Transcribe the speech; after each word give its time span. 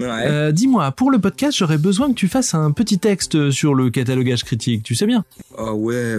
Ouais. 0.00 0.06
Euh, 0.26 0.52
Dis-moi, 0.52 0.90
pour 0.92 1.10
le 1.10 1.18
podcast, 1.18 1.56
j'aurais 1.56 1.78
besoin 1.78 2.08
que 2.08 2.14
tu 2.14 2.26
fasses 2.28 2.54
un 2.54 2.72
petit 2.72 2.98
texte 2.98 3.50
sur 3.50 3.74
le 3.74 3.90
catalogage 3.90 4.42
critique, 4.44 4.82
tu 4.82 4.94
sais 4.94 5.06
bien. 5.06 5.24
Ah 5.56 5.72
ouais, 5.72 6.16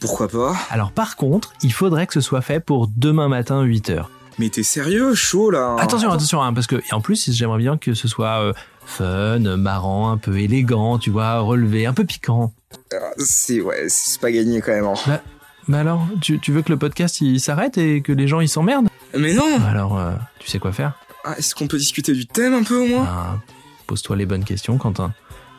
pourquoi 0.00 0.28
pas 0.28 0.54
Alors 0.70 0.92
par 0.92 1.16
contre, 1.16 1.52
il 1.62 1.72
faudrait 1.72 2.06
que 2.06 2.12
ce 2.12 2.20
soit 2.20 2.42
fait 2.42 2.60
pour 2.60 2.88
demain 2.96 3.28
matin 3.28 3.64
8h. 3.64 4.04
Mais 4.38 4.48
t'es 4.48 4.62
sérieux, 4.64 5.14
chaud 5.14 5.50
là 5.50 5.76
Attention, 5.78 6.10
attention, 6.10 6.42
hein, 6.42 6.52
parce 6.52 6.66
que 6.66 6.76
et 6.76 6.92
en 6.92 7.00
plus, 7.00 7.30
j'aimerais 7.30 7.58
bien 7.58 7.78
que 7.78 7.94
ce 7.94 8.08
soit 8.08 8.40
euh, 8.42 8.52
fun, 8.84 9.38
marrant, 9.56 10.10
un 10.10 10.16
peu 10.18 10.38
élégant, 10.38 10.98
tu 10.98 11.10
vois, 11.10 11.38
relevé, 11.38 11.86
un 11.86 11.92
peu 11.94 12.04
piquant. 12.04 12.52
Ah, 12.92 12.96
C'est 13.16 13.60
ouais, 13.60 13.84
c'est 13.88 14.20
pas 14.20 14.32
gagné 14.32 14.60
quand 14.60 14.72
même. 14.72 14.86
hein. 14.86 15.20
Mais 15.68 15.78
alors, 15.78 16.06
tu, 16.20 16.38
tu 16.40 16.52
veux 16.52 16.60
que 16.62 16.70
le 16.72 16.78
podcast 16.78 17.20
il 17.22 17.40
s'arrête 17.40 17.78
et 17.78 18.02
que 18.02 18.12
les 18.12 18.28
gens 18.28 18.40
ils 18.40 18.48
s'emmerdent? 18.48 18.88
Mais 19.16 19.32
non 19.32 19.44
Alors, 19.66 19.98
euh, 19.98 20.10
tu 20.40 20.50
sais 20.50 20.58
quoi 20.58 20.72
faire 20.72 20.92
Ah, 21.24 21.34
Est-ce 21.38 21.54
qu'on 21.54 21.66
peut 21.66 21.78
discuter 21.78 22.12
du 22.12 22.26
thème 22.26 22.52
un 22.54 22.62
peu 22.62 22.76
au 22.76 22.86
moins? 22.86 23.06
Ah, 23.08 23.38
Pose-toi 23.86 24.16
les 24.16 24.26
bonnes 24.26 24.44
questions, 24.44 24.76
Quentin. 24.78 25.12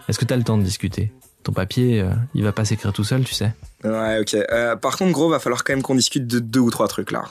Est-ce 0.07 0.19
que 0.19 0.25
t'as 0.25 0.35
le 0.35 0.43
temps 0.43 0.57
de 0.57 0.63
discuter? 0.63 1.11
Ton 1.43 1.51
papier, 1.51 2.01
euh, 2.01 2.09
il 2.33 2.43
va 2.43 2.51
pas 2.51 2.65
s'écrire 2.65 2.93
tout 2.93 3.03
seul, 3.03 3.23
tu 3.23 3.33
sais. 3.33 3.51
Ouais, 3.83 4.19
ok. 4.19 4.35
Euh, 4.35 4.75
par 4.75 4.97
contre, 4.97 5.11
gros, 5.11 5.29
va 5.29 5.39
falloir 5.39 5.63
quand 5.63 5.73
même 5.73 5.81
qu'on 5.83 5.95
discute 5.95 6.27
de 6.27 6.39
deux 6.39 6.59
ou 6.59 6.69
trois 6.71 6.87
trucs 6.87 7.11
là. 7.11 7.23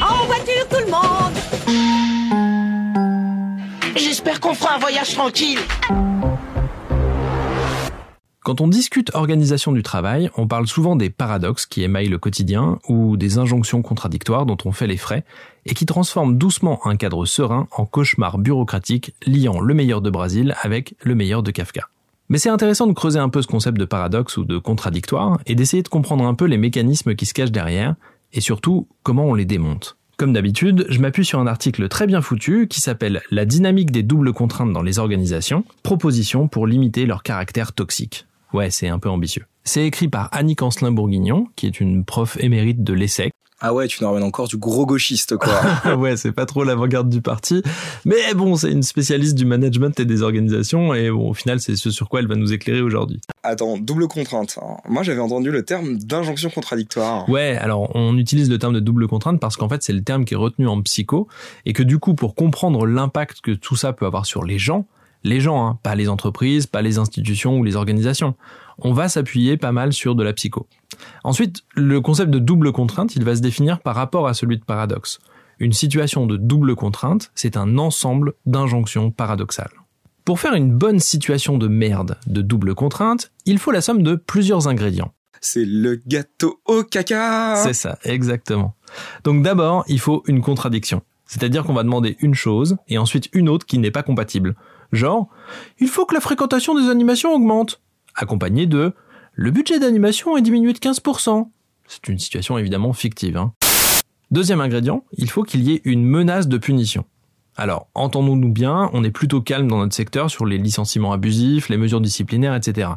En 0.00 0.26
voiture, 0.26 0.68
tout 0.70 0.76
le 0.84 0.90
monde 0.90 1.34
J'espère 3.96 4.40
qu'on 4.40 4.54
fera 4.54 4.76
un 4.76 4.78
voyage 4.78 5.12
tranquille. 5.14 5.58
Quand 8.44 8.60
on 8.60 8.66
discute 8.66 9.14
organisation 9.14 9.70
du 9.70 9.84
travail, 9.84 10.28
on 10.36 10.48
parle 10.48 10.66
souvent 10.66 10.96
des 10.96 11.10
paradoxes 11.10 11.64
qui 11.64 11.84
émaillent 11.84 12.08
le 12.08 12.18
quotidien 12.18 12.80
ou 12.88 13.16
des 13.16 13.38
injonctions 13.38 13.82
contradictoires 13.82 14.46
dont 14.46 14.56
on 14.64 14.72
fait 14.72 14.88
les 14.88 14.96
frais 14.96 15.24
et 15.64 15.74
qui 15.74 15.86
transforment 15.86 16.36
doucement 16.36 16.84
un 16.84 16.96
cadre 16.96 17.24
serein 17.24 17.68
en 17.70 17.86
cauchemar 17.86 18.38
bureaucratique 18.38 19.14
liant 19.24 19.60
le 19.60 19.74
meilleur 19.74 20.00
de 20.00 20.10
Brésil 20.10 20.56
avec 20.60 20.96
le 21.02 21.14
meilleur 21.14 21.44
de 21.44 21.52
Kafka. 21.52 21.88
Mais 22.30 22.38
c'est 22.38 22.48
intéressant 22.48 22.88
de 22.88 22.92
creuser 22.92 23.20
un 23.20 23.28
peu 23.28 23.42
ce 23.42 23.46
concept 23.46 23.78
de 23.78 23.84
paradoxe 23.84 24.36
ou 24.36 24.44
de 24.44 24.58
contradictoire 24.58 25.38
et 25.46 25.54
d'essayer 25.54 25.84
de 25.84 25.88
comprendre 25.88 26.26
un 26.26 26.34
peu 26.34 26.46
les 26.46 26.58
mécanismes 26.58 27.14
qui 27.14 27.26
se 27.26 27.34
cachent 27.34 27.52
derrière 27.52 27.94
et 28.32 28.40
surtout 28.40 28.88
comment 29.04 29.26
on 29.26 29.34
les 29.34 29.44
démonte. 29.44 29.96
Comme 30.16 30.32
d'habitude, 30.32 30.84
je 30.88 30.98
m'appuie 30.98 31.24
sur 31.24 31.38
un 31.38 31.46
article 31.46 31.88
très 31.88 32.08
bien 32.08 32.20
foutu 32.20 32.66
qui 32.66 32.80
s'appelle 32.80 33.22
La 33.30 33.44
dynamique 33.44 33.92
des 33.92 34.02
doubles 34.02 34.32
contraintes 34.32 34.72
dans 34.72 34.82
les 34.82 34.98
organisations, 34.98 35.64
proposition 35.84 36.48
pour 36.48 36.66
limiter 36.66 37.06
leur 37.06 37.22
caractère 37.22 37.72
toxique. 37.72 38.26
Ouais, 38.52 38.70
c'est 38.70 38.88
un 38.88 38.98
peu 38.98 39.08
ambitieux. 39.08 39.44
C'est 39.64 39.86
écrit 39.86 40.08
par 40.08 40.28
Annick 40.32 40.62
Ancelin-Bourguignon, 40.62 41.46
qui 41.56 41.66
est 41.66 41.80
une 41.80 42.04
prof 42.04 42.36
émérite 42.40 42.82
de 42.82 42.92
l'ESSEC. 42.92 43.32
Ah 43.64 43.72
ouais, 43.72 43.86
tu 43.86 44.02
nous 44.02 44.08
ramènes 44.08 44.24
encore 44.24 44.48
du 44.48 44.56
gros 44.56 44.86
gauchiste 44.86 45.36
quoi. 45.36 45.94
ouais, 45.96 46.16
c'est 46.16 46.32
pas 46.32 46.46
trop 46.46 46.64
l'avant-garde 46.64 47.08
du 47.08 47.22
parti. 47.22 47.62
Mais 48.04 48.34
bon, 48.34 48.56
c'est 48.56 48.72
une 48.72 48.82
spécialiste 48.82 49.36
du 49.36 49.44
management 49.44 50.00
et 50.00 50.04
des 50.04 50.22
organisations, 50.22 50.92
et 50.94 51.12
bon, 51.12 51.30
au 51.30 51.32
final, 51.34 51.60
c'est 51.60 51.76
ce 51.76 51.92
sur 51.92 52.08
quoi 52.08 52.18
elle 52.18 52.26
va 52.26 52.34
nous 52.34 52.52
éclairer 52.52 52.80
aujourd'hui. 52.80 53.20
Attends, 53.44 53.78
double 53.78 54.08
contrainte. 54.08 54.58
hein. 54.60 54.78
Moi, 54.88 55.04
j'avais 55.04 55.20
entendu 55.20 55.52
le 55.52 55.64
terme 55.64 55.96
d'injonction 55.96 56.50
contradictoire. 56.50 57.28
Ouais, 57.28 57.56
alors 57.56 57.94
on 57.94 58.18
utilise 58.18 58.50
le 58.50 58.58
terme 58.58 58.74
de 58.74 58.80
double 58.80 59.06
contrainte 59.06 59.38
parce 59.38 59.56
qu'en 59.56 59.68
fait, 59.68 59.80
c'est 59.84 59.92
le 59.92 60.02
terme 60.02 60.24
qui 60.24 60.34
est 60.34 60.36
retenu 60.36 60.66
en 60.66 60.82
psycho, 60.82 61.28
et 61.64 61.72
que 61.72 61.84
du 61.84 62.00
coup, 62.00 62.14
pour 62.14 62.34
comprendre 62.34 62.84
l'impact 62.84 63.42
que 63.42 63.52
tout 63.52 63.76
ça 63.76 63.92
peut 63.92 64.06
avoir 64.06 64.26
sur 64.26 64.42
les 64.42 64.58
gens, 64.58 64.86
les 65.24 65.40
gens, 65.40 65.66
hein, 65.66 65.78
pas 65.82 65.94
les 65.94 66.08
entreprises, 66.08 66.66
pas 66.66 66.82
les 66.82 66.98
institutions 66.98 67.58
ou 67.58 67.64
les 67.64 67.76
organisations. 67.76 68.34
On 68.78 68.92
va 68.92 69.08
s'appuyer 69.08 69.56
pas 69.56 69.72
mal 69.72 69.92
sur 69.92 70.14
de 70.14 70.22
la 70.22 70.32
psycho. 70.32 70.66
Ensuite, 71.24 71.62
le 71.74 72.00
concept 72.00 72.30
de 72.30 72.38
double 72.38 72.72
contrainte, 72.72 73.16
il 73.16 73.24
va 73.24 73.36
se 73.36 73.42
définir 73.42 73.80
par 73.80 73.94
rapport 73.94 74.26
à 74.26 74.34
celui 74.34 74.58
de 74.58 74.64
paradoxe. 74.64 75.18
Une 75.58 75.72
situation 75.72 76.26
de 76.26 76.36
double 76.36 76.74
contrainte, 76.74 77.30
c'est 77.34 77.56
un 77.56 77.78
ensemble 77.78 78.34
d'injonctions 78.46 79.10
paradoxales. 79.10 79.70
Pour 80.24 80.40
faire 80.40 80.54
une 80.54 80.72
bonne 80.72 81.00
situation 81.00 81.58
de 81.58 81.68
merde 81.68 82.16
de 82.26 82.42
double 82.42 82.74
contrainte, 82.74 83.32
il 83.44 83.58
faut 83.58 83.72
la 83.72 83.80
somme 83.80 84.02
de 84.02 84.14
plusieurs 84.14 84.68
ingrédients. 84.68 85.12
C'est 85.40 85.64
le 85.64 86.00
gâteau 86.06 86.60
au 86.66 86.84
caca 86.84 87.56
C'est 87.56 87.72
ça, 87.72 87.98
exactement. 88.04 88.76
Donc 89.24 89.42
d'abord, 89.42 89.84
il 89.88 89.98
faut 89.98 90.22
une 90.28 90.40
contradiction. 90.40 91.02
C'est-à-dire 91.26 91.64
qu'on 91.64 91.72
va 91.72 91.82
demander 91.82 92.16
une 92.20 92.34
chose 92.34 92.76
et 92.88 92.98
ensuite 92.98 93.28
une 93.32 93.48
autre 93.48 93.66
qui 93.66 93.78
n'est 93.78 93.90
pas 93.90 94.02
compatible. 94.02 94.54
Genre, 94.92 95.28
il 95.78 95.88
faut 95.88 96.04
que 96.04 96.14
la 96.14 96.20
fréquentation 96.20 96.74
des 96.74 96.90
animations 96.90 97.34
augmente. 97.34 97.80
Accompagné 98.14 98.66
de, 98.66 98.92
le 99.32 99.50
budget 99.50 99.80
d'animation 99.80 100.36
est 100.36 100.42
diminué 100.42 100.72
de 100.72 100.78
15%. 100.78 101.48
C'est 101.86 102.08
une 102.08 102.18
situation 102.18 102.58
évidemment 102.58 102.92
fictive. 102.92 103.36
Hein. 103.36 103.52
Deuxième 104.30 104.60
ingrédient, 104.60 105.04
il 105.16 105.30
faut 105.30 105.42
qu'il 105.42 105.62
y 105.62 105.74
ait 105.74 105.82
une 105.84 106.04
menace 106.04 106.48
de 106.48 106.58
punition. 106.58 107.04
Alors, 107.56 107.88
entendons-nous 107.94 108.50
bien, 108.50 108.88
on 108.94 109.04
est 109.04 109.10
plutôt 109.10 109.42
calme 109.42 109.68
dans 109.68 109.78
notre 109.78 109.94
secteur 109.94 110.30
sur 110.30 110.46
les 110.46 110.56
licenciements 110.56 111.12
abusifs, 111.12 111.68
les 111.68 111.76
mesures 111.76 112.00
disciplinaires, 112.00 112.54
etc. 112.54 112.88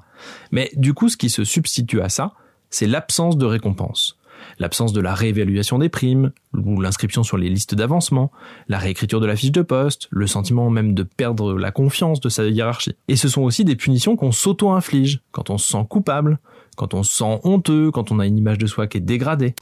Mais 0.52 0.72
du 0.76 0.94
coup, 0.94 1.10
ce 1.10 1.18
qui 1.18 1.30
se 1.30 1.44
substitue 1.44 2.00
à 2.02 2.08
ça, 2.08 2.34
c'est 2.70 2.88
l'absence 2.88 3.38
de 3.38 3.46
récompense. 3.46 4.18
L'absence 4.60 4.94
de 4.94 5.02
la 5.02 5.14
réévaluation 5.14 5.80
des 5.80 5.90
primes, 5.90 6.32
ou 6.54 6.82
l'inscription 6.82 7.24
sur 7.24 7.38
les 7.38 7.50
listes 7.50 7.76
d'avancement, 7.76 8.32
la 8.68 8.78
réécriture 8.78 9.20
de 9.20 9.26
la 9.26 9.36
fiche 9.36 9.52
de 9.52 9.62
poste, 9.62 10.08
le 10.12 10.28
sentiment 10.28 10.70
même 10.70 10.94
de 10.94 11.04
perdre 11.04 11.54
la 11.54 11.72
confiance 11.72 12.20
de 12.20 12.30
sa 12.30 12.46
hiérarchie. 12.46 12.96
Et 13.08 13.16
ce 13.16 13.28
sont 13.28 13.42
aussi 13.42 13.66
des 13.66 13.76
punitions 13.76 14.16
qu'on 14.16 14.32
s'auto-inflige, 14.32 15.22
quand 15.32 15.50
on 15.50 15.58
se 15.58 15.72
sent 15.72 15.86
coupable, 15.90 16.40
quand 16.76 16.94
on 16.94 17.04
se 17.04 17.16
sent 17.16 17.40
honteux, 17.44 17.92
quand 17.92 18.12
on 18.12 18.20
a 18.20 18.26
une 18.26 18.38
image 18.38 18.58
de 18.58 18.68
soi 18.68 18.88
qui 18.88 18.98
est 18.98 19.02
dégradée. 19.02 19.56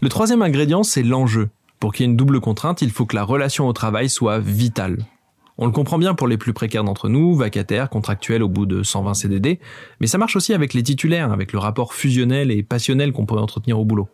Le 0.00 0.08
troisième 0.08 0.42
ingrédient, 0.42 0.82
c'est 0.82 1.02
l'enjeu. 1.02 1.48
Pour 1.80 1.92
qu'il 1.92 2.04
y 2.04 2.08
ait 2.08 2.10
une 2.10 2.16
double 2.16 2.40
contrainte, 2.40 2.82
il 2.82 2.90
faut 2.90 3.06
que 3.06 3.16
la 3.16 3.22
relation 3.22 3.68
au 3.68 3.72
travail 3.72 4.08
soit 4.08 4.38
vitale. 4.38 4.98
On 5.58 5.64
le 5.64 5.72
comprend 5.72 5.98
bien 5.98 6.14
pour 6.14 6.28
les 6.28 6.36
plus 6.36 6.52
précaires 6.52 6.84
d'entre 6.84 7.08
nous, 7.08 7.34
vacataires, 7.34 7.88
contractuels 7.88 8.42
au 8.42 8.48
bout 8.48 8.66
de 8.66 8.82
120 8.82 9.14
CDD, 9.14 9.58
mais 10.00 10.06
ça 10.06 10.18
marche 10.18 10.36
aussi 10.36 10.52
avec 10.52 10.74
les 10.74 10.82
titulaires, 10.82 11.32
avec 11.32 11.52
le 11.52 11.58
rapport 11.58 11.94
fusionnel 11.94 12.50
et 12.50 12.62
passionnel 12.62 13.12
qu'on 13.12 13.24
peut 13.24 13.38
entretenir 13.38 13.78
au 13.78 13.84
boulot. 13.84 14.08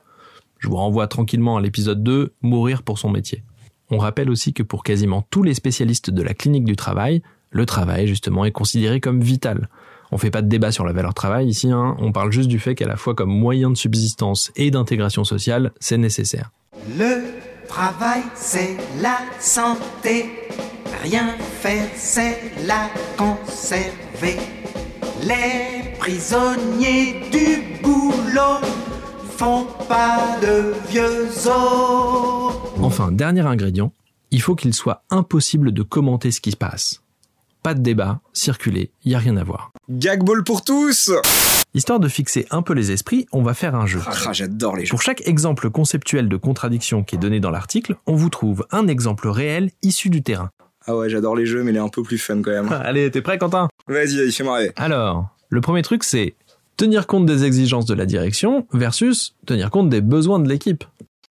Je 0.58 0.68
vous 0.68 0.76
renvoie 0.76 1.08
tranquillement 1.08 1.56
à 1.56 1.60
l'épisode 1.60 2.04
2, 2.04 2.32
Mourir 2.42 2.84
pour 2.84 2.98
son 2.98 3.10
métier. 3.10 3.42
On 3.90 3.98
rappelle 3.98 4.30
aussi 4.30 4.52
que 4.52 4.62
pour 4.62 4.84
quasiment 4.84 5.26
tous 5.30 5.42
les 5.42 5.54
spécialistes 5.54 6.10
de 6.10 6.22
la 6.22 6.32
clinique 6.32 6.64
du 6.64 6.76
travail, 6.76 7.22
le 7.50 7.66
travail 7.66 8.06
justement 8.06 8.44
est 8.44 8.52
considéré 8.52 9.00
comme 9.00 9.20
vital. 9.20 9.68
On 10.12 10.18
fait 10.18 10.30
pas 10.30 10.42
de 10.42 10.48
débat 10.48 10.70
sur 10.70 10.84
la 10.84 10.92
valeur 10.92 11.14
travail 11.14 11.48
ici, 11.48 11.70
hein, 11.70 11.96
on 11.98 12.12
parle 12.12 12.30
juste 12.30 12.48
du 12.48 12.60
fait 12.60 12.76
qu'à 12.76 12.86
la 12.86 12.96
fois 12.96 13.14
comme 13.14 13.30
moyen 13.30 13.70
de 13.70 13.76
subsistance 13.76 14.52
et 14.54 14.70
d'intégration 14.70 15.24
sociale, 15.24 15.72
c'est 15.80 15.98
nécessaire. 15.98 16.52
Travail, 17.68 18.22
c'est 18.34 18.76
la 19.00 19.18
santé. 19.40 20.48
Rien 21.02 21.34
faire, 21.60 21.88
c'est 21.96 22.38
la 22.66 22.88
conserver. 23.16 24.38
Les 25.22 25.96
prisonniers 25.98 27.22
du 27.30 27.80
boulot 27.82 28.60
font 29.36 29.66
pas 29.88 30.36
de 30.40 30.74
vieux 30.88 31.28
os. 31.46 32.54
Enfin, 32.82 33.12
dernier 33.12 33.42
ingrédient, 33.42 33.92
il 34.30 34.42
faut 34.42 34.54
qu'il 34.54 34.74
soit 34.74 35.04
impossible 35.10 35.72
de 35.72 35.82
commenter 35.82 36.30
ce 36.30 36.40
qui 36.40 36.50
se 36.50 36.56
passe. 36.56 37.02
Pas 37.62 37.74
de 37.74 37.80
débat, 37.80 38.20
circuler, 38.32 38.90
y 39.04 39.14
a 39.14 39.18
rien 39.18 39.36
à 39.36 39.44
voir. 39.44 39.70
Gagball 39.88 40.42
pour 40.42 40.64
tous 40.64 41.10
Histoire 41.74 42.00
de 42.00 42.08
fixer 42.08 42.46
un 42.50 42.60
peu 42.60 42.74
les 42.74 42.92
esprits, 42.92 43.24
on 43.32 43.42
va 43.42 43.54
faire 43.54 43.74
un 43.74 43.86
jeu. 43.86 44.00
Ah, 44.06 44.34
j'adore 44.34 44.76
les 44.76 44.84
jeux. 44.84 44.90
Pour 44.90 45.00
chaque 45.00 45.26
exemple 45.26 45.70
conceptuel 45.70 46.28
de 46.28 46.36
contradiction 46.36 47.02
qui 47.02 47.14
est 47.14 47.18
donné 47.18 47.40
dans 47.40 47.50
l'article, 47.50 47.96
on 48.06 48.14
vous 48.14 48.28
trouve 48.28 48.66
un 48.72 48.88
exemple 48.88 49.26
réel 49.28 49.70
issu 49.82 50.10
du 50.10 50.22
terrain. 50.22 50.50
Ah 50.86 50.94
ouais, 50.94 51.08
j'adore 51.08 51.34
les 51.34 51.46
jeux, 51.46 51.62
mais 51.62 51.70
il 51.70 51.76
est 51.76 51.80
un 51.80 51.88
peu 51.88 52.02
plus 52.02 52.18
fun 52.18 52.42
quand 52.42 52.50
même. 52.50 52.70
Allez, 52.84 53.10
t'es 53.10 53.22
prêt 53.22 53.38
Quentin? 53.38 53.68
Vas-y, 53.88 54.18
vas-y, 54.18 54.32
fais-moi 54.32 54.56
rêver. 54.58 54.72
Alors, 54.76 55.28
le 55.48 55.62
premier 55.62 55.80
truc 55.80 56.04
c'est 56.04 56.34
tenir 56.76 57.06
compte 57.06 57.24
des 57.24 57.44
exigences 57.44 57.86
de 57.86 57.94
la 57.94 58.04
direction 58.04 58.66
versus 58.74 59.34
tenir 59.46 59.70
compte 59.70 59.88
des 59.88 60.02
besoins 60.02 60.40
de 60.40 60.50
l'équipe. 60.50 60.84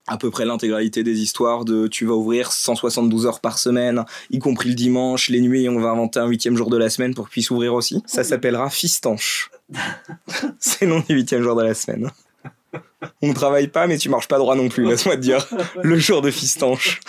À 0.08 0.18
peu 0.18 0.32
près 0.32 0.46
l'intégralité 0.46 1.04
des 1.04 1.22
histoires 1.22 1.66
de 1.66 1.86
tu 1.86 2.08
vas 2.08 2.16
ouvrir 2.16 2.52
172 2.52 3.28
heures 3.28 3.40
par 3.42 3.60
semaine, 3.60 4.06
y 4.32 4.40
compris 4.40 4.70
le 4.70 4.76
dimanche, 4.76 5.30
les 5.30 5.42
nuits, 5.42 5.70
on 5.70 5.80
va 5.80 5.92
inventer 5.92 6.20
un 6.20 6.26
huitième 6.26 6.58
jour 6.58 6.72
de 6.72 6.78
la 6.78 6.90
semaine 6.90 7.14
pour 7.14 7.26
qu'il 7.26 7.34
puisse 7.34 7.52
ouvrir 7.52 7.76
aussi. 7.76 8.02
Ça 8.08 8.24
s'appellera 8.24 8.72
Fistanche. 8.72 9.52
C'est 10.60 10.82
le 10.86 10.88
nom 10.92 11.04
du 11.08 11.16
huitième 11.16 11.42
jour 11.44 11.56
de 11.56 11.64
la 11.64 11.74
semaine. 11.74 12.10
On 13.22 13.28
ne 13.30 13.34
travaille 13.34 13.68
pas, 13.68 13.88
mais 13.88 13.98
tu 13.98 14.10
marches 14.10 14.28
pas 14.28 14.38
droit 14.38 14.56
non 14.56 14.70
plus, 14.70 14.86
laisse-moi 14.88 15.16
te 15.16 15.22
dire. 15.22 15.46
Le 15.84 15.98
jour 15.98 16.22
de 16.22 16.32
Fistanche. 16.32 17.00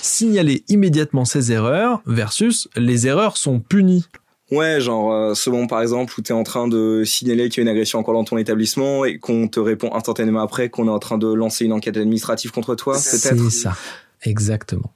Signaler 0.00 0.64
immédiatement 0.68 1.24
ses 1.24 1.52
erreurs 1.52 2.02
versus 2.06 2.68
les 2.76 3.06
erreurs 3.06 3.36
sont 3.36 3.60
punies. 3.60 4.04
Ouais, 4.50 4.80
genre, 4.80 5.12
euh, 5.12 5.34
ce 5.34 5.48
moment 5.48 5.66
par 5.66 5.80
exemple 5.80 6.12
où 6.18 6.20
t'es 6.22 6.34
en 6.34 6.42
train 6.42 6.68
de 6.68 7.04
signaler 7.06 7.48
qu'il 7.48 7.58
y 7.58 7.60
a 7.60 7.62
une 7.62 7.74
agression 7.74 7.98
encore 8.00 8.14
dans 8.14 8.24
ton 8.24 8.36
établissement 8.36 9.04
et 9.06 9.18
qu'on 9.18 9.48
te 9.48 9.60
répond 9.60 9.94
instantanément 9.94 10.42
après 10.42 10.68
qu'on 10.68 10.88
est 10.88 10.90
en 10.90 10.98
train 10.98 11.16
de 11.16 11.32
lancer 11.32 11.64
une 11.64 11.72
enquête 11.72 11.96
administrative 11.96 12.50
contre 12.50 12.74
toi, 12.74 12.98
C'est 12.98 13.30
peut-être? 13.30 13.50
ça, 13.50 13.74
exactement. 14.22 14.92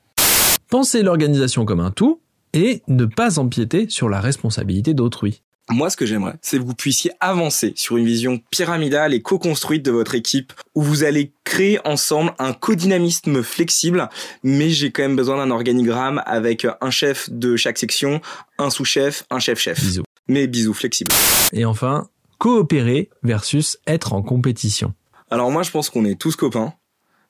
Pensez 0.68 1.02
l'organisation 1.02 1.64
comme 1.64 1.80
un 1.80 1.90
tout 1.90 2.20
et 2.56 2.82
ne 2.88 3.04
pas 3.04 3.38
empiéter 3.38 3.86
sur 3.90 4.08
la 4.08 4.18
responsabilité 4.18 4.94
d'autrui. 4.94 5.42
Moi, 5.68 5.90
ce 5.90 5.96
que 5.96 6.06
j'aimerais, 6.06 6.36
c'est 6.40 6.58
que 6.58 6.62
vous 6.62 6.74
puissiez 6.74 7.10
avancer 7.20 7.74
sur 7.76 7.98
une 7.98 8.06
vision 8.06 8.40
pyramidale 8.50 9.12
et 9.12 9.20
co-construite 9.20 9.84
de 9.84 9.90
votre 9.90 10.14
équipe 10.14 10.54
où 10.74 10.80
vous 10.80 11.04
allez 11.04 11.32
créer 11.44 11.80
ensemble 11.86 12.32
un 12.38 12.54
codynamisme 12.54 13.42
flexible, 13.42 14.08
mais 14.42 14.70
j'ai 14.70 14.90
quand 14.90 15.02
même 15.02 15.16
besoin 15.16 15.36
d'un 15.36 15.50
organigramme 15.50 16.22
avec 16.24 16.66
un 16.80 16.90
chef 16.90 17.28
de 17.30 17.56
chaque 17.56 17.76
section, 17.76 18.22
un 18.58 18.70
sous-chef, 18.70 19.24
un 19.28 19.38
chef-chef. 19.38 19.78
Bisous. 19.78 20.04
Mais 20.28 20.46
bisous 20.46 20.72
flexible. 20.72 21.12
Et 21.52 21.66
enfin, 21.66 22.08
coopérer 22.38 23.10
versus 23.22 23.76
être 23.86 24.14
en 24.14 24.22
compétition. 24.22 24.94
Alors 25.30 25.50
moi, 25.50 25.62
je 25.62 25.72
pense 25.72 25.90
qu'on 25.90 26.06
est 26.06 26.18
tous 26.18 26.36
copains. 26.36 26.72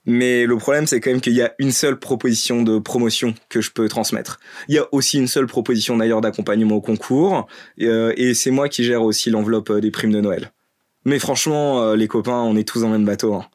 Mais 0.06 0.46
le 0.46 0.56
problème, 0.56 0.86
c'est 0.86 1.00
quand 1.00 1.10
même 1.10 1.20
qu'il 1.20 1.34
y 1.34 1.42
a 1.42 1.52
une 1.58 1.72
seule 1.72 1.98
proposition 1.98 2.62
de 2.62 2.78
promotion 2.78 3.34
que 3.48 3.60
je 3.60 3.72
peux 3.72 3.88
transmettre. 3.88 4.38
Il 4.68 4.74
y 4.76 4.78
a 4.78 4.86
aussi 4.92 5.18
une 5.18 5.26
seule 5.26 5.46
proposition 5.46 5.96
d'ailleurs 5.96 6.20
d'accompagnement 6.20 6.76
au 6.76 6.80
concours, 6.80 7.48
euh, 7.82 8.12
et 8.16 8.34
c'est 8.34 8.52
moi 8.52 8.68
qui 8.68 8.84
gère 8.84 9.02
aussi 9.02 9.30
l'enveloppe 9.30 9.70
euh, 9.70 9.80
des 9.80 9.90
primes 9.90 10.12
de 10.12 10.20
Noël. 10.20 10.52
Mais 11.04 11.18
franchement, 11.18 11.82
euh, 11.82 11.96
les 11.96 12.08
copains, 12.08 12.40
on 12.40 12.56
est 12.56 12.66
tous 12.66 12.80
dans 12.80 12.86
le 12.86 12.92
même 12.92 13.04
bateau. 13.04 13.34
hein. 13.34 13.46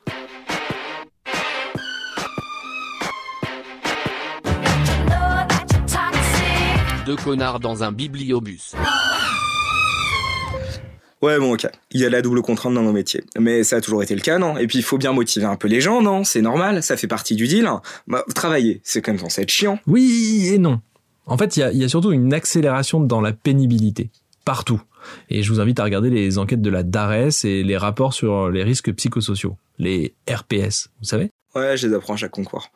Deux 7.06 7.16
connards 7.16 7.60
dans 7.60 7.84
un 7.84 7.92
bibliobus. 7.92 8.74
Ouais, 11.22 11.38
bon, 11.38 11.54
ok. 11.54 11.68
Il 11.92 12.02
y 12.02 12.06
a 12.06 12.10
la 12.10 12.22
double 12.22 12.42
contrainte 12.42 12.74
dans 12.74 12.82
nos 12.82 12.92
métiers. 12.92 13.24
Mais 13.38 13.64
ça 13.64 13.76
a 13.78 13.82
toujours 13.82 14.02
été 14.02 14.16
le 14.16 14.22
cas, 14.22 14.40
non? 14.40 14.58
Et 14.58 14.68
puis, 14.68 14.80
il 14.80 14.84
faut 14.84 14.98
bien 14.98 15.14
motiver 15.14 15.46
un 15.46 15.56
peu 15.56 15.68
les 15.68 15.80
gens, 15.80 16.02
non? 16.02 16.24
C'est 16.24 16.42
normal, 16.42 16.82
ça 16.82 16.98
fait 16.98 17.08
partie 17.08 17.36
du 17.36 17.48
deal. 17.48 17.70
Bah, 18.08 18.24
travailler, 18.34 18.82
c'est 18.84 19.02
quand 19.02 19.12
même 19.12 19.20
censé 19.20 19.44
être 19.44 19.50
chiant. 19.50 19.80
Oui 19.86 20.50
et 20.52 20.58
non. 20.58 20.82
En 21.28 21.38
fait, 21.38 21.58
il 21.58 21.60
y 21.60 21.64
a, 21.64 21.72
il 21.72 21.78
y 21.78 21.84
a 21.84 21.90
surtout 21.90 22.12
une 22.12 22.34
accélération 22.34 23.00
dans 23.00 23.22
la 23.22 23.34
pénibilité. 23.34 24.10
Partout. 24.46 24.82
Et 25.30 25.44
je 25.44 25.52
vous 25.52 25.60
invite 25.60 25.80
à 25.80 25.84
regarder 25.84 26.10
les 26.10 26.38
enquêtes 26.38 26.62
de 26.62 26.70
la 26.70 26.84
DARES 26.84 27.46
et 27.46 27.64
les 27.64 27.78
rapports 27.78 28.14
sur 28.14 28.50
les 28.50 28.64
risques 28.64 28.92
psychosociaux. 28.94 29.58
Les 29.78 30.14
RPS, 30.30 30.90
vous 31.00 31.08
savez? 31.08 31.30
Ouais, 31.56 31.78
je 31.78 31.88
les 31.88 31.94
apprends 31.94 32.14
à 32.14 32.18
chaque 32.18 32.32
concours. 32.32 32.72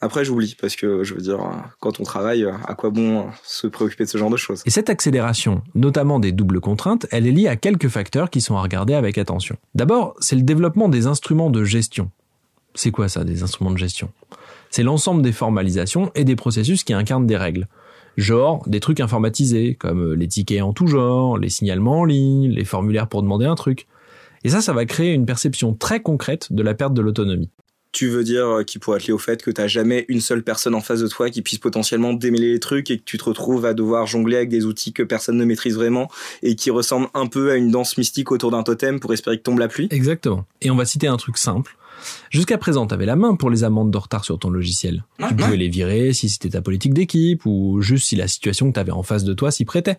Après, 0.00 0.24
j'oublie, 0.26 0.54
parce 0.60 0.76
que, 0.76 1.04
je 1.04 1.14
veux 1.14 1.22
dire, 1.22 1.38
quand 1.80 2.00
on 2.00 2.02
travaille, 2.02 2.44
à 2.44 2.74
quoi 2.74 2.90
bon 2.90 3.26
se 3.42 3.66
préoccuper 3.66 4.04
de 4.04 4.08
ce 4.10 4.18
genre 4.18 4.28
de 4.28 4.36
choses? 4.36 4.62
Et 4.66 4.70
cette 4.70 4.90
accélération, 4.90 5.62
notamment 5.74 6.20
des 6.20 6.32
doubles 6.32 6.60
contraintes, 6.60 7.06
elle 7.10 7.26
est 7.26 7.32
liée 7.32 7.48
à 7.48 7.56
quelques 7.56 7.88
facteurs 7.88 8.28
qui 8.28 8.42
sont 8.42 8.56
à 8.56 8.62
regarder 8.62 8.92
avec 8.92 9.16
attention. 9.16 9.56
D'abord, 9.74 10.14
c'est 10.20 10.36
le 10.36 10.42
développement 10.42 10.90
des 10.90 11.06
instruments 11.06 11.48
de 11.48 11.64
gestion. 11.64 12.10
C'est 12.74 12.90
quoi 12.90 13.08
ça, 13.08 13.24
des 13.24 13.42
instruments 13.42 13.70
de 13.70 13.78
gestion? 13.78 14.10
C'est 14.68 14.82
l'ensemble 14.82 15.22
des 15.22 15.32
formalisations 15.32 16.10
et 16.14 16.24
des 16.24 16.36
processus 16.36 16.84
qui 16.84 16.92
incarnent 16.92 17.26
des 17.26 17.38
règles. 17.38 17.66
Genre 18.18 18.62
des 18.66 18.80
trucs 18.80 19.00
informatisés, 19.00 19.76
comme 19.76 20.12
les 20.12 20.28
tickets 20.28 20.60
en 20.60 20.74
tout 20.74 20.88
genre, 20.88 21.38
les 21.38 21.48
signalements 21.48 22.00
en 22.00 22.04
ligne, 22.04 22.50
les 22.50 22.64
formulaires 22.66 23.08
pour 23.08 23.22
demander 23.22 23.46
un 23.46 23.54
truc. 23.54 23.86
Et 24.44 24.50
ça, 24.50 24.60
ça 24.60 24.74
va 24.74 24.84
créer 24.84 25.14
une 25.14 25.24
perception 25.24 25.72
très 25.72 26.00
concrète 26.00 26.52
de 26.52 26.62
la 26.62 26.74
perte 26.74 26.92
de 26.92 27.00
l'autonomie. 27.00 27.50
Tu 27.92 28.08
veux 28.08 28.24
dire 28.24 28.62
qu'il 28.66 28.80
pourrait 28.80 28.98
être 28.98 29.06
lié 29.06 29.12
au 29.12 29.18
fait 29.18 29.42
que 29.42 29.50
t'as 29.50 29.66
jamais 29.68 30.04
une 30.08 30.20
seule 30.20 30.42
personne 30.42 30.74
en 30.74 30.80
face 30.80 31.00
de 31.00 31.08
toi 31.08 31.30
qui 31.30 31.40
puisse 31.40 31.58
potentiellement 31.58 32.12
démêler 32.12 32.52
les 32.52 32.60
trucs 32.60 32.90
et 32.90 32.98
que 32.98 33.02
tu 33.04 33.16
te 33.16 33.24
retrouves 33.24 33.64
à 33.64 33.72
devoir 33.72 34.06
jongler 34.06 34.36
avec 34.36 34.48
des 34.50 34.66
outils 34.66 34.92
que 34.92 35.02
personne 35.02 35.36
ne 35.36 35.44
maîtrise 35.44 35.76
vraiment 35.76 36.10
et 36.42 36.56
qui 36.56 36.70
ressemblent 36.70 37.08
un 37.14 37.26
peu 37.26 37.50
à 37.50 37.56
une 37.56 37.70
danse 37.70 37.96
mystique 37.96 38.32
autour 38.32 38.50
d'un 38.50 38.62
totem 38.62 39.00
pour 39.00 39.12
espérer 39.14 39.38
que 39.38 39.42
tombe 39.42 39.58
la 39.58 39.68
pluie? 39.68 39.88
Exactement. 39.90 40.44
Et 40.60 40.70
on 40.70 40.76
va 40.76 40.84
citer 40.84 41.06
un 41.06 41.16
truc 41.16 41.38
simple. 41.38 41.76
Jusqu'à 42.30 42.58
présent, 42.58 42.86
t'avais 42.86 43.06
la 43.06 43.16
main 43.16 43.34
pour 43.34 43.50
les 43.50 43.64
amendes 43.64 43.90
de 43.90 43.98
retard 43.98 44.24
sur 44.24 44.38
ton 44.38 44.50
logiciel. 44.50 45.04
Ouais, 45.18 45.28
tu 45.28 45.36
pouvais 45.36 45.50
ouais. 45.52 45.56
les 45.56 45.68
virer 45.68 46.12
si 46.12 46.28
c'était 46.28 46.50
ta 46.50 46.60
politique 46.60 46.94
d'équipe 46.94 47.46
ou 47.46 47.80
juste 47.80 48.08
si 48.08 48.16
la 48.16 48.28
situation 48.28 48.68
que 48.68 48.74
t'avais 48.74 48.92
en 48.92 49.02
face 49.02 49.24
de 49.24 49.32
toi 49.32 49.50
s'y 49.50 49.64
prêtait. 49.64 49.98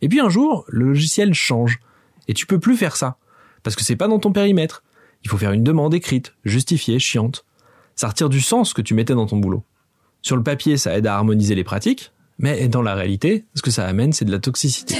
Et 0.00 0.08
puis 0.08 0.20
un 0.20 0.28
jour, 0.28 0.64
le 0.68 0.86
logiciel 0.86 1.34
change. 1.34 1.80
Et 2.28 2.34
tu 2.34 2.46
peux 2.46 2.58
plus 2.58 2.76
faire 2.76 2.96
ça. 2.96 3.16
Parce 3.62 3.76
que 3.76 3.82
c'est 3.82 3.96
pas 3.96 4.08
dans 4.08 4.18
ton 4.18 4.32
périmètre. 4.32 4.82
Il 5.24 5.30
faut 5.30 5.38
faire 5.38 5.52
une 5.52 5.64
demande 5.64 5.94
écrite, 5.94 6.34
justifiée, 6.44 6.98
chiante. 6.98 7.44
Ça 7.94 8.08
retire 8.08 8.28
du 8.28 8.40
sens 8.40 8.72
que 8.74 8.82
tu 8.82 8.94
mettais 8.94 9.14
dans 9.14 9.26
ton 9.26 9.36
boulot. 9.36 9.62
Sur 10.22 10.36
le 10.36 10.42
papier, 10.42 10.76
ça 10.76 10.96
aide 10.96 11.06
à 11.06 11.16
harmoniser 11.16 11.54
les 11.54 11.64
pratiques, 11.64 12.12
mais 12.38 12.68
dans 12.68 12.82
la 12.82 12.94
réalité, 12.94 13.44
ce 13.54 13.62
que 13.62 13.70
ça 13.70 13.86
amène, 13.86 14.12
c'est 14.12 14.24
de 14.24 14.32
la 14.32 14.38
toxicité. 14.38 14.96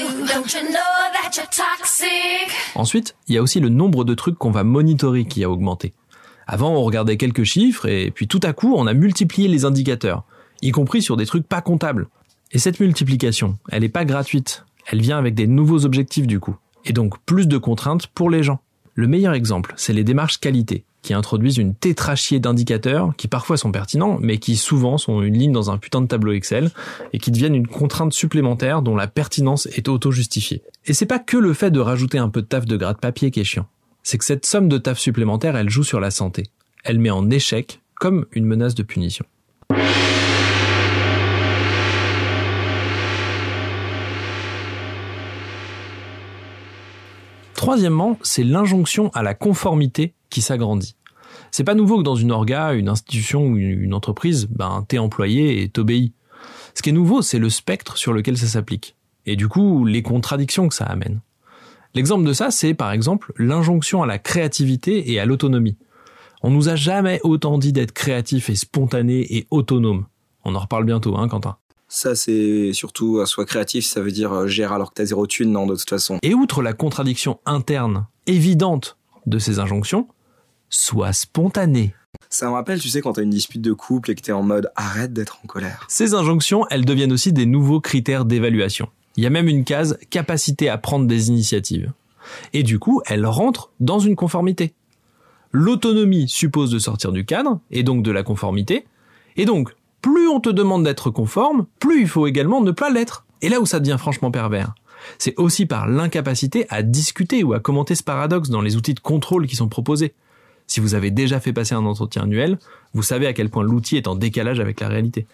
Ensuite, 2.75 3.17
il 3.29 3.35
y 3.35 3.39
a 3.39 3.43
aussi 3.43 3.61
le 3.61 3.69
nombre 3.69 4.05
de 4.05 4.15
trucs 4.15 4.39
qu'on 4.39 4.51
va 4.51 4.65
monitorer 4.65 5.25
qui 5.25 5.45
a 5.45 5.51
augmenté. 5.51 5.93
Avant, 6.47 6.75
on 6.75 6.83
regardait 6.83 7.17
quelques 7.17 7.45
chiffres 7.45 7.87
et 7.87 8.11
puis 8.11 8.27
tout 8.27 8.41
à 8.43 8.53
coup, 8.53 8.75
on 8.77 8.87
a 8.87 8.95
multiplié 8.95 9.49
les 9.49 9.65
indicateurs, 9.65 10.25
y 10.61 10.71
compris 10.71 11.03
sur 11.03 11.17
des 11.17 11.27
trucs 11.27 11.47
pas 11.47 11.61
comptables. 11.61 12.09
Et 12.51 12.59
cette 12.59 12.81
multiplication, 12.81 13.59
elle 13.71 13.83
n'est 13.83 13.89
pas 13.89 14.05
gratuite. 14.05 14.65
Elle 14.87 15.01
vient 15.01 15.19
avec 15.19 15.35
des 15.35 15.47
nouveaux 15.47 15.85
objectifs 15.85 16.27
du 16.27 16.41
coup. 16.41 16.57
Et 16.85 16.93
donc 16.93 17.19
plus 17.25 17.47
de 17.47 17.59
contraintes 17.59 18.09
pour 18.09 18.29
les 18.29 18.43
gens. 18.43 18.61
Le 18.95 19.07
meilleur 19.07 19.33
exemple, 19.33 19.73
c'est 19.77 19.95
les 19.95 20.05
démarches 20.05 20.39
qualité, 20.39 20.85
qui 21.01 21.15
introduisent 21.15 21.57
une 21.57 21.75
tétrachier 21.75 22.41
d'indicateurs 22.41 23.15
qui 23.17 23.27
parfois 23.27 23.57
sont 23.57 23.73
pertinents, 23.73 24.19
mais 24.21 24.39
qui 24.39 24.57
souvent 24.57 24.99
sont 24.99 25.23
une 25.23 25.39
ligne 25.39 25.53
dans 25.53 25.71
un 25.71 25.79
putain 25.79 26.03
de 26.03 26.07
tableau 26.07 26.33
Excel 26.33 26.71
et 27.13 27.19
qui 27.19 27.31
deviennent 27.31 27.55
une 27.55 27.67
contrainte 27.67 28.13
supplémentaire 28.13 28.83
dont 28.83 28.95
la 28.95 29.07
pertinence 29.07 29.67
est 29.67 29.89
auto-justifiée. 29.89 30.63
Et 30.85 30.93
c'est 30.93 31.07
pas 31.07 31.19
que 31.19 31.39
le 31.39 31.55
fait 31.55 31.71
de 31.71 31.81
rajouter 31.81 32.19
un 32.19 32.29
peu 32.29 32.43
de 32.43 32.47
taf 32.47 32.67
de 32.67 32.77
gras 32.77 32.93
de 32.93 32.99
papier 32.99 33.31
qui 33.31 33.41
est 33.41 33.45
chiant. 33.45 33.67
C'est 34.03 34.19
que 34.19 34.25
cette 34.25 34.45
somme 34.45 34.69
de 34.69 34.79
taf 34.79 34.99
supplémentaire, 34.99 35.57
elle 35.57 35.71
joue 35.71 35.85
sur 35.85 36.01
la 36.01 36.11
santé. 36.11 36.45
Elle 36.85 36.99
met 36.99 37.11
en 37.11 37.31
échec 37.31 37.81
comme 37.95 38.27
une 38.33 38.45
menace 38.45 38.75
de 38.75 38.83
punition. 38.83 39.25
Troisièmement, 47.63 48.19
c'est 48.23 48.43
l'injonction 48.43 49.11
à 49.15 49.23
la 49.23 49.35
conformité 49.35 50.15
qui 50.31 50.41
s'agrandit. 50.43 50.97
C'est 51.53 51.63
pas 51.63 51.77
nouveau 51.77 51.99
que 51.99 52.03
dans 52.03 52.17
une 52.17 52.33
orga, 52.33 52.73
une 52.73 52.89
institution 52.89 53.47
ou 53.47 53.57
une 53.57 53.95
entreprise, 53.95 54.49
ben, 54.51 54.85
t'es 54.89 54.99
employé 54.99 55.63
et 55.63 55.69
t'obéis. 55.69 56.13
Ce 56.75 56.83
qui 56.83 56.89
est 56.89 56.93
nouveau, 56.93 57.23
c'est 57.23 57.39
le 57.39 57.49
spectre 57.51 57.99
sur 57.99 58.13
lequel 58.13 58.37
ça 58.37 58.49
s'applique. 58.49 58.97
Et 59.27 59.37
du 59.37 59.47
coup, 59.47 59.85
les 59.85 60.03
contradictions 60.03 60.67
que 60.67 60.75
ça 60.75 60.87
amène. 60.87 61.21
L'exemple 61.95 62.25
de 62.25 62.33
ça, 62.33 62.51
c'est 62.51 62.75
par 62.75 62.91
exemple 62.91 63.33
l'injonction 63.37 64.03
à 64.03 64.07
la 64.07 64.19
créativité 64.19 65.13
et 65.13 65.21
à 65.21 65.25
l'autonomie. 65.25 65.77
On 66.43 66.51
nous 66.51 66.69
a 66.69 66.75
jamais 66.75 67.21
autant 67.23 67.59
dit 67.59 67.73
d'être 67.73 67.93
créatif 67.93 68.51
et 68.51 68.57
spontané 68.57 69.37
et 69.37 69.47
autonome. 69.53 70.07
On 70.45 70.57
en 70.57 70.59
reparle 70.59 70.85
bientôt, 70.85 71.17
hein, 71.17 71.29
Quentin. 71.29 71.59
Ça, 71.95 72.15
c'est 72.15 72.73
surtout, 72.73 73.19
euh, 73.19 73.27
sois 73.27 73.45
créatif, 73.45 73.85
ça 73.85 74.01
veut 74.01 74.13
dire 74.13 74.33
euh, 74.33 74.47
gère 74.47 74.73
alors 74.73 74.89
que 74.89 74.95
t'as 74.95 75.05
zéro 75.05 75.27
thune, 75.27 75.53
non, 75.53 75.67
de 75.67 75.77
toute 75.77 75.91
façon. 75.91 76.19
Et 76.23 76.33
outre 76.33 76.63
la 76.63 76.73
contradiction 76.73 77.39
interne 77.45 78.07
évidente 78.27 78.97
de 79.27 79.39
ces 79.39 79.59
injonctions, 79.59 80.09
sois 80.71 81.13
spontané. 81.13 81.95
Ça 82.31 82.47
me 82.47 82.53
rappelle, 82.53 82.81
tu 82.81 82.89
sais, 82.89 83.03
quand 83.03 83.13
t'as 83.13 83.23
une 83.23 83.29
dispute 83.29 83.61
de 83.61 83.75
couple 83.75 84.11
et 84.11 84.15
que 84.15 84.23
t'es 84.23 84.33
en 84.33 84.43
mode 84.43 84.71
arrête 84.75 85.13
d'être 85.13 85.41
en 85.45 85.47
colère. 85.47 85.85
Ces 85.91 86.15
injonctions, 86.15 86.65
elles 86.71 86.87
deviennent 86.87 87.13
aussi 87.13 87.31
des 87.31 87.45
nouveaux 87.45 87.83
critères 87.83 88.25
d'évaluation. 88.25 88.89
Il 89.19 89.23
y 89.23 89.27
a 89.27 89.31
même 89.31 89.49
une 89.49 89.65
case 89.65 89.99
capacité 90.09 90.71
à 90.71 90.79
prendre 90.79 91.07
des 91.07 91.29
initiatives. 91.29 91.93
Et 92.55 92.63
du 92.63 92.79
coup, 92.79 93.03
elles 93.05 93.27
rentrent 93.27 93.71
dans 93.81 93.99
une 93.99 94.17
conformité. 94.17 94.73
L'autonomie 95.51 96.27
suppose 96.27 96.71
de 96.71 96.79
sortir 96.79 97.13
du 97.13 97.27
cadre, 97.27 97.61
et 97.71 97.83
donc 97.83 98.03
de 98.03 98.11
la 98.11 98.23
conformité. 98.23 98.87
Et 99.37 99.45
donc, 99.45 99.75
plus 100.03 100.29
on 100.29 100.41
te 100.41 100.51
demande 100.51 100.85
d'être 100.85 101.11
conforme, 101.11 101.67
plus 101.79 102.03
il 102.03 102.09
faut 102.09 102.27
également 102.27 102.61
ne 102.61 102.73
pas 102.73 102.91
l'être. 102.91 103.25
Et 103.41 103.49
là 103.49 103.61
où 103.61 103.67
ça 103.67 103.81
devient 103.81 103.97
franchement 103.99 104.31
pervers, 104.31 104.75
c'est 105.19 105.39
aussi 105.39 105.67
par 105.67 105.89
l'incapacité 105.89 106.67
à 106.69 106.83
discuter 106.83 107.43
ou 107.43 107.55
à 107.55 107.61
commenter 107.61 107.95
ce 107.95 108.03
paradoxe 108.03 108.51
dans 108.51 108.61
les 108.61 108.77
outils 108.77 108.95
de 108.95 109.01
contrôle 109.01 109.47
qui 109.47 109.57
sont 109.57 109.69
proposés. 109.69 110.15
Si 110.67 110.81
vous 110.81 110.95
avez 110.95 111.11
déjà 111.11 111.41
fait 111.41 111.53
passer 111.53 111.75
un 111.75 111.85
entretien 111.85 112.23
annuel, 112.23 112.59
vous 112.95 113.03
savez 113.03 113.27
à 113.27 113.33
quel 113.33 113.51
point 113.51 113.65
l'outil 113.65 113.97
est 113.97 114.07
en 114.07 114.15
décalage 114.15 114.61
avec 114.61 114.81
la 114.81 114.89
réalité. 114.89 115.27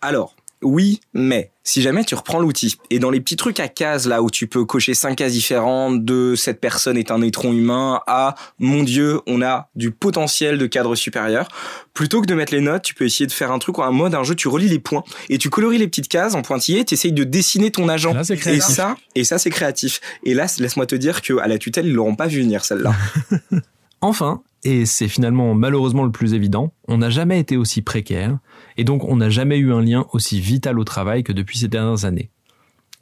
Alors, 0.00 0.34
oui, 0.62 1.00
mais 1.14 1.52
si 1.64 1.80
jamais 1.80 2.04
tu 2.04 2.14
reprends 2.14 2.38
l'outil 2.38 2.76
et 2.90 2.98
dans 2.98 3.10
les 3.10 3.20
petits 3.20 3.36
trucs 3.36 3.60
à 3.60 3.68
cases 3.68 4.06
là 4.06 4.22
où 4.22 4.30
tu 4.30 4.46
peux 4.46 4.64
cocher 4.64 4.92
cinq 4.92 5.16
cases 5.16 5.32
différentes 5.32 6.04
de 6.04 6.34
cette 6.34 6.60
personne 6.60 6.96
est 6.96 7.10
un 7.10 7.22
étron 7.22 7.52
humain 7.52 8.00
à 8.06 8.34
mon 8.58 8.82
dieu, 8.82 9.20
on 9.26 9.40
a 9.40 9.68
du 9.74 9.90
potentiel 9.90 10.58
de 10.58 10.66
cadre 10.66 10.94
supérieur, 10.94 11.48
plutôt 11.94 12.20
que 12.20 12.26
de 12.26 12.34
mettre 12.34 12.52
les 12.52 12.60
notes, 12.60 12.82
tu 12.82 12.94
peux 12.94 13.04
essayer 13.04 13.26
de 13.26 13.32
faire 13.32 13.52
un 13.52 13.58
truc 13.58 13.78
ou 13.78 13.82
un 13.82 13.90
mode 13.90 14.14
un 14.14 14.22
jeu, 14.22 14.34
tu 14.34 14.48
relis 14.48 14.68
les 14.68 14.78
points 14.78 15.04
et 15.28 15.38
tu 15.38 15.48
colories 15.48 15.78
les 15.78 15.88
petites 15.88 16.08
cases 16.08 16.34
en 16.34 16.42
pointillé, 16.42 16.84
tu 16.84 16.94
essayes 16.94 17.12
de 17.12 17.24
dessiner 17.24 17.70
ton 17.70 17.88
agent. 17.88 18.12
Là, 18.12 18.22
et 18.46 18.60
ça, 18.60 18.96
et 19.14 19.24
ça 19.24 19.38
c'est 19.38 19.50
créatif. 19.50 20.00
Et 20.24 20.34
là, 20.34 20.46
laisse-moi 20.58 20.86
te 20.86 20.94
dire 20.94 21.22
que 21.22 21.38
à 21.38 21.48
la 21.48 21.58
tutelle, 21.58 21.86
ils 21.86 21.94
l'auront 21.94 22.16
pas 22.16 22.26
vu 22.26 22.42
venir 22.42 22.64
celle-là. 22.64 22.94
Enfin, 24.02 24.42
et 24.64 24.86
c'est 24.86 25.08
finalement 25.08 25.54
malheureusement 25.54 26.04
le 26.04 26.12
plus 26.12 26.34
évident, 26.34 26.72
on 26.88 26.98
n'a 26.98 27.10
jamais 27.10 27.40
été 27.40 27.56
aussi 27.56 27.82
précaire, 27.82 28.38
et 28.76 28.84
donc 28.84 29.04
on 29.04 29.16
n'a 29.16 29.30
jamais 29.30 29.58
eu 29.58 29.72
un 29.72 29.80
lien 29.80 30.06
aussi 30.12 30.40
vital 30.40 30.78
au 30.78 30.84
travail 30.84 31.22
que 31.22 31.32
depuis 31.32 31.58
ces 31.58 31.68
dernières 31.68 32.04
années. 32.04 32.30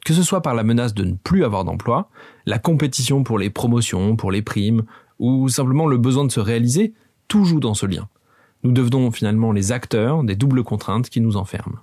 Que 0.05 0.13
ce 0.13 0.23
soit 0.23 0.41
par 0.41 0.55
la 0.55 0.63
menace 0.63 0.93
de 0.93 1.03
ne 1.03 1.15
plus 1.15 1.43
avoir 1.43 1.65
d'emploi, 1.65 2.09
la 2.45 2.59
compétition 2.59 3.23
pour 3.23 3.37
les 3.37 3.49
promotions, 3.49 4.15
pour 4.15 4.31
les 4.31 4.41
primes, 4.41 4.83
ou 5.19 5.49
simplement 5.49 5.87
le 5.87 5.97
besoin 5.97 6.25
de 6.25 6.31
se 6.31 6.39
réaliser, 6.39 6.93
tout 7.27 7.43
joue 7.43 7.59
dans 7.59 7.73
ce 7.73 7.85
lien. 7.85 8.07
Nous 8.63 8.71
devenons 8.71 9.11
finalement 9.11 9.51
les 9.51 9.71
acteurs 9.71 10.23
des 10.23 10.35
doubles 10.35 10.63
contraintes 10.63 11.09
qui 11.09 11.21
nous 11.21 11.37
enferment. 11.37 11.79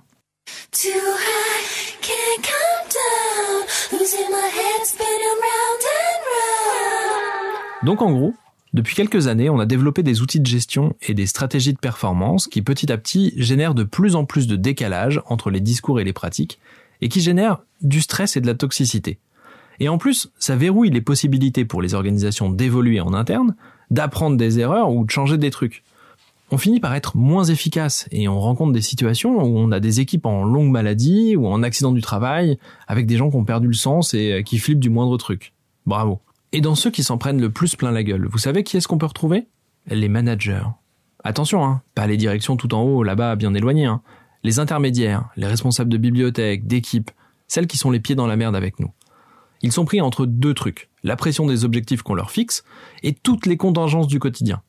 Donc 7.83 8.01
en 8.01 8.11
gros, 8.11 8.33
depuis 8.77 8.95
quelques 8.95 9.27
années, 9.27 9.49
on 9.49 9.59
a 9.59 9.65
développé 9.65 10.03
des 10.03 10.21
outils 10.21 10.39
de 10.39 10.45
gestion 10.45 10.95
et 11.01 11.15
des 11.15 11.25
stratégies 11.25 11.73
de 11.73 11.79
performance 11.79 12.47
qui 12.47 12.61
petit 12.61 12.91
à 12.91 12.97
petit 12.99 13.33
génèrent 13.35 13.73
de 13.73 13.83
plus 13.83 14.15
en 14.15 14.23
plus 14.23 14.45
de 14.45 14.55
décalage 14.55 15.19
entre 15.25 15.49
les 15.49 15.59
discours 15.59 15.99
et 15.99 16.03
les 16.03 16.13
pratiques 16.13 16.59
et 17.01 17.09
qui 17.09 17.19
génèrent 17.19 17.63
du 17.81 18.01
stress 18.01 18.37
et 18.37 18.41
de 18.41 18.45
la 18.45 18.53
toxicité. 18.53 19.17
Et 19.79 19.89
en 19.89 19.97
plus, 19.97 20.31
ça 20.37 20.55
verrouille 20.55 20.91
les 20.91 21.01
possibilités 21.01 21.65
pour 21.65 21.81
les 21.81 21.95
organisations 21.95 22.51
d'évoluer 22.51 23.01
en 23.01 23.13
interne, 23.13 23.55
d'apprendre 23.89 24.37
des 24.37 24.59
erreurs 24.59 24.91
ou 24.91 25.05
de 25.05 25.09
changer 25.09 25.39
des 25.39 25.49
trucs. 25.49 25.83
On 26.51 26.59
finit 26.59 26.79
par 26.79 26.93
être 26.93 27.17
moins 27.17 27.45
efficace 27.45 28.07
et 28.11 28.27
on 28.27 28.39
rencontre 28.39 28.73
des 28.73 28.81
situations 28.81 29.43
où 29.43 29.57
on 29.57 29.71
a 29.71 29.79
des 29.79 30.01
équipes 30.01 30.27
en 30.27 30.43
longue 30.43 30.69
maladie 30.69 31.35
ou 31.35 31.47
en 31.47 31.63
accident 31.63 31.91
du 31.91 32.01
travail 32.01 32.59
avec 32.87 33.07
des 33.07 33.17
gens 33.17 33.31
qui 33.31 33.37
ont 33.37 33.43
perdu 33.43 33.67
le 33.67 33.73
sens 33.73 34.13
et 34.13 34.43
qui 34.45 34.59
flippent 34.59 34.79
du 34.79 34.91
moindre 34.91 35.17
truc. 35.17 35.53
Bravo. 35.87 36.21
Et 36.53 36.61
dans 36.61 36.75
ceux 36.75 36.91
qui 36.91 37.03
s'en 37.03 37.17
prennent 37.17 37.41
le 37.41 37.51
plus 37.51 37.75
plein 37.75 37.91
la 37.91 38.03
gueule, 38.03 38.27
vous 38.27 38.37
savez 38.37 38.63
qui 38.63 38.77
est-ce 38.77 38.87
qu'on 38.87 38.97
peut 38.97 39.05
retrouver? 39.05 39.47
Les 39.87 40.09
managers. 40.09 40.67
Attention, 41.23 41.65
hein, 41.65 41.81
pas 41.93 42.07
les 42.07 42.17
directions 42.17 42.55
tout 42.55 42.73
en 42.73 42.81
haut, 42.81 43.03
là-bas, 43.03 43.35
bien 43.35 43.53
éloignées. 43.53 43.85
Hein. 43.85 44.01
Les 44.43 44.59
intermédiaires, 44.59 45.29
les 45.35 45.47
responsables 45.47 45.89
de 45.89 45.97
bibliothèque, 45.97 46.65
d'équipe, 46.65 47.11
celles 47.47 47.67
qui 47.67 47.77
sont 47.77 47.91
les 47.91 47.99
pieds 47.99 48.15
dans 48.15 48.27
la 48.27 48.37
merde 48.37 48.55
avec 48.55 48.79
nous. 48.79 48.91
Ils 49.61 49.71
sont 49.71 49.85
pris 49.85 49.99
entre 50.01 50.25
deux 50.25 50.53
trucs, 50.53 50.89
la 51.03 51.15
pression 51.15 51.47
des 51.47 51.65
objectifs 51.65 52.03
qu'on 52.03 52.13
leur 52.13 52.31
fixe 52.31 52.63
et 53.03 53.13
toutes 53.13 53.45
les 53.45 53.57
contingences 53.57 54.07
du 54.07 54.19
quotidien. 54.19 54.61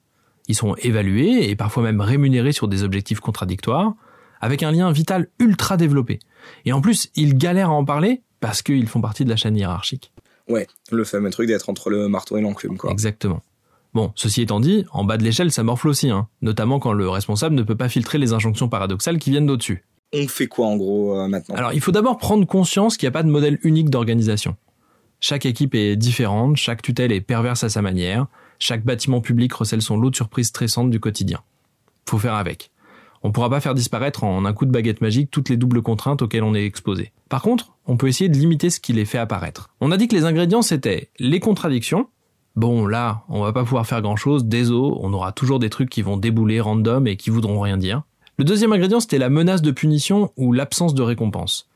Ils 0.49 0.55
sont 0.55 0.75
évalués 0.77 1.49
et 1.49 1.57
parfois 1.57 1.83
même 1.83 2.01
rémunérés 2.01 2.53
sur 2.53 2.69
des 2.69 2.83
objectifs 2.83 3.21
contradictoires, 3.21 3.95
avec 4.41 4.63
un 4.63 4.73
lien 4.73 4.91
vital 4.91 5.29
ultra 5.39 5.77
développé. 5.77 6.21
Et 6.65 6.73
en 6.73 6.81
plus, 6.81 7.11
ils 7.15 7.37
galèrent 7.37 7.71
à 7.71 7.75
en 7.75 7.85
parler 7.85 8.23
parce 8.41 8.63
qu'ils 8.63 8.89
font 8.89 9.01
partie 9.01 9.25
de 9.25 9.31
la 9.31 9.37
chaîne 9.37 9.57
hiérarchique. 9.57 10.13
Ouais, 10.49 10.67
le 10.91 11.05
fameux 11.05 11.31
truc 11.31 11.49
d'être 11.49 11.69
entre 11.69 11.91
le 11.91 12.09
marteau 12.09 12.37
et 12.37 12.41
l'enclume, 12.41 12.77
quoi. 12.77 12.91
Exactement. 12.91 13.43
Bon, 13.95 14.13
ceci 14.15 14.43
étant 14.43 14.61
dit, 14.61 14.85
en 14.93 15.05
bas 15.05 15.17
de 15.17 15.25
l'échelle, 15.25 15.51
ça 15.51 15.63
morfle 15.63 15.89
aussi, 15.89 16.11
hein, 16.11 16.29
notamment 16.43 16.79
quand 16.79 16.93
le 16.93 17.09
responsable 17.09 17.55
ne 17.55 17.63
peut 17.63 17.77
pas 17.77 17.89
filtrer 17.89 18.19
les 18.19 18.33
injonctions 18.33 18.69
paradoxales 18.69 19.19
qui 19.19 19.31
viennent 19.31 19.47
d'au-dessus. 19.47 19.85
On 20.13 20.27
fait 20.29 20.47
quoi 20.47 20.67
en 20.67 20.77
gros 20.77 21.19
euh, 21.19 21.29
maintenant? 21.29 21.55
Alors, 21.55 21.73
il 21.73 21.81
faut 21.81 21.93
d'abord 21.93 22.19
prendre 22.19 22.47
conscience 22.47 22.97
qu'il 22.97 23.07
n'y 23.07 23.09
a 23.09 23.13
pas 23.13 23.23
de 23.23 23.31
modèle 23.31 23.59
unique 23.63 23.91
d'organisation. 23.91 24.57
Chaque 25.21 25.47
équipe 25.47 25.75
est 25.75 25.97
différente, 25.97 26.57
chaque 26.57 26.81
tutelle 26.81 27.13
est 27.13 27.21
perverse 27.21 27.65
à 27.65 27.69
sa 27.69 27.83
manière, 27.83 28.27
chaque 28.59 28.85
bâtiment 28.85 29.21
public 29.21 29.53
recèle 29.53 29.83
son 29.83 29.97
lot 29.97 30.11
de 30.11 30.17
surprises 30.17 30.49
stressantes 30.49 30.91
du 30.91 31.01
quotidien. 31.01 31.41
Faut 32.09 32.19
faire 32.19 32.35
avec. 32.35 32.71
On 33.23 33.33
pourra 33.33 33.51
pas 33.51 33.61
faire 33.61 33.75
disparaître 33.75 34.25
en 34.25 34.45
un 34.45 34.53
coup 34.53 34.67
de 34.67 34.71
baguette 34.71 35.01
magique 35.01 35.31
toutes 35.31 35.49
les 35.49 35.57
doubles 35.57 35.83
contraintes 35.83 36.23
auxquelles 36.23 36.45
on 36.45 36.55
est 36.55 36.65
exposé. 36.65 37.13
Par 37.29 37.43
contre, 37.43 37.75
on 37.87 37.97
peut 37.97 38.09
essayer 38.09 38.29
de 38.29 38.37
limiter 38.37 38.71
ce 38.71 38.81
qui 38.81 38.93
les 38.93 39.05
fait 39.05 39.19
apparaître. 39.19 39.71
On 39.81 39.91
a 39.91 39.97
dit 39.97 40.09
que 40.09 40.17
les 40.17 40.25
ingrédients 40.25 40.63
c'était 40.63 41.11
les 41.19 41.41
contradictions. 41.41 42.09
Bon, 42.57 42.87
là, 42.87 43.23
on 43.29 43.43
va 43.43 43.53
pas 43.53 43.63
pouvoir 43.63 43.87
faire 43.87 44.03
grand 44.03 44.17
chose, 44.17 44.45
désolé, 44.45 44.97
on 45.01 45.13
aura 45.13 45.33
toujours 45.33 45.59
des 45.59 45.71
trucs 45.71 45.91
qui 45.91 46.03
vont 46.03 46.17
débouler 46.17 46.61
random 46.61 47.07
et 47.07 47.17
qui 47.17 47.31
voudront 47.31 47.61
rien 47.61 47.77
dire. 47.77 48.03
Le 48.37 48.45
deuxième 48.45 48.73
ingrédient 48.73 49.01
c'était 49.01 49.19
la 49.19 49.31
menace 49.31 49.63
de 49.63 49.71
punition 49.71 50.33
ou 50.37 50.53
l'absence 50.53 50.95
de 50.95 51.03
récompense. 51.03 51.69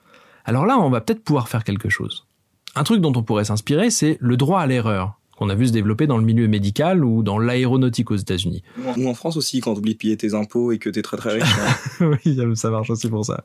Alors 0.44 0.66
là, 0.66 0.78
on 0.78 0.90
va 0.90 1.00
peut-être 1.00 1.22
pouvoir 1.22 1.48
faire 1.48 1.64
quelque 1.64 1.88
chose. 1.88 2.26
Un 2.74 2.84
truc 2.84 3.00
dont 3.00 3.12
on 3.14 3.22
pourrait 3.22 3.44
s'inspirer, 3.44 3.90
c'est 3.90 4.16
le 4.20 4.36
droit 4.36 4.60
à 4.60 4.66
l'erreur 4.66 5.18
qu'on 5.42 5.48
a 5.50 5.54
vu 5.56 5.66
se 5.66 5.72
développer 5.72 6.06
dans 6.06 6.18
le 6.18 6.24
milieu 6.24 6.46
médical 6.46 7.04
ou 7.04 7.22
dans 7.24 7.38
l'aéronautique 7.38 8.10
aux 8.12 8.16
États-Unis. 8.16 8.62
Ou 8.96 9.08
en 9.08 9.14
France 9.14 9.36
aussi, 9.36 9.60
quand 9.60 9.72
tu 9.74 9.80
oublies 9.80 9.94
de 9.94 9.98
payer 9.98 10.16
tes 10.16 10.34
impôts 10.34 10.70
et 10.70 10.78
que 10.78 10.88
t'es 10.88 11.02
très 11.02 11.16
très 11.16 11.34
riche. 11.34 11.54
hein. 12.00 12.10
oui, 12.24 12.38
ça 12.54 12.70
marche 12.70 12.90
aussi 12.90 13.08
pour 13.08 13.24
ça. 13.24 13.44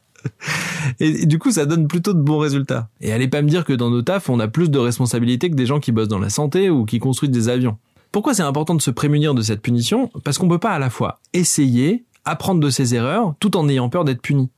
Et, 1.00 1.24
et 1.24 1.26
du 1.26 1.40
coup, 1.40 1.52
ça 1.52 1.66
donne 1.66 1.88
plutôt 1.88 2.14
de 2.14 2.22
bons 2.22 2.38
résultats. 2.38 2.90
Et 3.02 3.12
allez 3.12 3.28
pas 3.28 3.42
me 3.42 3.50
dire 3.50 3.66
que 3.66 3.74
dans 3.74 3.90
nos 3.90 4.04
tafs, 4.04 4.30
on 4.30 4.40
a 4.40 4.48
plus 4.48 4.70
de 4.70 4.78
responsabilités 4.80 5.50
que 5.50 5.56
des 5.56 5.66
gens 5.66 5.80
qui 5.80 5.92
bossent 5.92 6.08
dans 6.08 6.20
la 6.20 6.30
santé 6.30 6.70
ou 6.70 6.86
qui 6.86 7.00
construisent 7.00 7.32
des 7.32 7.50
avions. 7.50 7.78
Pourquoi 8.12 8.34
c'est 8.34 8.44
important 8.44 8.76
de 8.76 8.82
se 8.82 8.92
prémunir 8.92 9.34
de 9.34 9.42
cette 9.42 9.62
punition? 9.62 10.10
Parce 10.24 10.38
qu'on 10.38 10.48
peut 10.48 10.60
pas 10.60 10.72
à 10.72 10.80
la 10.80 10.90
fois 10.90 11.20
essayer, 11.34 12.06
apprendre 12.26 12.60
de 12.62 12.70
ses 12.70 12.96
erreurs, 12.96 13.34
tout 13.40 13.58
en 13.58 13.68
ayant 13.70 13.90
peur 13.90 14.06
d'être 14.06 14.22
puni. 14.22 14.50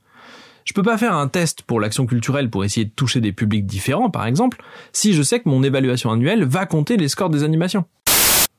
Je 0.69 0.73
peux 0.75 0.83
pas 0.83 0.99
faire 0.99 1.15
un 1.15 1.27
test 1.27 1.63
pour 1.63 1.79
l'action 1.79 2.05
culturelle 2.05 2.51
pour 2.51 2.63
essayer 2.63 2.85
de 2.85 2.91
toucher 2.91 3.21
des 3.21 3.31
publics 3.31 3.65
différents, 3.65 4.11
par 4.11 4.27
exemple, 4.27 4.61
si 4.93 5.13
je 5.13 5.23
sais 5.23 5.39
que 5.39 5.49
mon 5.49 5.63
évaluation 5.63 6.11
annuelle 6.11 6.45
va 6.45 6.67
compter 6.67 6.95
les 6.95 7.07
scores 7.07 7.31
des 7.31 7.43
animations. 7.43 7.85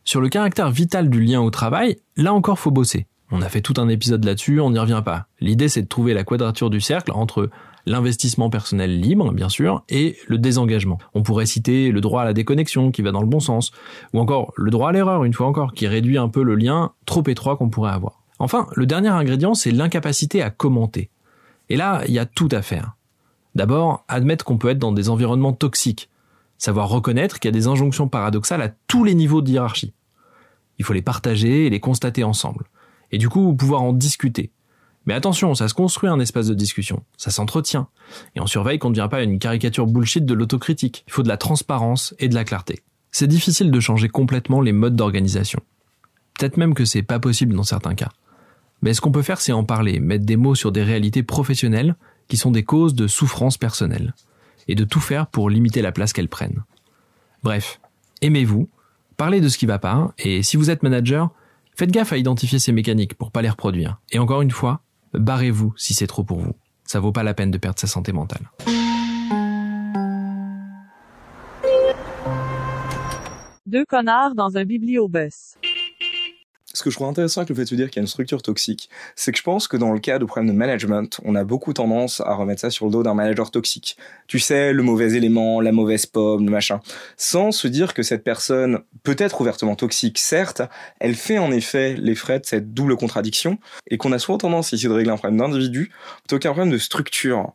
Sur 0.03 0.21
le 0.21 0.29
caractère 0.29 0.73
vital 0.73 1.09
du 1.09 1.21
lien 1.21 1.41
au 1.41 1.51
travail, 1.51 1.99
là 2.17 2.35
encore 2.35 2.59
faut 2.59 2.73
bosser. 2.73 3.07
On 3.31 3.43
a 3.43 3.49
fait 3.49 3.61
tout 3.61 3.75
un 3.77 3.89
épisode 3.89 4.25
là-dessus, 4.25 4.59
on 4.59 4.73
n'y 4.73 4.81
revient 4.81 5.03
pas. 5.05 5.27
L'idée 5.39 5.69
c'est 5.69 5.83
de 5.83 5.87
trouver 5.87 6.13
la 6.13 6.25
quadrature 6.25 6.69
du 6.69 6.81
cercle 6.81 7.13
entre 7.13 7.49
l'investissement 7.87 8.51
personnel 8.51 8.99
libre, 8.99 9.31
bien 9.33 9.49
sûr, 9.49 9.85
et 9.89 10.17
le 10.27 10.39
désengagement. 10.39 10.99
On 11.15 11.23
pourrait 11.23 11.47
citer 11.47 11.93
le 11.93 12.01
droit 12.01 12.23
à 12.23 12.25
la 12.25 12.33
déconnexion 12.33 12.91
qui 12.91 13.03
va 13.03 13.13
dans 13.13 13.23
le 13.23 13.29
bon 13.29 13.39
sens, 13.39 13.71
ou 14.15 14.19
encore 14.19 14.53
le 14.57 14.73
droit 14.73 14.89
à 14.89 14.93
l'erreur, 14.93 15.23
une 15.23 15.33
fois 15.33 15.47
encore, 15.47 15.75
qui 15.75 15.87
réduit 15.87 16.19
un 16.19 16.29
peu 16.29 16.43
le 16.43 16.57
lien 16.57 16.91
trop 17.07 17.23
étroit 17.29 17.57
qu'on 17.57 17.71
pourrait 17.71 17.93
avoir. 17.93 18.25
Enfin, 18.41 18.67
le 18.75 18.87
dernier 18.87 19.11
ingrédient, 19.11 19.55
c'est 19.55 19.71
l'incapacité 19.71 20.43
à 20.43 20.51
commenter. 20.51 21.09
Et 21.71 21.77
là, 21.77 22.03
il 22.07 22.13
y 22.13 22.19
a 22.19 22.27
tout 22.27 22.49
à 22.53 22.61
faire. 22.61 22.97
D'abord, 23.55 24.05
admettre 24.09 24.45
qu'on 24.45 24.59
peut 24.59 24.69
être 24.69 24.79
dans 24.79 24.93
des 24.93 25.09
environnements 25.09 25.53
toxiques. 25.53 26.11
Savoir 26.59 26.89
reconnaître 26.89 27.41
qu'il 27.41 27.49
y 27.49 27.55
a 27.55 27.59
des 27.59 27.69
injonctions 27.69 28.09
paradoxales 28.09 28.61
à 28.61 28.73
tous 28.87 29.05
les 29.05 29.15
niveaux 29.15 29.41
de 29.41 29.51
hiérarchie. 29.51 29.95
Il 30.79 30.85
faut 30.85 30.93
les 30.93 31.03
partager 31.03 31.67
et 31.67 31.71
les 31.71 31.81
constater 31.81 32.25
ensemble. 32.25 32.67
Et 33.13 33.19
du 33.19 33.29
coup, 33.29 33.55
pouvoir 33.55 33.83
en 33.83 33.93
discuter. 33.93 34.51
Mais 35.07 35.15
attention, 35.15 35.55
ça 35.55 35.69
se 35.69 35.75
construit 35.75 36.11
un 36.11 36.21
espace 36.21 36.47
de 36.47 36.55
discussion. 36.55 37.03
Ça 37.17 37.31
s'entretient. 37.31 37.89
Et 38.37 38.41
on 38.41 38.47
surveille 38.47 38.79
qu'on 38.79 38.91
ne 38.91 38.95
devient 38.95 39.09
pas 39.11 39.23
une 39.23 39.39
caricature 39.39 39.87
bullshit 39.87 40.27
de 40.27 40.35
l'autocritique. 40.35 41.05
Il 41.07 41.13
faut 41.13 41.23
de 41.23 41.29
la 41.29 41.37
transparence 41.37 42.15
et 42.19 42.29
de 42.29 42.35
la 42.35 42.45
clarté. 42.45 42.81
C'est 43.11 43.27
difficile 43.27 43.71
de 43.71 43.81
changer 43.81 44.09
complètement 44.09 44.61
les 44.61 44.73
modes 44.73 44.97
d'organisation. 44.97 45.61
Peut-être 46.39 46.57
même 46.57 46.75
que 46.75 46.85
c'est 46.85 47.03
pas 47.03 47.19
possible 47.19 47.55
dans 47.55 47.63
certains 47.63 47.95
cas. 47.95 48.11
Mais 48.83 48.95
ce 48.95 49.01
qu'on 49.01 49.13
peut 49.13 49.23
faire, 49.23 49.41
c'est 49.41 49.53
en 49.53 49.65
parler, 49.65 50.01
mettre 50.01 50.25
des 50.25 50.37
mots 50.37 50.55
sur 50.55 50.73
des 50.73 50.83
réalités 50.83 51.23
professionnelles 51.23 51.97
qui 52.29 52.37
sont 52.37 52.51
des 52.51 52.63
causes 52.63 52.95
de 52.95 53.07
souffrance 53.07 53.59
personnelle, 53.59 54.15
et 54.69 54.75
de 54.75 54.85
tout 54.85 55.01
faire 55.01 55.27
pour 55.27 55.51
limiter 55.51 55.83
la 55.83 55.93
place 55.93 56.13
qu'elles 56.13 56.29
prennent. 56.29 56.63
Bref, 57.43 57.81
aimez-vous, 58.23 58.69
parlez 59.17 59.41
de 59.41 59.49
ce 59.49 59.59
qui 59.59 59.67
va 59.67 59.79
pas, 59.79 60.15
et 60.19 60.43
si 60.43 60.57
vous 60.57 60.71
êtes 60.71 60.83
manager, 60.83 61.31
faites 61.77 61.91
gaffe 61.91 62.13
à 62.13 62.19
identifier 62.19 62.59
ces 62.59 62.73
mécaniques 62.73 63.15
pour 63.15 63.31
pas 63.31 63.43
les 63.43 63.51
reproduire. 63.51 64.01
Et 64.13 64.19
encore 64.19 64.43
une 64.43 64.51
fois, 64.51 64.81
barrez-vous 65.13 65.75
si 65.77 65.93
c'est 65.93 66.07
trop 66.07 66.25
pour 66.25 66.39
vous. 66.39 66.55
Ça 66.85 67.01
vaut 67.01 67.13
pas 67.13 67.23
la 67.23 67.35
peine 67.35 67.51
de 67.51 67.59
perdre 67.59 67.79
sa 67.79 67.87
santé 67.87 68.13
mentale. 68.13 68.51
Deux 73.67 73.85
connards 73.85 74.35
dans 74.35 74.57
un 74.57 74.65
bibliobus. 74.65 75.57
Ce 76.73 76.85
que 76.85 76.91
je 76.91 76.95
trouve 76.95 77.09
intéressant 77.09 77.41
avec 77.41 77.49
le 77.49 77.57
fait 77.57 77.69
de 77.69 77.77
dire 77.77 77.91
qu'il 77.91 77.97
y 77.97 77.99
a 77.99 78.03
une 78.03 78.07
structure 78.07 78.43
toxique, 78.43 78.91
c'est 79.17 79.33
que 79.33 79.39
je 79.39 79.43
pense 79.43 79.67
que 79.67 79.77
dans 79.77 79.93
le 79.93 79.99
cas 79.99 80.21
de 80.21 80.25
problèmes 80.25 80.53
de 80.53 80.57
management, 80.57 81.21
on 81.25 81.35
a 81.35 81.43
beaucoup 81.43 81.73
tendance 81.73 82.21
à 82.21 82.33
remettre 82.35 82.61
ça 82.61 82.71
sur 82.71 82.87
le 82.87 82.93
dos 82.93 83.03
d'un 83.03 83.15
manager 83.15 83.51
toxique. 83.51 83.97
Tu 84.29 84.39
sais, 84.39 84.73
le 84.73 84.85
mauvais 84.85 85.15
élément, 85.15 85.61
la 85.61 85.73
mauvaise 85.73 86.07
pomme, 86.07 86.45
le 86.45 86.51
machin. 86.51 86.81
Sans 87.17 87.51
se 87.51 87.67
dire 87.67 87.93
que 87.93 88.05
cette 88.05 88.23
personne 88.23 88.81
peut 89.03 89.17
être 89.19 89.41
ouvertement 89.41 89.75
toxique, 89.75 90.19
certes, 90.19 90.63
elle 91.01 91.17
fait 91.17 91.39
en 91.39 91.51
effet 91.51 91.97
les 91.99 92.15
frais 92.15 92.39
de 92.39 92.47
cette 92.47 92.73
double 92.73 92.97
contradiction, 92.97 93.59
et 93.89 93.99
qu'on 93.99 94.13
a 94.13 94.21
souvent 94.21 94.39
tendance 94.39 94.71
ici 94.71 94.87
de 94.87 94.93
régler 94.93 95.11
un 95.11 95.17
problème 95.17 95.41
d'individu 95.41 95.91
plutôt 96.21 96.39
qu'un 96.39 96.53
problème 96.53 96.73
de 96.73 96.79
structure. 96.79 97.53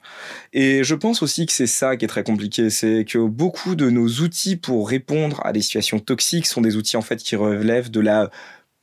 Et 0.51 0.83
je 0.83 0.93
pense 0.93 1.23
aussi 1.23 1.45
que 1.45 1.53
c'est 1.53 1.67
ça 1.67 1.95
qui 1.95 2.03
est 2.03 2.09
très 2.09 2.23
compliqué, 2.23 2.69
c'est 2.69 3.05
que 3.05 3.19
beaucoup 3.19 3.75
de 3.75 3.89
nos 3.89 4.07
outils 4.07 4.57
pour 4.57 4.89
répondre 4.89 5.39
à 5.45 5.53
des 5.53 5.61
situations 5.61 5.99
toxiques 5.99 6.47
sont 6.47 6.59
des 6.59 6.75
outils 6.75 6.97
en 6.97 7.01
fait 7.01 7.23
qui 7.23 7.37
relèvent 7.37 7.91
de 7.91 8.01
la 8.01 8.29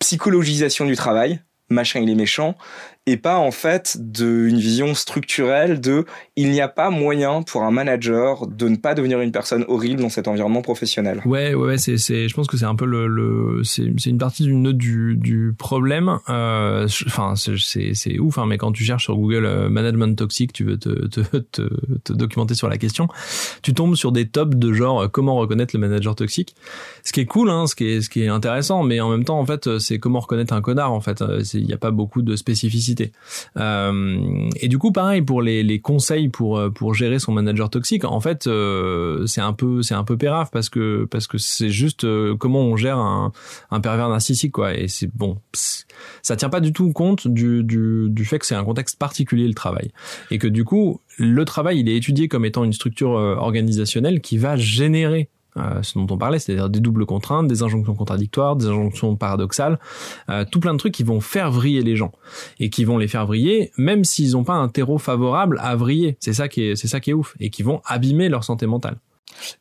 psychologisation 0.03 0.85
du 0.85 0.97
travail, 0.97 1.41
machin 1.69 2.01
il 2.01 2.11
est 2.11 2.17
méchant, 2.17 2.57
et 3.07 3.17
pas 3.17 3.37
en 3.37 3.51
fait 3.51 3.97
d'une 3.99 4.59
vision 4.59 4.95
structurelle 4.95 5.81
de 5.81 6.05
il 6.37 6.51
n'y 6.51 6.61
a 6.61 6.69
pas 6.69 6.91
moyen 6.91 7.43
pour 7.43 7.63
un 7.63 7.71
manager 7.71 8.47
de 8.47 8.69
ne 8.69 8.77
pas 8.77 8.95
devenir 8.95 9.21
une 9.21 9.33
personne 9.33 9.65
horrible 9.69 10.01
dans 10.01 10.09
cet 10.09 10.29
environnement 10.29 10.63
professionnel. 10.63 11.21
Ouais, 11.25 11.55
ouais, 11.55 11.67
ouais, 11.67 11.79
c'est, 11.79 11.99
c'est, 11.99 12.29
je 12.29 12.35
pense 12.35 12.47
que 12.47 12.57
c'est 12.57 12.65
un 12.65 12.77
peu 12.77 12.87
le, 12.87 13.09
le 13.09 13.65
c'est, 13.65 13.93
c'est 13.99 14.11
une 14.11 14.19
partie 14.19 14.45
d'une 14.45 14.63
note 14.63 14.77
du, 14.77 15.17
du 15.17 15.53
problème. 15.57 16.19
Euh, 16.29 16.87
Enfin, 17.07 17.35
c'est, 17.37 17.57
c'est, 17.95 18.19
ouf, 18.19 18.39
hein, 18.39 18.47
mais 18.47 18.59
quand 18.59 18.73
tu 18.73 18.85
cherches 18.85 19.05
sur 19.05 19.17
Google 19.17 19.45
euh, 19.45 19.69
management 19.69 20.17
toxique, 20.17 20.53
tu 20.53 20.65
veux 20.65 20.79
te, 20.79 21.07
te, 21.09 21.21
te, 21.37 21.63
te 22.05 22.13
documenter 22.13 22.55
sur 22.55 22.69
la 22.69 22.79
question, 22.79 23.09
tu 23.63 23.75
tombes 23.75 23.97
sur 23.97 24.13
des 24.13 24.29
tops 24.29 24.57
de 24.57 24.73
genre 24.73 25.03
euh, 25.03 25.09
comment 25.09 25.37
reconnaître 25.37 25.75
le 25.75 25.81
manager 25.81 26.15
toxique. 26.15 26.55
Ce 27.03 27.13
qui 27.13 27.21
est 27.21 27.27
cool, 27.27 27.51
hein, 27.51 27.67
ce 27.67 27.75
qui 27.75 27.87
est, 27.89 28.01
ce 28.01 28.11
qui 28.11 28.23
est 28.23 28.29
intéressant, 28.29 28.83
mais 28.83 29.01
en 29.01 29.11
même 29.11 29.25
temps, 29.25 29.39
en 29.39 29.47
fait, 29.47 29.79
c'est 29.79 29.99
comment 29.99 30.21
reconnaître 30.21 30.55
un 30.55 30.61
connard. 30.61 30.93
En 30.93 31.01
fait, 31.01 31.23
il 31.55 31.67
n'y 31.67 31.73
a 31.73 31.79
pas 31.79 31.91
beaucoup 31.91 32.23
de 32.23 32.37
spécificité. 32.37 32.92
Euh, 33.57 34.49
et 34.61 34.69
du 34.69 34.79
coup, 34.79 34.93
pareil 34.93 35.23
pour 35.23 35.43
les, 35.43 35.81
conseils 35.81 36.29
pour 36.29 36.59
euh, 36.59 36.71
pour 36.71 36.95
gérer 36.95 37.19
son 37.19 37.33
manager 37.33 37.71
toxique. 37.71 38.05
En 38.05 38.21
fait, 38.21 38.47
euh, 38.47 39.27
c'est 39.27 39.41
un 39.41 39.53
peu 39.53 39.83
c'est 39.83 39.95
un 39.95 40.05
peu 40.05 40.17
pérave 40.17 40.49
parce 40.53 40.69
que 40.69 41.07
parce 41.11 41.27
que 41.27 41.39
c'est 41.39 41.71
juste 41.71 42.07
comment 42.39 42.61
on 42.61 42.77
gère 42.77 42.99
un, 42.99 43.33
pervers 43.83 44.09
narcissique 44.09 44.53
quoi. 44.53 44.75
Et 44.75 44.89
c'est 44.89 45.11
bon, 45.15 45.39
ça 46.23 46.37
tient 46.37 46.51
pas 46.51 46.61
du 46.61 46.73
tout 46.73 46.93
compte 46.93 47.29
du 47.29 47.63
du, 47.65 48.07
du 48.09 48.25
fait 48.25 48.39
que 48.39 48.47
c'est 48.47 48.55
un 48.55 48.65
contexte 48.65 48.99
particulier 48.99 49.47
le 49.47 49.55
travail 49.55 49.91
et 50.31 50.39
que 50.39 50.47
du 50.47 50.65
coup 50.65 51.01
le 51.19 51.45
travail 51.45 51.81
il 51.81 51.89
est 51.89 51.97
étudié 51.97 52.29
comme 52.29 52.45
étant 52.45 52.65
une 52.65 52.73
structure 52.73 53.11
organisationnelle 53.11 54.21
qui 54.21 54.39
va 54.39 54.57
générer 54.57 55.29
euh, 55.57 55.83
ce 55.83 55.99
dont 55.99 56.07
on 56.11 56.19
parlait, 56.19 56.39
c'est-à-dire 56.39 56.71
des 56.71 56.81
doubles 56.81 57.07
contraintes, 57.07 57.49
des 57.49 57.63
injonctions 57.63 57.95
contradictoires, 57.95 58.57
des 58.57 58.67
injonctions 58.67 59.17
paradoxales, 59.17 59.79
euh, 60.31 60.45
tout 60.51 60.61
plein 60.61 60.73
de 60.73 60.79
trucs 60.79 60.95
qui 60.95 61.03
vont 61.03 61.21
faire 61.21 61.51
vriller 61.51 61.83
les 61.83 61.97
gens 61.97 62.13
et 62.59 62.71
qui 62.71 62.85
vont 62.85 62.99
les 62.99 63.09
faire 63.09 63.27
vriller, 63.27 63.71
même 63.77 64.05
s'ils 64.05 64.33
n'ont 64.33 64.45
pas 64.45 64.55
un 64.55 64.69
terreau 64.69 64.99
favorable 64.99 65.59
à 65.63 65.77
vriller. 65.77 66.17
C'est 66.21 66.33
ça 66.33 66.49
qui 66.49 66.63
est, 66.63 66.77
c'est 66.77 66.89
ça 66.89 67.01
qui 67.01 67.11
est 67.11 67.15
ouf 67.15 67.35
et 67.41 67.51
qui 67.51 67.63
vont 67.63 67.81
abîmer 67.85 68.29
leur 68.29 68.45
santé 68.45 68.67
mentale. 68.67 68.97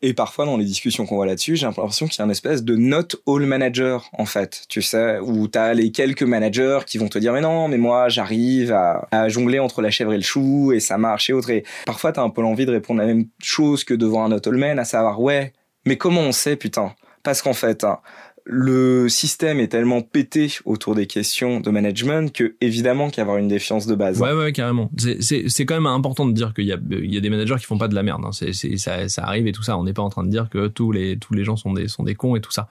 Et 0.02 0.14
parfois, 0.14 0.46
dans 0.46 0.58
les 0.58 0.66
discussions 0.66 1.06
qu'on 1.06 1.16
voit 1.16 1.26
là-dessus, 1.26 1.56
j'ai 1.56 1.66
l'impression 1.66 2.08
qu'il 2.08 2.20
y 2.20 2.22
a 2.22 2.26
une 2.26 2.32
espèce 2.32 2.64
de 2.64 2.76
not 2.76 3.08
all 3.28 3.46
manager, 3.46 4.10
en 4.14 4.26
fait. 4.26 4.64
Tu 4.70 4.82
sais, 4.82 5.20
où 5.20 5.48
t'as 5.48 5.74
les 5.74 5.92
quelques 5.92 6.24
managers 6.24 6.80
qui 6.86 6.98
vont 6.98 7.08
te 7.08 7.18
dire, 7.18 7.34
mais 7.34 7.42
non, 7.42 7.68
mais 7.68 7.78
moi, 7.78 8.10
j'arrive 8.10 8.72
à, 8.74 9.08
à 9.12 9.30
jongler 9.30 9.60
entre 9.60 9.82
la 9.82 9.90
chèvre 9.90 10.14
et 10.14 10.18
le 10.18 10.24
chou, 10.24 10.72
et 10.74 10.80
ça 10.80 10.98
marche 10.98 11.30
et 11.30 11.34
autres. 11.34 11.50
Et 11.50 11.64
parfois, 11.86 12.12
t'as 12.12 12.22
un 12.22 12.30
peu 12.30 12.42
l'envie 12.42 12.66
de 12.66 12.72
répondre 12.72 13.00
la 13.00 13.08
même 13.08 13.28
chose 13.40 13.84
que 13.84 13.94
devant 13.94 14.26
un 14.26 14.30
not 14.30 14.46
all 14.46 14.58
man, 14.58 14.80
à 14.80 14.86
savoir, 14.86 15.22
ouais, 15.22 15.54
mais 15.86 15.98
comment 15.98 16.22
on 16.22 16.32
sait, 16.32 16.56
putain? 16.56 16.94
Parce 17.24 17.42
qu'en 17.42 17.54
fait, 17.54 17.84
hein, 17.84 18.00
le 18.46 19.08
système 19.08 19.60
est 19.60 19.68
tellement 19.68 20.02
pété 20.02 20.52
autour 20.66 20.96
des 20.96 21.06
questions 21.06 21.60
de 21.60 21.70
management 21.70 22.34
que 22.34 22.56
évidemment 22.60 23.10
qu'il 23.10 23.18
y 23.18 23.20
a 23.20 23.24
avoir 23.24 23.38
une 23.38 23.48
défiance 23.48 23.86
de 23.86 23.94
base. 23.94 24.20
Ouais, 24.20 24.34
ouais, 24.34 24.52
carrément. 24.52 24.90
C'est- 24.98 25.66
quand 25.66 25.76
même 25.76 25.86
important 25.86 26.26
de 26.26 26.34
dire 26.34 26.54
qu'il 26.56 26.66
y 26.66 26.74
a, 26.74 26.78
y 26.90 27.18
a 27.18 27.20
des 27.20 27.30
managers 27.30 27.56
qui 27.60 27.66
font 27.66 27.78
pas 27.78 27.88
de 27.88 27.94
la 27.96 28.02
merde. 28.02 28.24
Hein. 28.26 28.32
Ça 28.32 29.24
arrive 29.24 29.46
et 29.46 29.52
tout 29.52 29.62
ça. 29.64 29.78
On 29.78 29.84
n'est 29.84 29.94
pas 29.94 30.02
en 30.02 30.10
train 30.10 30.24
de 30.24 30.30
dire 30.30 30.50
que 30.50 30.68
tous 30.68 30.92
les 30.92 31.18
tous 31.18 31.36
les 31.36 31.44
gens 31.44 31.56
sont 31.56 31.74
des 31.74 31.88
sont 31.88 32.04
des 32.04 32.16
cons 32.16 32.36
et 32.36 32.42
tout 32.42 32.52
ça. 32.52 32.68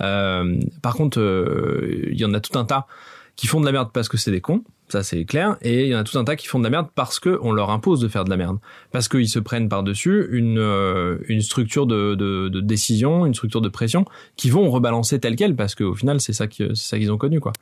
Euh, 0.00 0.58
par 0.82 0.94
contre, 0.94 1.20
euh, 1.20 2.08
il 2.10 2.20
y 2.20 2.24
en 2.24 2.34
a 2.34 2.40
tout 2.40 2.58
un 2.58 2.64
tas 2.64 2.86
qui 3.36 3.46
font 3.46 3.60
de 3.60 3.66
la 3.66 3.72
merde 3.72 3.90
parce 3.92 4.08
que 4.08 4.16
c'est 4.16 4.30
des 4.30 4.40
cons. 4.40 4.62
Ça 4.88 5.02
c'est 5.02 5.24
clair. 5.24 5.56
Et 5.62 5.84
il 5.84 5.88
y 5.88 5.94
en 5.94 5.98
a 5.98 6.04
tout 6.04 6.18
un 6.18 6.24
tas 6.24 6.36
qui 6.36 6.46
font 6.46 6.58
de 6.58 6.64
la 6.64 6.70
merde 6.70 6.88
parce 6.94 7.18
que 7.18 7.38
on 7.42 7.52
leur 7.52 7.70
impose 7.70 8.00
de 8.00 8.08
faire 8.08 8.24
de 8.24 8.30
la 8.30 8.36
merde. 8.36 8.58
Parce 8.90 9.08
qu'ils 9.08 9.28
se 9.28 9.38
prennent 9.38 9.68
par 9.68 9.82
dessus 9.82 10.28
une 10.32 10.58
euh, 10.58 11.18
une 11.28 11.40
structure 11.40 11.86
de, 11.86 12.14
de 12.14 12.48
de 12.48 12.60
décision, 12.60 13.24
une 13.24 13.34
structure 13.34 13.60
de 13.60 13.68
pression 13.68 14.04
qui 14.36 14.50
vont 14.50 14.70
rebalancer 14.70 15.18
telle 15.18 15.36
quelle 15.36 15.56
parce 15.56 15.74
qu'au 15.74 15.94
final 15.94 16.20
c'est 16.20 16.34
ça 16.34 16.46
qui 16.46 16.64
c'est 16.74 16.76
ça 16.76 16.98
qu'ils 16.98 17.10
ont 17.10 17.18
connu 17.18 17.40
quoi. 17.40 17.52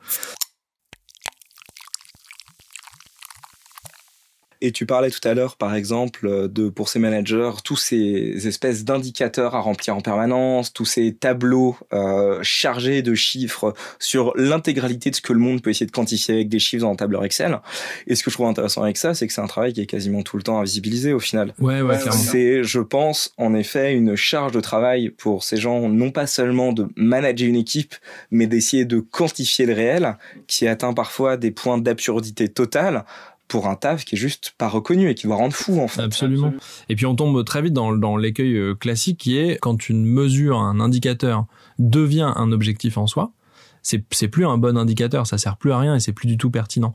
Et 4.63 4.73
tu 4.73 4.85
parlais 4.85 5.11
tout 5.11 5.27
à 5.27 5.33
l'heure, 5.33 5.57
par 5.57 5.75
exemple, 5.75 6.27
euh, 6.27 6.49
de 6.49 6.69
pour 6.69 6.89
ces 6.89 6.99
managers, 6.99 7.53
tous 7.65 7.77
ces 7.77 8.47
espèces 8.47 8.85
d'indicateurs 8.85 9.55
à 9.55 9.61
remplir 9.61 9.97
en 9.97 10.01
permanence, 10.01 10.73
tous 10.73 10.85
ces 10.85 11.15
tableaux 11.15 11.77
euh, 11.93 12.39
chargés 12.43 13.03
de 13.03 13.15
chiffres 13.15 13.75
sur 13.99 14.33
l'intégralité 14.37 15.11
de 15.11 15.17
ce 15.17 15.23
que 15.23 15.33
le 15.33 15.39
monde 15.39 15.63
peut 15.63 15.71
essayer 15.71 15.87
de 15.87 15.91
quantifier 15.91 16.35
avec 16.35 16.49
des 16.49 16.59
chiffres 16.59 16.83
dans 16.83 16.93
un 16.93 16.97
tableur 16.97 17.25
Excel. 17.25 17.59
Et 18.07 18.15
ce 18.15 18.23
que 18.23 18.31
je 18.31 18.37
trouve 18.37 18.47
intéressant 18.47 18.83
avec 18.83 18.97
ça, 18.97 19.15
c'est 19.15 19.27
que 19.27 19.33
c'est 19.33 19.41
un 19.41 19.47
travail 19.47 19.73
qui 19.73 19.81
est 19.81 19.87
quasiment 19.87 20.23
tout 20.23 20.37
le 20.37 20.43
temps 20.43 20.59
invisibilisé 20.59 21.13
au 21.13 21.21
final. 21.21 21.55
Ouais, 21.59 21.81
ouais, 21.81 21.99
clairement. 21.99 22.21
C'est, 22.21 22.63
je 22.63 22.81
pense, 22.81 23.33
en 23.39 23.55
effet, 23.55 23.95
une 23.95 24.15
charge 24.15 24.53
de 24.53 24.61
travail 24.61 25.11
pour 25.11 25.43
ces 25.43 25.57
gens, 25.57 25.89
non 25.89 26.11
pas 26.11 26.27
seulement 26.27 26.73
de 26.73 26.89
manager 26.97 27.49
une 27.49 27.57
équipe, 27.57 27.95
mais 28.31 28.47
d'essayer 28.47 28.85
de 28.85 29.01
quantifier 29.01 29.65
le 29.67 29.73
réel, 29.73 30.17
qui 30.47 30.67
atteint 30.69 30.93
parfois 30.93 31.37
des 31.37 31.51
points 31.51 31.79
d'absurdité 31.79 32.49
totale 32.49 33.05
pour 33.51 33.67
un 33.67 33.75
taf 33.75 34.05
qui 34.05 34.15
est 34.15 34.19
juste 34.19 34.55
pas 34.57 34.69
reconnu 34.69 35.11
et 35.11 35.15
qui 35.15 35.27
va 35.27 35.35
rendre 35.35 35.55
fou 35.55 35.81
en 35.81 35.89
fait. 35.89 36.01
Absolument. 36.01 36.55
Et 36.89 36.97
puis 36.97 37.05
on 37.05 37.17
tombe 37.17 37.45
très 37.45 37.61
vite 37.61 37.75
dans, 37.75 37.93
dans 37.93 38.17
l'écueil 38.17 38.57
euh, 38.57 38.75
classique 38.75 39.19
qui 39.19 39.37
est 39.37 39.59
quand 39.61 39.89
une 39.89 40.07
mesure, 40.07 40.59
un 40.59 40.81
indicateur 40.81 41.47
devient 41.79 42.33
un 42.37 42.53
objectif 42.53 42.97
en 42.97 43.09
soi, 43.09 43.33
c'est 43.83 44.05
c'est 44.13 44.29
plus 44.29 44.47
un 44.47 44.57
bon 44.57 44.77
indicateur, 44.77 45.27
ça 45.27 45.37
sert 45.37 45.57
plus 45.57 45.73
à 45.73 45.79
rien 45.79 45.97
et 45.97 46.01
c'est 46.01 46.13
plus 46.13 46.29
du 46.29 46.37
tout 46.39 46.51
pertinent. 46.51 46.95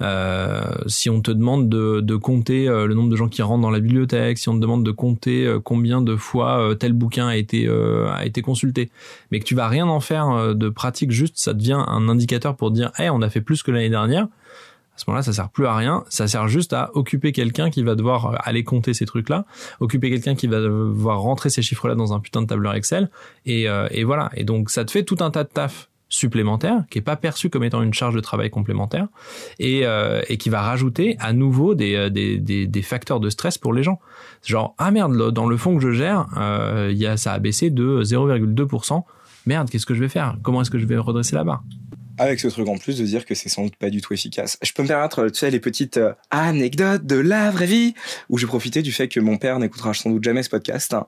Euh, 0.00 0.62
si 0.86 1.10
on 1.10 1.20
te 1.20 1.32
demande 1.32 1.68
de, 1.68 2.00
de 2.00 2.16
compter 2.16 2.68
euh, 2.68 2.86
le 2.86 2.94
nombre 2.94 3.08
de 3.08 3.16
gens 3.16 3.28
qui 3.28 3.42
rentrent 3.42 3.62
dans 3.62 3.70
la 3.70 3.80
bibliothèque, 3.80 4.38
si 4.38 4.48
on 4.48 4.54
te 4.54 4.60
demande 4.60 4.84
de 4.84 4.90
compter 4.92 5.44
euh, 5.44 5.58
combien 5.58 6.02
de 6.02 6.14
fois 6.14 6.74
tel 6.78 6.92
bouquin 6.92 7.26
a 7.26 7.36
été 7.36 7.66
euh, 7.66 8.08
a 8.12 8.26
été 8.26 8.42
consulté, 8.42 8.90
mais 9.30 9.40
que 9.40 9.44
tu 9.44 9.54
vas 9.54 9.66
rien 9.68 9.86
en 9.86 10.00
faire 10.00 10.54
de 10.54 10.68
pratique, 10.68 11.10
juste 11.10 11.38
ça 11.38 11.52
devient 11.52 11.82
un 11.86 12.08
indicateur 12.08 12.54
pour 12.54 12.70
dire, 12.70 12.92
hey, 12.98 13.10
on 13.10 13.22
a 13.22 13.30
fait 13.30 13.40
plus 13.40 13.62
que 13.62 13.70
l'année 13.72 13.90
dernière 13.90 14.28
à 14.96 14.98
ce 14.98 15.04
moment-là, 15.08 15.22
ça 15.22 15.34
sert 15.34 15.50
plus 15.50 15.66
à 15.66 15.76
rien. 15.76 16.04
Ça 16.08 16.26
sert 16.26 16.48
juste 16.48 16.72
à 16.72 16.90
occuper 16.94 17.32
quelqu'un 17.32 17.68
qui 17.68 17.82
va 17.82 17.94
devoir 17.94 18.26
euh, 18.26 18.36
aller 18.40 18.64
compter 18.64 18.94
ces 18.94 19.04
trucs-là, 19.04 19.44
occuper 19.80 20.10
quelqu'un 20.10 20.34
qui 20.34 20.46
va 20.46 20.58
devoir 20.60 21.20
rentrer 21.20 21.50
ces 21.50 21.60
chiffres-là 21.60 21.94
dans 21.94 22.14
un 22.14 22.20
putain 22.20 22.40
de 22.40 22.46
tableur 22.46 22.74
Excel. 22.74 23.10
Et, 23.44 23.68
euh, 23.68 23.88
et 23.90 24.04
voilà. 24.04 24.30
Et 24.34 24.44
donc, 24.44 24.70
ça 24.70 24.84
te 24.84 24.90
fait 24.90 25.02
tout 25.02 25.18
un 25.20 25.30
tas 25.30 25.44
de 25.44 25.50
taf 25.50 25.90
supplémentaire 26.08 26.84
qui 26.90 26.98
est 26.98 27.02
pas 27.02 27.16
perçu 27.16 27.50
comme 27.50 27.64
étant 27.64 27.82
une 27.82 27.94
charge 27.94 28.14
de 28.14 28.20
travail 28.20 28.50
complémentaire 28.50 29.08
et, 29.58 29.80
euh, 29.84 30.22
et 30.28 30.36
qui 30.36 30.50
va 30.50 30.62
rajouter 30.62 31.16
à 31.18 31.32
nouveau 31.32 31.74
des, 31.74 31.96
euh, 31.96 32.10
des, 32.10 32.38
des, 32.38 32.66
des 32.66 32.82
facteurs 32.82 33.18
de 33.18 33.28
stress 33.28 33.58
pour 33.58 33.72
les 33.72 33.82
gens. 33.82 33.98
Genre 34.44 34.74
ah 34.78 34.90
merde 34.90 35.32
dans 35.32 35.46
le 35.46 35.56
fond 35.56 35.76
que 35.76 35.82
je 35.82 35.90
gère, 35.90 36.26
euh, 36.36 36.90
il 36.92 36.98
y 36.98 37.06
a 37.06 37.16
ça 37.16 37.32
a 37.32 37.38
baissé 37.38 37.70
de 37.70 38.02
0,2%. 38.02 39.02
Merde, 39.46 39.70
qu'est-ce 39.70 39.86
que 39.86 39.94
je 39.94 40.00
vais 40.00 40.08
faire? 40.08 40.36
Comment 40.42 40.62
est-ce 40.62 40.70
que 40.70 40.78
je 40.78 40.86
vais 40.86 40.96
redresser 40.96 41.36
la 41.36 41.44
barre? 41.44 41.62
Avec 42.18 42.40
ce 42.40 42.48
truc 42.48 42.66
en 42.68 42.78
plus 42.78 42.98
de 42.98 43.04
dire 43.04 43.26
que 43.26 43.34
c'est 43.34 43.48
sans 43.50 43.64
doute 43.64 43.76
pas 43.76 43.90
du 43.90 44.00
tout 44.00 44.14
efficace. 44.14 44.58
Je 44.62 44.72
peux 44.72 44.82
me 44.82 44.88
permettre, 44.88 45.28
tu 45.28 45.38
sais, 45.38 45.50
les 45.50 45.60
petites 45.60 45.98
euh, 45.98 46.14
anecdotes 46.30 47.04
de 47.04 47.16
la 47.16 47.50
vraie 47.50 47.66
vie, 47.66 47.94
où 48.30 48.38
j'ai 48.38 48.46
profité 48.46 48.80
du 48.82 48.90
fait 48.90 49.06
que 49.06 49.20
mon 49.20 49.36
père 49.36 49.58
n'écoutera 49.58 49.92
sans 49.92 50.10
doute 50.10 50.24
jamais 50.24 50.42
ce 50.42 50.48
podcast, 50.48 50.94
hein, 50.94 51.06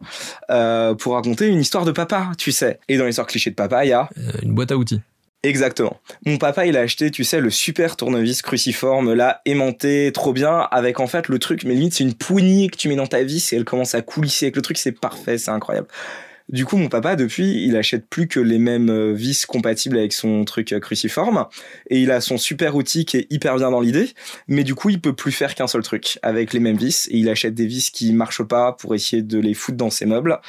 euh, 0.50 0.94
pour 0.94 1.14
raconter 1.14 1.48
une 1.48 1.60
histoire 1.60 1.86
de 1.86 1.92
papa, 1.92 2.32
tu 2.36 2.52
sais. 2.52 2.78
Et 2.88 2.98
dans 2.98 3.06
l'histoire 3.06 3.26
cliché 3.26 3.50
de 3.50 3.54
papa, 3.54 3.86
il 3.86 3.88
y 3.88 3.92
a 3.92 4.08
Euh, 4.18 4.32
Une 4.42 4.54
boîte 4.54 4.70
à 4.70 4.76
outils. 4.76 5.00
Exactement. 5.44 5.98
Mon 6.26 6.36
papa, 6.36 6.66
il 6.66 6.76
a 6.76 6.80
acheté, 6.80 7.10
tu 7.10 7.24
sais, 7.24 7.40
le 7.40 7.48
super 7.48 7.96
tournevis 7.96 8.42
cruciforme, 8.42 9.14
là, 9.14 9.40
aimanté, 9.46 10.10
trop 10.12 10.34
bien, 10.34 10.68
avec 10.70 11.00
en 11.00 11.06
fait 11.06 11.28
le 11.28 11.38
truc, 11.38 11.64
mais 11.64 11.74
limite, 11.74 11.94
c'est 11.94 12.04
une 12.04 12.14
poignée 12.14 12.68
que 12.68 12.76
tu 12.76 12.88
mets 12.88 12.96
dans 12.96 13.06
ta 13.06 13.22
vis 13.22 13.52
et 13.52 13.56
elle 13.56 13.64
commence 13.64 13.94
à 13.94 14.02
coulisser 14.02 14.46
avec 14.46 14.56
le 14.56 14.62
truc, 14.62 14.76
c'est 14.76 14.92
parfait, 14.92 15.38
c'est 15.38 15.50
incroyable. 15.52 15.86
Du 16.48 16.64
coup, 16.64 16.78
mon 16.78 16.88
papa, 16.88 17.14
depuis, 17.14 17.66
il 17.66 17.76
achète 17.76 18.06
plus 18.08 18.26
que 18.26 18.40
les 18.40 18.58
mêmes 18.58 18.88
euh, 18.88 19.12
vis 19.12 19.44
compatibles 19.44 19.98
avec 19.98 20.14
son 20.14 20.44
truc 20.44 20.72
euh, 20.72 20.80
cruciforme. 20.80 21.46
Et 21.90 22.00
il 22.00 22.10
a 22.10 22.22
son 22.22 22.38
super 22.38 22.74
outil 22.74 23.04
qui 23.04 23.18
est 23.18 23.26
hyper 23.28 23.56
bien 23.56 23.70
dans 23.70 23.80
l'idée. 23.80 24.10
Mais 24.46 24.64
du 24.64 24.74
coup, 24.74 24.88
il 24.88 24.98
peut 24.98 25.12
plus 25.12 25.32
faire 25.32 25.54
qu'un 25.54 25.66
seul 25.66 25.82
truc 25.82 26.18
avec 26.22 26.54
les 26.54 26.60
mêmes 26.60 26.78
vis. 26.78 27.06
Et 27.10 27.18
il 27.18 27.28
achète 27.28 27.54
des 27.54 27.66
vis 27.66 27.90
qui 27.90 28.14
marchent 28.14 28.42
pas 28.42 28.72
pour 28.72 28.94
essayer 28.94 29.22
de 29.22 29.38
les 29.38 29.52
foutre 29.52 29.76
dans 29.76 29.90
ses 29.90 30.06
meubles. 30.06 30.40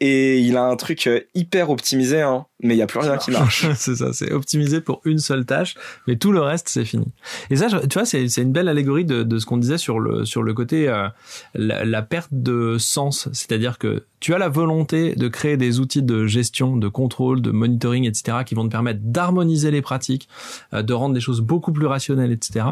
Et 0.00 0.40
il 0.40 0.58
a 0.58 0.64
un 0.64 0.76
truc 0.76 1.06
euh, 1.06 1.20
hyper 1.34 1.70
optimisé, 1.70 2.20
hein. 2.20 2.46
Mais 2.62 2.74
il 2.74 2.78
y 2.78 2.82
a 2.82 2.86
plus 2.86 3.00
rien 3.00 3.18
qui 3.18 3.30
marche. 3.30 3.66
c'est 3.74 3.96
ça, 3.96 4.12
c'est 4.12 4.32
optimisé 4.32 4.80
pour 4.80 5.02
une 5.04 5.18
seule 5.18 5.44
tâche, 5.44 5.74
mais 6.06 6.16
tout 6.16 6.32
le 6.32 6.40
reste 6.40 6.68
c'est 6.68 6.86
fini. 6.86 7.06
Et 7.50 7.56
ça, 7.56 7.68
tu 7.68 7.98
vois, 7.98 8.06
c'est 8.06 8.24
une 8.36 8.52
belle 8.52 8.68
allégorie 8.68 9.04
de, 9.04 9.22
de 9.22 9.38
ce 9.38 9.44
qu'on 9.44 9.58
disait 9.58 9.78
sur 9.78 10.00
le 10.00 10.24
sur 10.24 10.42
le 10.42 10.54
côté 10.54 10.88
euh, 10.88 11.08
la, 11.54 11.84
la 11.84 12.02
perte 12.02 12.30
de 12.32 12.78
sens, 12.78 13.28
c'est-à-dire 13.32 13.78
que 13.78 14.04
tu 14.20 14.32
as 14.34 14.38
la 14.38 14.48
volonté 14.48 15.14
de 15.14 15.28
créer 15.28 15.56
des 15.58 15.80
outils 15.80 16.02
de 16.02 16.26
gestion, 16.26 16.76
de 16.76 16.88
contrôle, 16.88 17.42
de 17.42 17.50
monitoring, 17.50 18.06
etc., 18.06 18.38
qui 18.46 18.54
vont 18.54 18.64
te 18.64 18.72
permettre 18.72 19.00
d'harmoniser 19.02 19.70
les 19.70 19.82
pratiques, 19.82 20.28
euh, 20.72 20.82
de 20.82 20.94
rendre 20.94 21.14
les 21.14 21.20
choses 21.20 21.42
beaucoup 21.42 21.72
plus 21.72 21.86
rationnelles, 21.86 22.32
etc. 22.32 22.66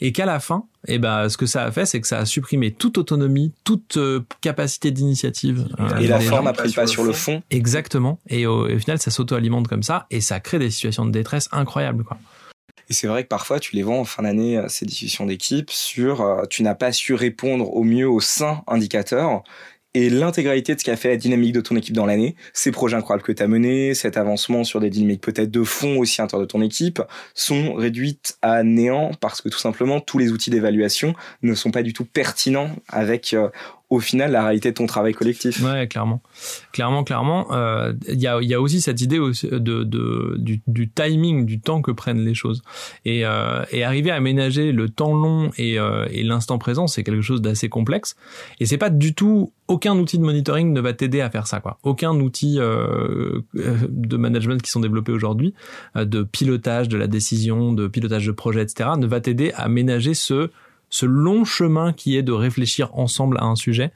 Et 0.00 0.12
qu'à 0.12 0.26
la 0.26 0.38
fin, 0.38 0.66
eh 0.86 0.98
ben, 0.98 1.28
ce 1.28 1.36
que 1.36 1.46
ça 1.46 1.64
a 1.64 1.70
fait, 1.70 1.86
c'est 1.86 2.00
que 2.00 2.06
ça 2.06 2.18
a 2.18 2.24
supprimé 2.26 2.70
toute 2.72 2.98
autonomie, 2.98 3.52
toute 3.64 3.96
euh, 3.96 4.20
capacité 4.40 4.90
d'initiative. 4.90 5.66
euh, 5.80 5.98
Et 5.98 6.06
la 6.06 6.18
des 6.18 6.24
forme 6.26 6.46
a 6.46 6.52
pris 6.52 6.72
pas 6.72 6.86
sur 6.86 7.04
le 7.04 7.12
fond. 7.12 7.42
Exactement. 7.50 8.18
Et 8.28 8.46
au, 8.46 8.66
et 8.68 8.74
au 8.74 8.78
final, 8.78 8.98
ça 8.98 9.10
s'auto-alimente 9.10 9.68
comme 9.68 9.82
ça 9.82 10.06
et 10.10 10.20
ça 10.20 10.40
crée 10.40 10.58
des 10.58 10.70
situations 10.70 11.06
de 11.06 11.10
détresse 11.10 11.48
incroyables. 11.52 12.04
Quoi. 12.04 12.18
Et 12.90 12.92
c'est 12.92 13.06
vrai 13.06 13.22
que 13.22 13.28
parfois, 13.28 13.60
tu 13.60 13.76
les 13.76 13.82
vois 13.82 13.96
en 13.98 14.04
fin 14.04 14.22
d'année, 14.24 14.58
euh, 14.58 14.68
ces 14.68 14.84
discussions 14.84 15.24
d'équipe, 15.26 15.70
sur 15.70 16.20
euh, 16.20 16.42
tu 16.50 16.62
n'as 16.62 16.74
pas 16.74 16.92
su 16.92 17.14
répondre 17.14 17.72
au 17.74 17.82
mieux 17.82 18.08
aux 18.08 18.20
sains 18.20 18.62
indicateurs. 18.66 19.42
Et 19.96 20.10
l'intégralité 20.10 20.74
de 20.74 20.80
ce 20.80 20.84
qu'a 20.84 20.96
fait 20.96 21.10
la 21.10 21.16
dynamique 21.16 21.52
de 21.52 21.60
ton 21.60 21.76
équipe 21.76 21.94
dans 21.94 22.04
l'année, 22.04 22.34
ces 22.52 22.72
projets 22.72 22.96
incroyables 22.96 23.22
que 23.22 23.30
tu 23.30 23.42
as 23.44 23.46
menés, 23.46 23.94
cet 23.94 24.16
avancement 24.16 24.64
sur 24.64 24.80
des 24.80 24.90
dynamiques 24.90 25.20
peut-être 25.20 25.52
de 25.52 25.62
fond 25.62 25.98
aussi 25.98 26.20
à 26.20 26.26
de 26.26 26.44
ton 26.44 26.60
équipe, 26.62 27.00
sont 27.34 27.74
réduites 27.74 28.36
à 28.42 28.64
néant 28.64 29.12
parce 29.20 29.40
que 29.40 29.48
tout 29.48 29.58
simplement, 29.58 30.00
tous 30.00 30.18
les 30.18 30.32
outils 30.32 30.50
d'évaluation 30.50 31.14
ne 31.42 31.54
sont 31.54 31.70
pas 31.70 31.84
du 31.84 31.92
tout 31.92 32.04
pertinents 32.04 32.70
avec, 32.88 33.34
euh, 33.34 33.50
au 33.94 34.00
final, 34.00 34.32
la 34.32 34.44
réalité 34.44 34.70
de 34.70 34.74
ton 34.74 34.86
travail 34.86 35.14
collectif. 35.14 35.62
Ouais, 35.62 35.86
clairement. 35.88 36.20
Clairement, 36.72 37.04
clairement. 37.04 37.46
euh, 37.52 37.92
Il 38.08 38.20
y, 38.20 38.26
a, 38.26 38.38
il 38.42 38.48
y 38.48 38.54
a 38.54 38.60
aussi 38.60 38.80
cette 38.80 39.00
idée 39.00 39.18
de, 39.18 40.36
du, 40.66 40.90
timing, 40.90 41.46
du 41.46 41.60
temps 41.60 41.80
que 41.82 41.90
prennent 41.90 42.24
les 42.24 42.34
choses. 42.34 42.62
Et, 43.04 43.24
euh, 43.24 43.62
arriver 43.84 44.10
à 44.10 44.20
ménager 44.20 44.72
le 44.72 44.88
temps 44.88 45.14
long 45.14 45.50
et, 45.58 45.78
euh, 45.78 46.06
et 46.10 46.22
l'instant 46.22 46.58
présent, 46.58 46.86
c'est 46.86 47.02
quelque 47.04 47.22
chose 47.22 47.40
d'assez 47.42 47.68
complexe. 47.68 48.16
Et 48.60 48.66
c'est 48.66 48.78
pas 48.78 48.90
du 48.90 49.14
tout... 49.14 49.52
Aucun 49.66 49.96
outil 49.98 50.18
de 50.18 50.22
monitoring 50.22 50.74
ne 50.74 50.80
va 50.82 50.92
t'aider 50.92 51.22
à 51.22 51.30
faire 51.30 51.46
ça. 51.46 51.58
quoi. 51.60 51.78
Aucun 51.84 52.10
outil 52.20 52.56
euh, 52.58 53.40
euh, 53.56 53.76
de 53.88 54.16
management 54.18 54.60
qui 54.60 54.70
sont 54.70 54.80
développés 54.80 55.10
aujourd'hui, 55.12 55.54
euh, 55.96 56.04
de 56.04 56.22
pilotage 56.22 56.90
de 56.90 56.98
la 56.98 57.06
décision, 57.06 57.72
de 57.72 57.88
pilotage 57.88 58.26
de 58.26 58.32
projet, 58.32 58.60
etc., 58.60 58.90
ne 58.98 59.06
va 59.06 59.22
t'aider 59.22 59.52
à 59.56 59.68
ménager 59.68 60.12
ce 60.12 60.50
ce 60.94 61.06
long 61.06 61.44
chemin 61.44 61.92
qui 61.92 62.16
est 62.16 62.22
de 62.22 62.30
réfléchir 62.30 62.94
ensemble 62.94 63.38
à 63.40 63.46
un 63.46 63.56
sujet 63.56 63.90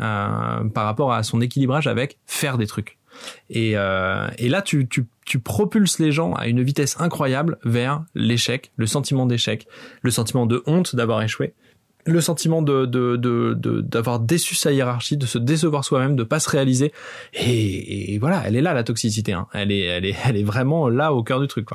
euh, 0.00 0.64
par 0.64 0.84
rapport 0.84 1.14
à 1.14 1.22
son 1.22 1.40
équilibrage 1.40 1.86
avec 1.86 2.18
faire 2.26 2.58
des 2.58 2.66
trucs. 2.66 2.98
Et, 3.48 3.72
euh, 3.74 4.28
là, 4.38 4.60
tu, 4.60 4.86
propulses 5.42 5.98
les 5.98 6.12
gens 6.12 6.34
à 6.34 6.48
une 6.48 6.62
vitesse 6.62 6.96
incroyable 7.00 7.58
vers 7.64 8.04
l'échec, 8.14 8.70
le 8.76 8.86
sentiment 8.86 9.24
d'échec, 9.24 9.66
le 10.02 10.10
sentiment 10.10 10.44
de 10.44 10.62
honte 10.66 10.94
d'avoir 10.94 11.22
échoué. 11.22 11.54
le 12.04 12.20
sentiment 12.20 12.60
de 12.60 12.84
d'avoir 13.80 14.20
déçu 14.20 14.54
sa 14.54 14.72
hiérarchie, 14.72 15.16
de 15.16 15.24
se 15.24 15.38
décevoir 15.38 15.86
soi-même, 15.86 16.16
de 16.16 16.24
pas 16.24 16.40
se 16.40 16.50
réaliser. 16.50 16.92
Et, 17.32 18.18
voilà, 18.18 18.42
elle 18.44 18.56
est 18.56 18.62
là 18.62 18.74
la 18.74 18.84
toxicité. 18.84 19.32
Hein. 19.32 19.46
Elle 19.54 19.72
est 19.72 19.84
elle 19.84 20.04
est 20.04 20.16
elle 20.26 20.36
est 20.36 20.44
vraiment 20.44 20.90
là 20.90 21.14
au 21.14 21.22
cœur 21.22 21.40
du 21.40 21.46
truc. 21.46 21.68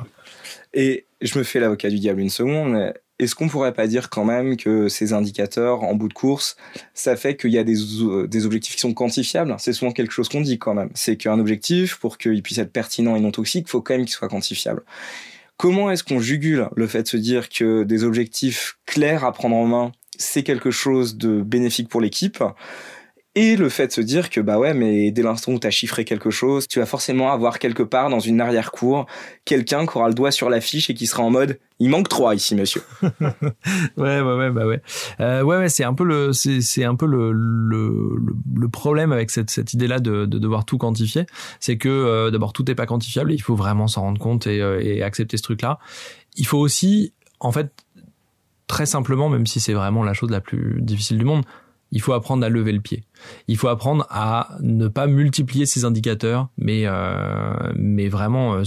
Et 0.72 1.06
je 1.20 1.36
me 1.36 1.42
fais 1.42 1.58
l'avocat 1.58 1.90
du 1.90 1.98
diable 1.98 2.20
une 2.20 2.30
seconde, 2.30 2.92
est-ce 3.18 3.34
qu'on 3.34 3.48
pourrait 3.48 3.72
pas 3.72 3.86
dire 3.86 4.10
quand 4.10 4.24
même 4.24 4.56
que 4.56 4.88
ces 4.88 5.12
indicateurs 5.12 5.82
en 5.82 5.94
bout 5.94 6.08
de 6.08 6.14
course, 6.14 6.56
ça 6.94 7.16
fait 7.16 7.36
qu'il 7.36 7.50
y 7.50 7.58
a 7.58 7.64
des, 7.64 7.76
euh, 8.02 8.28
des 8.28 8.46
objectifs 8.46 8.74
qui 8.74 8.80
sont 8.80 8.94
quantifiables? 8.94 9.54
C'est 9.58 9.72
souvent 9.72 9.90
quelque 9.90 10.12
chose 10.12 10.28
qu'on 10.28 10.40
dit 10.40 10.58
quand 10.58 10.74
même. 10.74 10.90
C'est 10.94 11.16
qu'un 11.16 11.38
objectif, 11.40 11.96
pour 11.96 12.18
qu'il 12.18 12.42
puisse 12.42 12.58
être 12.58 12.72
pertinent 12.72 13.16
et 13.16 13.20
non 13.20 13.32
toxique, 13.32 13.68
faut 13.68 13.82
quand 13.82 13.94
même 13.94 14.04
qu'il 14.04 14.14
soit 14.14 14.28
quantifiable. 14.28 14.82
Comment 15.56 15.90
est-ce 15.90 16.04
qu'on 16.04 16.20
jugule 16.20 16.68
le 16.76 16.86
fait 16.86 17.02
de 17.02 17.08
se 17.08 17.16
dire 17.16 17.48
que 17.48 17.82
des 17.82 18.04
objectifs 18.04 18.78
clairs 18.86 19.24
à 19.24 19.32
prendre 19.32 19.56
en 19.56 19.66
main, 19.66 19.92
c'est 20.16 20.44
quelque 20.44 20.70
chose 20.70 21.16
de 21.16 21.42
bénéfique 21.42 21.88
pour 21.88 22.00
l'équipe? 22.00 22.42
Et 23.38 23.54
le 23.54 23.68
fait 23.68 23.86
de 23.86 23.92
se 23.92 24.00
dire 24.00 24.30
que 24.30 24.40
bah 24.40 24.58
ouais 24.58 24.74
mais 24.74 25.12
dès 25.12 25.22
l'instant 25.22 25.52
où 25.52 25.60
tu 25.60 25.66
as 25.66 25.70
chiffré 25.70 26.04
quelque 26.04 26.30
chose 26.30 26.66
tu 26.66 26.80
vas 26.80 26.86
forcément 26.86 27.30
avoir 27.30 27.60
quelque 27.60 27.84
part 27.84 28.10
dans 28.10 28.18
une 28.18 28.40
arrière-cour 28.40 29.06
quelqu'un 29.44 29.86
qui 29.86 29.96
aura 29.96 30.08
le 30.08 30.14
doigt 30.14 30.32
sur 30.32 30.50
la 30.50 30.60
fiche 30.60 30.90
et 30.90 30.94
qui 30.94 31.06
sera 31.06 31.22
en 31.22 31.30
mode 31.30 31.58
il 31.78 31.88
manque 31.88 32.08
trois 32.08 32.34
ici 32.34 32.56
monsieur 32.56 32.82
Ouais, 33.96 34.20
ouais, 34.20 34.36
ouais, 34.36 34.50
bah 34.50 34.66
ouais. 34.66 34.80
Euh, 35.20 35.42
ouais, 35.42 35.56
ouais, 35.56 35.68
c'est 35.68 35.84
un 35.84 35.94
peu 35.94 36.04
le, 36.04 36.32
c'est, 36.32 36.84
un 36.84 36.96
peu 36.96 37.06
le, 37.06 37.32
le, 37.32 38.68
problème 38.68 39.12
avec 39.12 39.30
cette, 39.30 39.50
cette 39.50 39.74
idée-là 39.74 40.00
de, 40.00 40.26
de 40.26 40.38
devoir 40.38 40.64
tout 40.64 40.78
quantifier, 40.78 41.26
c'est 41.60 41.78
que 41.78 41.88
euh, 41.88 42.30
d'abord 42.30 42.52
tout 42.52 42.64
n'est 42.66 42.74
pas 42.74 42.86
quantifiable. 42.86 43.32
Il 43.32 43.40
faut 43.40 43.54
vraiment 43.54 43.86
s'en 43.86 44.02
rendre 44.02 44.20
compte 44.20 44.46
et, 44.46 44.60
euh, 44.60 44.80
et 44.82 45.02
accepter 45.02 45.36
ce 45.36 45.42
truc-là. 45.42 45.78
Il 46.36 46.46
faut 46.46 46.58
aussi, 46.58 47.12
en 47.40 47.52
fait, 47.52 47.70
très 48.66 48.86
simplement, 48.86 49.28
même 49.28 49.46
si 49.46 49.60
c'est 49.60 49.72
vraiment 49.72 50.02
la 50.02 50.14
chose 50.14 50.30
la 50.30 50.40
plus 50.40 50.80
difficile 50.80 51.18
du 51.18 51.24
monde, 51.24 51.44
il 51.90 52.00
faut 52.00 52.12
apprendre 52.12 52.44
à 52.44 52.48
lever 52.48 52.72
le 52.72 52.80
pied. 52.80 53.04
Il 53.46 53.56
faut 53.56 53.68
apprendre 53.68 54.06
à 54.10 54.56
ne 54.60 54.88
pas 54.88 55.06
multiplier 55.06 55.66
ces 55.66 55.84
indicateurs, 55.84 56.48
mais 56.58 56.82
euh, 56.86 57.72
mais 57.76 58.08
vraiment, 58.08 58.54
euh, 58.54 58.62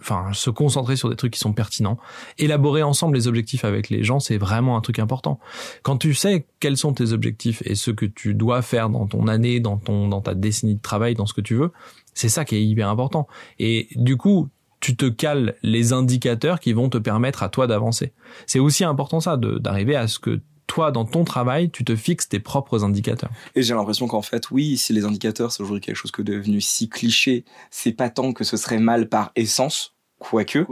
enfin, 0.00 0.28
se 0.32 0.50
concentrer 0.50 0.96
sur 0.96 1.08
des 1.08 1.16
trucs 1.16 1.32
qui 1.32 1.38
sont 1.38 1.52
pertinents. 1.52 1.98
Élaborer 2.38 2.82
ensemble 2.82 3.16
les 3.16 3.28
objectifs 3.28 3.64
avec 3.64 3.88
les 3.90 4.02
gens, 4.02 4.20
c'est 4.20 4.38
vraiment 4.38 4.76
un 4.76 4.80
truc 4.80 4.98
important. 4.98 5.38
Quand 5.82 5.96
tu 5.96 6.14
sais 6.14 6.46
quels 6.60 6.76
sont 6.76 6.92
tes 6.92 7.12
objectifs 7.12 7.62
et 7.64 7.74
ce 7.74 7.90
que 7.90 8.06
tu 8.06 8.34
dois 8.34 8.62
faire 8.62 8.90
dans 8.90 9.06
ton 9.06 9.28
année, 9.28 9.60
dans 9.60 9.76
ton 9.76 10.08
dans 10.08 10.20
ta 10.20 10.34
décennie 10.34 10.74
de 10.74 10.82
travail, 10.82 11.14
dans 11.14 11.26
ce 11.26 11.34
que 11.34 11.40
tu 11.40 11.54
veux, 11.54 11.72
c'est 12.14 12.28
ça 12.28 12.44
qui 12.44 12.56
est 12.56 12.64
hyper 12.64 12.88
important. 12.88 13.28
Et 13.60 13.88
du 13.94 14.16
coup, 14.16 14.48
tu 14.80 14.96
te 14.96 15.06
cales 15.06 15.54
les 15.62 15.92
indicateurs 15.92 16.60
qui 16.60 16.72
vont 16.72 16.88
te 16.88 16.98
permettre 16.98 17.42
à 17.42 17.48
toi 17.48 17.66
d'avancer. 17.66 18.12
C'est 18.46 18.58
aussi 18.58 18.84
important 18.84 19.20
ça, 19.20 19.36
d'arriver 19.36 19.96
à 19.96 20.06
ce 20.06 20.18
que 20.18 20.40
toi, 20.68 20.92
dans 20.92 21.04
ton 21.04 21.24
travail, 21.24 21.70
tu 21.70 21.82
te 21.82 21.96
fixes 21.96 22.28
tes 22.28 22.38
propres 22.38 22.84
indicateurs. 22.84 23.30
et 23.56 23.62
j'ai 23.62 23.74
l'impression 23.74 24.06
qu'en 24.06 24.22
fait 24.22 24.50
oui 24.52 24.76
si 24.76 24.92
les 24.92 25.04
indicateurs 25.04 25.50
c'est 25.50 25.62
aujourd'hui 25.62 25.80
quelque 25.80 25.96
chose 25.96 26.12
que 26.12 26.22
devenu 26.22 26.60
si 26.60 26.88
cliché 26.88 27.44
c'est 27.70 27.92
pas 27.92 28.10
tant 28.10 28.32
que 28.32 28.44
ce 28.44 28.56
serait 28.56 28.78
mal 28.78 29.08
par 29.08 29.32
essence 29.34 29.96
quoique 30.18 30.66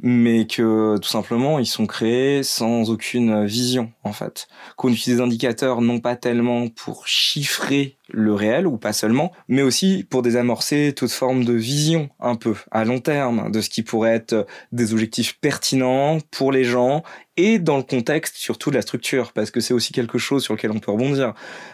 mais 0.00 0.46
que 0.46 0.96
tout 0.98 1.08
simplement 1.08 1.58
ils 1.58 1.66
sont 1.66 1.86
créés 1.86 2.42
sans 2.42 2.90
aucune 2.90 3.44
vision 3.44 3.92
en 4.04 4.12
fait. 4.12 4.48
Qu'on 4.76 4.90
utilise 4.90 5.18
des 5.18 5.22
indicateurs 5.22 5.80
non 5.80 5.98
pas 6.00 6.16
tellement 6.16 6.68
pour 6.68 7.06
chiffrer 7.06 7.96
le 8.10 8.34
réel 8.34 8.66
ou 8.66 8.76
pas 8.76 8.92
seulement, 8.92 9.32
mais 9.48 9.62
aussi 9.62 10.04
pour 10.08 10.22
désamorcer 10.22 10.92
toute 10.94 11.10
forme 11.10 11.44
de 11.44 11.52
vision 11.52 12.10
un 12.20 12.34
peu 12.34 12.54
à 12.70 12.84
long 12.84 12.98
terme 12.98 13.50
de 13.50 13.60
ce 13.60 13.70
qui 13.70 13.82
pourrait 13.82 14.14
être 14.14 14.46
des 14.72 14.92
objectifs 14.92 15.38
pertinents 15.40 16.18
pour 16.30 16.52
les 16.52 16.64
gens 16.64 17.02
et 17.36 17.58
dans 17.58 17.78
le 17.78 17.82
contexte 17.82 18.36
surtout 18.36 18.70
de 18.70 18.74
la 18.74 18.82
structure 18.82 19.32
parce 19.32 19.50
que 19.50 19.60
c'est 19.60 19.72
aussi 19.72 19.92
quelque 19.92 20.18
chose 20.18 20.42
sur 20.42 20.54
lequel 20.54 20.70
on 20.70 20.80
peut 20.80 20.90
rebondir. 20.90 21.32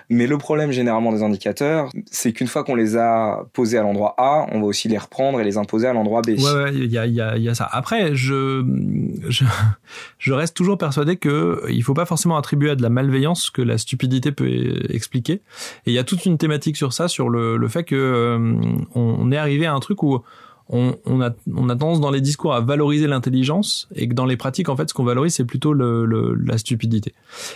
Mais 0.09 0.27
le 0.27 0.39
problème 0.39 0.71
généralement 0.71 1.13
des 1.13 1.23
indicateurs, 1.23 1.91
c'est 2.11 2.33
qu'une 2.33 2.47
fois 2.47 2.63
qu'on 2.63 2.77
les 2.77 2.97
a 2.97 3.45
posés 3.53 3.77
à 3.77 3.83
l'endroit 3.83 4.15
A, 4.19 4.47
on 4.53 4.61
va 4.61 4.67
aussi 4.67 4.89
les 4.89 4.99
reprendre 4.99 5.41
et 5.41 5.45
les 5.45 5.59
imposer 5.59 5.89
à 5.89 5.93
l'endroit 5.93 6.23
B. 6.23 6.29
Ouais, 6.29 6.37
ouais, 6.37 6.75
il 6.75 6.93
y 6.93 6.99
a, 6.99 7.07
il 7.07 7.15
y, 7.15 7.49
a, 7.49 7.55
ça. 7.55 7.69
Après, 7.71 8.15
je, 8.15 8.65
je, 10.19 10.33
reste 10.33 10.57
toujours 10.57 10.79
persuadé 10.79 11.17
que 11.17 11.63
il 11.69 11.83
faut 11.83 11.95
pas 11.95 12.07
forcément 12.07 12.37
attribuer 12.37 12.71
à 12.71 12.75
de 12.77 12.83
la 12.83 12.89
malveillance 12.89 13.51
que 13.51 13.63
la 13.63 13.79
stupidité 13.79 14.31
peut 14.31 14.81
expliquer. 14.89 15.43
Et 15.87 15.91
il 15.91 15.93
y 15.93 15.99
a 15.99 16.05
une 16.27 16.39
thématique 16.39 16.77
sur 16.77 16.93
ça, 16.93 17.09
sur 17.09 17.29
le, 17.29 17.57
le 17.57 17.69
fait 17.69 17.85
que 17.85 17.97
euh, 17.97 18.55
on, 18.95 19.31
est 19.33 19.37
arrivé 19.37 19.67
à 19.67 19.75
un 19.75 19.81
truc 19.81 20.03
où 20.03 20.23
on, 20.71 20.93
a, 21.23 21.31
on 21.55 21.69
a 21.71 21.77
tendance 21.77 22.01
dans 22.01 22.11
les 22.11 22.21
discours 22.21 22.55
à 22.55 22.61
valoriser 22.61 23.07
l'intelligence 23.07 23.89
et 23.95 24.07
que 24.07 24.15
dans 24.15 24.27
les 24.27 24.37
pratiques, 24.37 24.69
en 24.69 24.77
fait, 24.77 24.89
ce 24.89 24.95
qu'on 24.95 25.05
valorise, 25.05 25.35
c'est 25.35 25.45
plutôt 25.45 25.73
la 25.73 26.59
stupidité. 26.59 27.15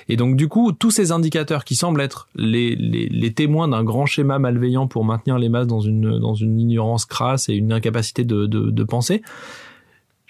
Et 0.09 0.17
donc, 0.17 0.37
du 0.37 0.49
coup, 0.49 0.73
tous 0.73 0.91
ces 0.91 1.13
indicateurs 1.13 1.65
qui 1.65 1.75
semblent 1.75 2.01
être 2.01 2.29
les, 2.35 2.75
les, 2.75 3.09
les 3.09 3.33
témoins 3.35 3.69
d'un 3.69 3.85
grand 3.85 4.07
schéma 4.07 4.39
malveillant 4.39 4.87
pour 4.87 5.05
maintenir 5.05 5.39
les 5.39 5.51
masses 5.51 5.67
dans 5.67 5.81
une, 5.81 6.19
dans 6.19 6.35
une 6.35 6.59
ignorance 6.59 7.05
crasse 7.05 7.49
et 7.49 7.55
une 7.55 7.73
incapacité 7.73 8.25
de, 8.25 8.47
de, 8.47 8.71
de 8.71 8.85
penser, 8.85 9.23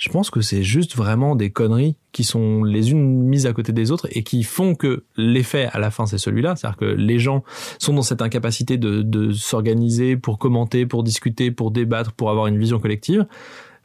je 0.02 0.08
pense 0.08 0.30
que 0.30 0.40
c'est 0.40 0.64
juste 0.64 0.96
vraiment 0.96 1.36
des 1.36 1.50
conneries 1.50 1.94
qui 2.10 2.24
sont 2.24 2.64
les 2.64 2.90
unes 2.90 3.22
mises 3.22 3.46
à 3.46 3.52
côté 3.52 3.70
des 3.70 3.92
autres 3.92 4.08
et 4.10 4.24
qui 4.24 4.42
font 4.42 4.74
que 4.74 5.04
l'effet 5.16 5.68
à 5.72 5.78
la 5.78 5.92
fin 5.92 6.06
c'est 6.06 6.18
celui-là, 6.18 6.56
c'est-à-dire 6.56 6.76
que 6.76 6.84
les 6.86 7.20
gens 7.20 7.44
sont 7.78 7.94
dans 7.94 8.02
cette 8.02 8.20
incapacité 8.20 8.78
de, 8.78 9.30
s'organiser 9.30 10.16
pour 10.16 10.40
commenter, 10.40 10.86
pour 10.86 11.04
discuter, 11.04 11.52
pour 11.52 11.70
débattre, 11.70 12.10
pour 12.10 12.30
avoir 12.30 12.48
une 12.48 12.58
vision 12.58 12.80
collective, 12.80 13.26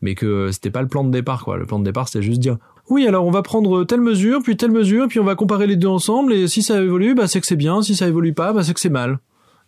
mais 0.01 0.15
que 0.15 0.49
c'était 0.51 0.71
pas 0.71 0.81
le 0.81 0.87
plan 0.87 1.03
de 1.03 1.11
départ 1.11 1.43
quoi. 1.43 1.55
Le 1.55 1.67
plan 1.67 1.77
de 1.77 1.85
départ 1.85 2.07
c'était 2.07 2.25
juste 2.25 2.39
dire 2.39 2.57
oui 2.89 3.05
alors 3.05 3.23
on 3.23 3.31
va 3.31 3.43
prendre 3.43 3.83
telle 3.83 4.01
mesure 4.01 4.41
puis 4.41 4.57
telle 4.57 4.71
mesure 4.71 5.09
puis 5.09 5.19
on 5.19 5.23
va 5.23 5.35
comparer 5.35 5.67
les 5.67 5.75
deux 5.75 5.87
ensemble 5.87 6.33
et 6.33 6.47
si 6.47 6.63
ça 6.63 6.81
évolue 6.81 7.13
bah 7.13 7.27
c'est 7.27 7.41
que 7.41 7.45
c'est 7.45 7.55
bien, 7.55 7.83
si 7.83 7.95
ça 7.95 8.07
évolue 8.07 8.33
pas 8.33 8.53
bah 8.53 8.63
c'est 8.63 8.73
que 8.73 8.79
c'est 8.79 8.89
mal. 8.89 9.19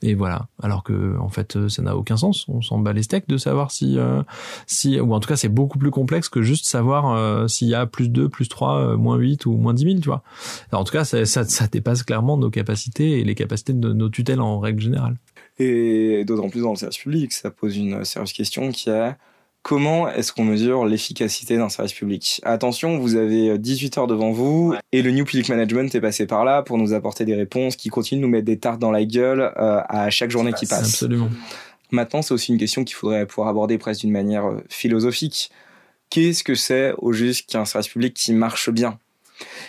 Et 0.01 0.15
voilà. 0.15 0.47
Alors 0.62 0.83
que 0.83 1.17
en 1.19 1.29
fait, 1.29 1.55
euh, 1.55 1.69
ça 1.69 1.81
n'a 1.81 1.95
aucun 1.95 2.15
sens. 2.15 2.47
On 2.47 2.62
s'en 2.62 2.79
bat 2.79 2.93
les 2.93 3.03
steaks 3.03 3.27
de 3.27 3.38
savoir 3.38 3.71
si, 3.71 3.97
euh, 3.97 4.23
si, 4.65 4.99
ou 4.99 5.13
en 5.13 5.19
tout 5.19 5.27
cas, 5.27 5.35
c'est 5.35 5.49
beaucoup 5.49 5.77
plus 5.77 5.91
complexe 5.91 6.29
que 6.29 6.41
juste 6.41 6.67
savoir 6.67 7.12
euh, 7.12 7.47
s'il 7.47 7.67
y 7.67 7.75
a 7.75 7.85
plus 7.85 8.09
2, 8.09 8.29
plus 8.29 8.47
3, 8.47 8.77
euh, 8.77 8.97
moins 8.97 9.17
8 9.17 9.45
ou 9.45 9.57
moins 9.57 9.73
10 9.73 9.83
000, 9.83 9.95
tu 9.99 10.07
vois. 10.07 10.23
En 10.71 10.83
tout 10.83 10.93
cas, 10.93 11.03
ça, 11.03 11.25
ça, 11.25 11.43
ça 11.43 11.67
dépasse 11.67 12.03
clairement 12.03 12.38
nos 12.38 12.49
capacités 12.49 13.19
et 13.19 13.23
les 13.23 13.35
capacités 13.35 13.73
de 13.73 13.93
nos 13.93 14.09
tutelles 14.09 14.41
en 14.41 14.59
règle 14.59 14.81
générale. 14.81 15.17
Et 15.57 16.23
d'autant 16.25 16.49
plus 16.49 16.62
dans 16.62 16.71
le 16.71 16.77
service 16.77 16.99
public, 16.99 17.33
ça 17.33 17.51
pose 17.51 17.75
une 17.75 18.05
sérieuse 18.05 18.31
question 18.31 18.71
qui 18.71 18.89
est 18.89 19.15
comment 19.61 20.09
est-ce 20.09 20.33
qu'on 20.33 20.43
mesure 20.43 20.85
l'efficacité 20.85 21.57
d'un 21.57 21.69
service 21.69 21.93
public? 21.93 22.41
Attention, 22.43 22.97
vous 22.97 23.15
avez 23.15 23.57
18 23.57 23.97
heures 23.97 24.07
devant 24.07 24.31
vous 24.31 24.75
et 24.91 25.01
le 25.01 25.11
New 25.11 25.25
Public 25.25 25.49
Management 25.49 25.93
est 25.93 26.01
passé 26.01 26.25
par 26.25 26.45
là 26.45 26.63
pour 26.63 26.77
nous 26.77 26.93
apporter 26.93 27.25
des 27.25 27.35
réponses 27.35 27.75
qui 27.75 27.89
continuent 27.89 28.21
de 28.21 28.25
nous 28.25 28.31
mettre 28.31 28.45
des 28.45 28.59
tartes 28.59 28.79
dans 28.79 28.91
la 28.91 29.05
gueule 29.05 29.41
euh, 29.41 29.81
à 29.87 30.09
chaque 30.09 30.31
journée 30.31 30.53
qui 30.53 30.65
passe. 30.65 30.93
Absolument. 30.93 31.29
Maintenant, 31.91 32.21
c'est 32.21 32.33
aussi 32.33 32.51
une 32.51 32.59
question 32.59 32.83
qu'il 32.83 32.95
faudrait 32.95 33.25
pouvoir 33.25 33.49
aborder 33.49 33.77
presque 33.77 34.01
d'une 34.01 34.11
manière 34.11 34.45
euh, 34.45 34.63
philosophique. 34.69 35.49
Qu'est-ce 36.09 36.43
que 36.43 36.55
c'est 36.55 36.93
au 36.97 37.13
juste 37.13 37.49
qu'un 37.49 37.65
service 37.65 37.89
public 37.89 38.13
qui 38.13 38.33
marche 38.33 38.69
bien? 38.69 38.99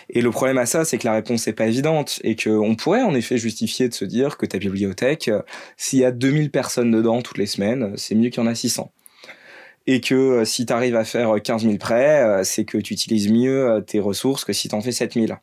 Et 0.09 0.21
le 0.21 0.31
problème 0.31 0.57
à 0.57 0.65
ça, 0.65 0.85
c'est 0.85 0.97
que 0.97 1.05
la 1.05 1.13
réponse 1.13 1.47
n'est 1.47 1.53
pas 1.53 1.67
évidente 1.67 2.19
et 2.23 2.35
qu'on 2.35 2.75
pourrait 2.75 3.03
en 3.03 3.15
effet 3.15 3.37
justifier 3.37 3.87
de 3.87 3.93
se 3.93 4.05
dire 4.05 4.37
que 4.37 4.45
ta 4.45 4.57
bibliothèque, 4.57 5.29
euh, 5.29 5.41
s'il 5.77 5.99
y 5.99 6.05
a 6.05 6.11
2000 6.11 6.51
personnes 6.51 6.91
dedans 6.91 7.21
toutes 7.21 7.37
les 7.37 7.45
semaines, 7.45 7.83
euh, 7.83 7.93
c'est 7.95 8.15
mieux 8.15 8.29
qu'il 8.29 8.43
y 8.43 8.45
en 8.45 8.49
a 8.49 8.55
600. 8.55 8.91
Et 9.87 10.01
que 10.01 10.15
euh, 10.15 10.45
si 10.45 10.65
tu 10.65 10.73
arrives 10.73 10.95
à 10.95 11.03
faire 11.03 11.41
15 11.41 11.63
000 11.63 11.77
prêts, 11.77 12.21
euh, 12.23 12.43
c'est 12.43 12.65
que 12.65 12.77
tu 12.77 12.93
utilises 12.93 13.31
mieux 13.31 13.69
euh, 13.69 13.81
tes 13.81 13.99
ressources 13.99 14.45
que 14.45 14.53
si 14.53 14.69
tu 14.69 14.75
en 14.75 14.81
fais 14.81 14.91
7000. 14.91 15.37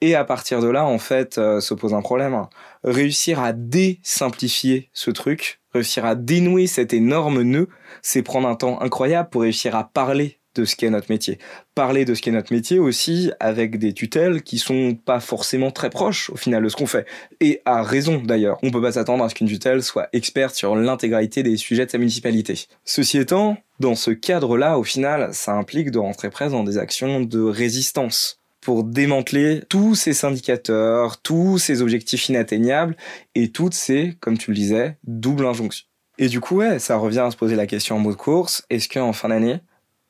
Et 0.00 0.14
à 0.14 0.24
partir 0.24 0.60
de 0.60 0.68
là, 0.68 0.84
en 0.84 0.98
fait, 0.98 1.38
euh, 1.38 1.60
se 1.60 1.72
pose 1.72 1.94
un 1.94 2.02
problème. 2.02 2.46
Réussir 2.82 3.40
à 3.40 3.54
désimplifier 3.54 4.90
ce 4.92 5.10
truc, 5.10 5.60
réussir 5.72 6.04
à 6.04 6.14
dénouer 6.14 6.66
cet 6.66 6.92
énorme 6.92 7.40
nœud, 7.40 7.68
c'est 8.02 8.22
prendre 8.22 8.46
un 8.46 8.54
temps 8.54 8.80
incroyable 8.82 9.30
pour 9.30 9.42
réussir 9.42 9.74
à 9.74 9.84
parler 9.84 10.40
de 10.54 10.64
ce 10.64 10.76
qu'est 10.76 10.90
notre 10.90 11.10
métier. 11.10 11.38
Parler 11.74 12.04
de 12.04 12.14
ce 12.14 12.22
qu'est 12.22 12.30
notre 12.30 12.52
métier 12.52 12.78
aussi 12.78 13.30
avec 13.40 13.78
des 13.78 13.92
tutelles 13.92 14.42
qui 14.42 14.58
sont 14.58 14.94
pas 14.94 15.20
forcément 15.20 15.70
très 15.70 15.90
proches 15.90 16.30
au 16.30 16.36
final 16.36 16.62
de 16.62 16.68
ce 16.68 16.76
qu'on 16.76 16.86
fait. 16.86 17.06
Et 17.40 17.60
à 17.64 17.82
raison 17.82 18.22
d'ailleurs. 18.22 18.58
On 18.62 18.70
peut 18.70 18.82
pas 18.82 18.92
s'attendre 18.92 19.24
à 19.24 19.28
ce 19.28 19.34
qu'une 19.34 19.48
tutelle 19.48 19.82
soit 19.82 20.08
experte 20.12 20.54
sur 20.54 20.76
l'intégralité 20.76 21.42
des 21.42 21.56
sujets 21.56 21.86
de 21.86 21.90
sa 21.90 21.98
municipalité. 21.98 22.66
Ceci 22.84 23.18
étant, 23.18 23.56
dans 23.80 23.94
ce 23.94 24.10
cadre-là, 24.10 24.78
au 24.78 24.84
final, 24.84 25.30
ça 25.32 25.52
implique 25.52 25.90
de 25.90 25.98
rentrer 25.98 26.30
presque 26.30 26.52
dans 26.52 26.64
des 26.64 26.78
actions 26.78 27.20
de 27.20 27.40
résistance 27.40 28.38
pour 28.60 28.82
démanteler 28.82 29.62
tous 29.68 29.94
ces 29.94 30.24
indicateurs, 30.24 31.20
tous 31.20 31.58
ces 31.58 31.82
objectifs 31.82 32.28
inatteignables 32.28 32.96
et 33.34 33.50
toutes 33.50 33.74
ces, 33.74 34.14
comme 34.20 34.38
tu 34.38 34.50
le 34.50 34.56
disais, 34.56 34.96
doubles 35.04 35.46
injonctions. 35.46 35.86
Et 36.16 36.28
du 36.28 36.40
coup, 36.40 36.56
ouais, 36.56 36.78
ça 36.78 36.96
revient 36.96 37.20
à 37.20 37.30
se 37.30 37.36
poser 37.36 37.56
la 37.56 37.66
question 37.66 37.96
en 37.96 37.98
mot 37.98 38.12
de 38.12 38.16
course. 38.16 38.64
Est-ce 38.70 38.88
qu'en 38.88 39.12
fin 39.12 39.28
d'année, 39.28 39.60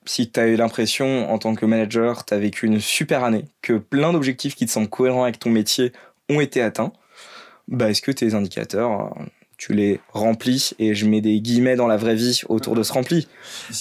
si 0.07 0.31
tu 0.31 0.41
as 0.41 0.47
eu 0.47 0.57
l'impression 0.57 1.31
en 1.33 1.39
tant 1.39 1.55
que 1.55 1.67
manager, 1.67 2.25
tu 2.25 2.35
as 2.35 2.39
vécu 2.39 2.67
une 2.67 2.81
super 2.81 3.25
année, 3.25 3.45
que 3.63 3.75
plein 3.75 4.13
d'objectifs 4.13 4.55
qui 4.55 4.67
te 4.67 4.71
semblent 4.71 4.89
cohérents 4.89 5.25
avec 5.25 5.39
ton 5.39 5.51
métier 5.51 5.93
ont 6.29 6.41
été 6.41 6.63
atteints, 6.63 6.93
bah 7.69 7.91
est-ce 7.91 8.03
que 8.03 8.13
tes 8.13 8.35
indicateurs, 8.35 9.13
euh, 9.19 9.25
tu 9.57 9.73
les 9.75 10.01
remplis 10.13 10.71
et 10.79 10.95
je 10.95 11.07
mets 11.07 11.21
des 11.21 11.41
guillemets 11.41 11.77
dans 11.77 11.87
la 11.87 11.97
vraie 11.97 12.15
vie 12.15 12.43
autour 12.49 12.75
de 12.75 12.83
ce 12.83 12.93
rempli. 12.93 13.27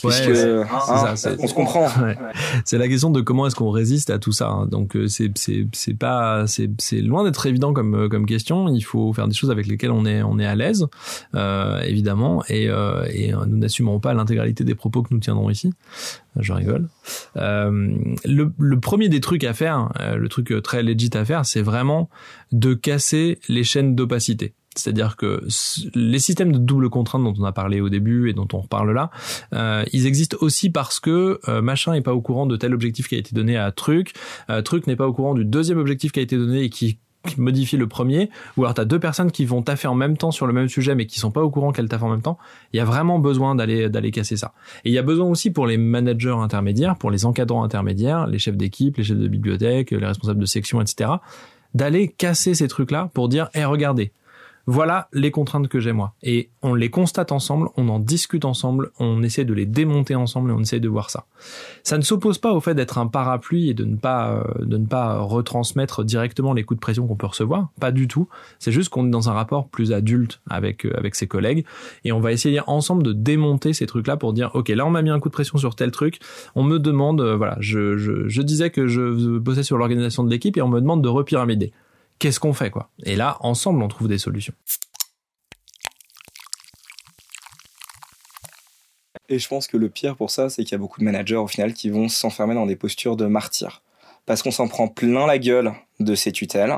Ouais, 0.03 0.09
Puisque, 0.09 0.29
hein, 0.29 1.15
ça, 1.15 1.31
on 1.39 1.47
se 1.47 1.53
comprend. 1.53 1.87
Ouais. 2.03 2.17
C'est 2.65 2.77
la 2.77 2.87
question 2.87 3.11
de 3.11 3.21
comment 3.21 3.47
est-ce 3.47 3.55
qu'on 3.55 3.69
résiste 3.69 4.09
à 4.09 4.19
tout 4.19 4.31
ça. 4.31 4.49
hein. 4.49 4.65
Donc 4.67 4.95
euh, 4.95 5.07
c'est 5.07 5.31
c'est 5.37 5.67
c'est 5.73 5.93
pas 5.93 6.45
c'est 6.47 6.69
c'est 6.79 7.01
loin 7.01 7.23
d'être 7.23 7.45
évident 7.45 7.71
comme 7.73 7.95
euh, 7.95 8.09
comme 8.09 8.25
question. 8.25 8.67
Il 8.73 8.81
faut 8.81 9.13
faire 9.13 9.27
des 9.27 9.33
choses 9.35 9.51
avec 9.51 9.67
lesquelles 9.67 9.91
on 9.91 10.05
est 10.05 10.21
on 10.23 10.39
est 10.39 10.45
à 10.45 10.55
l'aise, 10.55 10.87
euh, 11.35 11.79
évidemment, 11.81 12.43
et 12.49 12.67
euh, 12.69 13.05
et 13.11 13.33
euh, 13.33 13.45
nous 13.47 13.57
n'assumerons 13.57 13.99
pas 13.99 14.13
l'intégralité 14.13 14.63
des 14.63 14.75
propos 14.75 15.01
que 15.03 15.13
nous 15.13 15.19
tiendrons 15.19 15.49
ici. 15.49 15.71
Je 16.39 16.51
rigole. 16.51 16.89
Euh, 17.37 17.95
le 18.25 18.51
le 18.57 18.79
premier 18.79 19.07
des 19.09 19.21
trucs 19.21 19.43
à 19.43 19.53
faire, 19.53 19.91
euh, 19.99 20.15
le 20.15 20.29
truc 20.29 20.53
très 20.63 20.83
legit 20.83 21.11
à 21.13 21.23
faire, 21.25 21.45
c'est 21.45 21.61
vraiment 21.61 22.09
de 22.51 22.73
casser 22.73 23.39
les 23.49 23.63
chaînes 23.63 23.95
d'opacité. 23.95 24.53
C'est-à-dire 24.75 25.15
que 25.15 25.45
les 25.95 26.19
systèmes 26.19 26.51
de 26.51 26.57
double 26.57 26.89
contrainte 26.89 27.23
dont 27.23 27.33
on 27.37 27.43
a 27.43 27.51
parlé 27.51 27.81
au 27.81 27.89
début 27.89 28.29
et 28.29 28.33
dont 28.33 28.47
on 28.53 28.59
reparle 28.59 28.91
là, 28.91 29.09
euh, 29.53 29.83
ils 29.93 30.07
existent 30.07 30.37
aussi 30.41 30.69
parce 30.69 30.99
que 30.99 31.39
euh, 31.47 31.61
machin 31.61 31.93
est 31.93 32.01
pas 32.01 32.13
au 32.13 32.21
courant 32.21 32.45
de 32.45 32.55
tel 32.55 32.73
objectif 32.73 33.07
qui 33.07 33.15
a 33.15 33.17
été 33.17 33.35
donné 33.35 33.57
à 33.57 33.71
truc, 33.71 34.13
euh, 34.49 34.61
truc 34.61 34.87
n'est 34.87 34.95
pas 34.95 35.07
au 35.07 35.13
courant 35.13 35.33
du 35.33 35.45
deuxième 35.45 35.77
objectif 35.77 36.11
qui 36.11 36.19
a 36.19 36.23
été 36.23 36.37
donné 36.37 36.63
et 36.63 36.69
qui 36.69 36.97
modifie 37.37 37.77
le 37.77 37.87
premier, 37.87 38.29
ou 38.57 38.63
alors 38.63 38.73
t'as 38.73 38.85
deux 38.85 38.99
personnes 38.99 39.31
qui 39.31 39.45
vont 39.45 39.61
taffer 39.61 39.87
en 39.87 39.95
même 39.95 40.17
temps 40.17 40.31
sur 40.31 40.45
le 40.45 40.53
même 40.53 40.67
sujet 40.67 40.95
mais 40.95 41.05
qui 41.05 41.19
sont 41.19 41.31
pas 41.31 41.41
au 41.41 41.49
courant 41.49 41.71
qu'elles 41.71 41.87
taffent 41.87 42.03
en 42.03 42.09
même 42.09 42.21
temps. 42.21 42.37
Il 42.73 42.77
y 42.77 42.79
a 42.79 42.85
vraiment 42.85 43.19
besoin 43.19 43.55
d'aller 43.55 43.89
d'aller 43.89 44.11
casser 44.11 44.37
ça. 44.37 44.53
Et 44.83 44.89
il 44.89 44.93
y 44.93 44.97
a 44.97 45.03
besoin 45.03 45.27
aussi 45.27 45.51
pour 45.51 45.65
les 45.67 45.77
managers 45.77 46.35
intermédiaires, 46.37 46.97
pour 46.97 47.11
les 47.11 47.25
encadrants 47.25 47.63
intermédiaires, 47.63 48.27
les 48.27 48.39
chefs 48.39 48.57
d'équipe, 48.57 48.97
les 48.97 49.03
chefs 49.03 49.17
de 49.17 49.27
bibliothèque, 49.27 49.91
les 49.91 50.05
responsables 50.05 50.39
de 50.39 50.45
section, 50.45 50.81
etc. 50.81 51.11
D'aller 51.73 52.09
casser 52.09 52.55
ces 52.55 52.67
trucs-là 52.67 53.09
pour 53.13 53.29
dire, 53.29 53.49
eh 53.55 53.65
regardez, 53.65 54.11
voilà 54.65 55.09
les 55.13 55.31
contraintes 55.31 55.67
que 55.67 55.79
j'ai 55.79 55.91
moi. 55.91 56.13
Et 56.23 56.49
on 56.61 56.73
les 56.73 56.89
constate 56.89 57.31
ensemble, 57.31 57.69
on 57.75 57.89
en 57.89 57.99
discute 57.99 58.45
ensemble, 58.45 58.91
on 58.99 59.21
essaie 59.23 59.45
de 59.45 59.53
les 59.53 59.65
démonter 59.65 60.15
ensemble 60.15 60.51
et 60.51 60.53
on 60.53 60.61
essaie 60.61 60.79
de 60.79 60.87
voir 60.87 61.09
ça. 61.09 61.25
Ça 61.83 61.97
ne 61.97 62.03
s'oppose 62.03 62.37
pas 62.37 62.53
au 62.53 62.61
fait 62.61 62.73
d'être 62.73 62.97
un 62.97 63.07
parapluie 63.07 63.69
et 63.69 63.73
de 63.73 63.83
ne 63.83 63.95
pas 63.95 64.31
euh, 64.31 64.65
de 64.65 64.77
ne 64.77 64.85
pas 64.85 65.19
retransmettre 65.19 66.03
directement 66.03 66.53
les 66.53 66.63
coups 66.63 66.77
de 66.77 66.81
pression 66.81 67.07
qu'on 67.07 67.15
peut 67.15 67.27
recevoir, 67.27 67.69
pas 67.79 67.91
du 67.91 68.07
tout. 68.07 68.29
C'est 68.59 68.71
juste 68.71 68.89
qu'on 68.89 69.07
est 69.07 69.11
dans 69.11 69.29
un 69.29 69.33
rapport 69.33 69.67
plus 69.67 69.91
adulte 69.91 70.41
avec 70.49 70.85
euh, 70.85 70.93
avec 70.97 71.15
ses 71.15 71.27
collègues 71.27 71.65
et 72.05 72.11
on 72.11 72.19
va 72.19 72.31
essayer 72.31 72.61
ensemble 72.67 73.03
de 73.03 73.13
démonter 73.13 73.73
ces 73.73 73.85
trucs-là 73.85 74.17
pour 74.17 74.33
dire 74.33 74.51
OK, 74.53 74.69
là 74.69 74.85
on 74.85 74.89
m'a 74.89 75.01
mis 75.01 75.09
un 75.09 75.19
coup 75.19 75.29
de 75.29 75.33
pression 75.33 75.57
sur 75.57 75.75
tel 75.75 75.91
truc, 75.91 76.19
on 76.55 76.63
me 76.63 76.79
demande 76.79 77.21
euh, 77.21 77.35
voilà, 77.35 77.57
je, 77.59 77.97
je 77.97 78.27
je 78.27 78.41
disais 78.41 78.69
que 78.69 78.87
je 78.87 79.37
bossais 79.37 79.63
sur 79.63 79.77
l'organisation 79.77 80.23
de 80.23 80.29
l'équipe 80.29 80.55
et 80.57 80.61
on 80.61 80.69
me 80.69 80.79
demande 80.79 81.01
de 81.01 81.09
repyramider 81.09 81.73
qu'est-ce 82.19 82.39
qu'on 82.39 82.53
fait 82.53 82.69
quoi 82.69 82.89
Et 83.05 83.15
là, 83.15 83.37
ensemble, 83.41 83.83
on 83.83 83.87
trouve 83.87 84.07
des 84.07 84.17
solutions. 84.17 84.53
Et 89.29 89.39
je 89.39 89.47
pense 89.47 89.67
que 89.67 89.77
le 89.77 89.89
pire 89.89 90.15
pour 90.15 90.29
ça, 90.29 90.49
c'est 90.49 90.63
qu'il 90.63 90.73
y 90.73 90.75
a 90.75 90.79
beaucoup 90.79 90.99
de 90.99 91.05
managers 91.05 91.35
au 91.35 91.47
final 91.47 91.73
qui 91.73 91.89
vont 91.89 92.09
s'enfermer 92.09 92.55
dans 92.55 92.65
des 92.65 92.75
postures 92.75 93.15
de 93.15 93.25
martyrs. 93.25 93.81
Parce 94.25 94.41
qu'on 94.41 94.51
s'en 94.51 94.67
prend 94.67 94.87
plein 94.87 95.27
la 95.27 95.37
gueule 95.37 95.73
de 95.99 96.15
ces 96.15 96.31
tutelles, 96.31 96.73